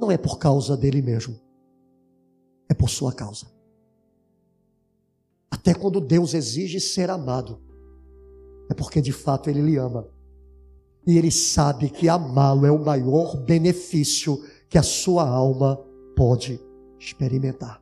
não 0.00 0.10
é 0.10 0.16
por 0.16 0.38
causa 0.38 0.76
dele 0.76 1.02
mesmo, 1.02 1.38
é 2.68 2.74
por 2.74 2.88
sua 2.88 3.12
causa. 3.12 3.46
Até 5.50 5.74
quando 5.74 6.00
Deus 6.00 6.34
exige 6.34 6.80
ser 6.80 7.10
amado, 7.10 7.60
é 8.70 8.74
porque 8.74 9.00
de 9.00 9.12
fato 9.12 9.50
ele 9.50 9.60
lhe 9.60 9.76
ama. 9.76 10.08
E 11.06 11.16
ele 11.16 11.30
sabe 11.30 11.88
que 11.88 12.08
amá-lo 12.08 12.66
é 12.66 12.70
o 12.70 12.84
maior 12.84 13.36
benefício 13.36 14.42
que 14.68 14.78
a 14.78 14.82
sua 14.82 15.28
alma 15.28 15.78
pode 16.16 16.60
experimentar. 16.98 17.80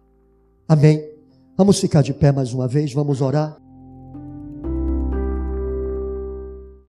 Amém? 0.68 1.02
Vamos 1.56 1.80
ficar 1.80 2.02
de 2.02 2.12
pé 2.12 2.30
mais 2.30 2.52
uma 2.52 2.68
vez, 2.68 2.92
vamos 2.92 3.20
orar. 3.20 3.56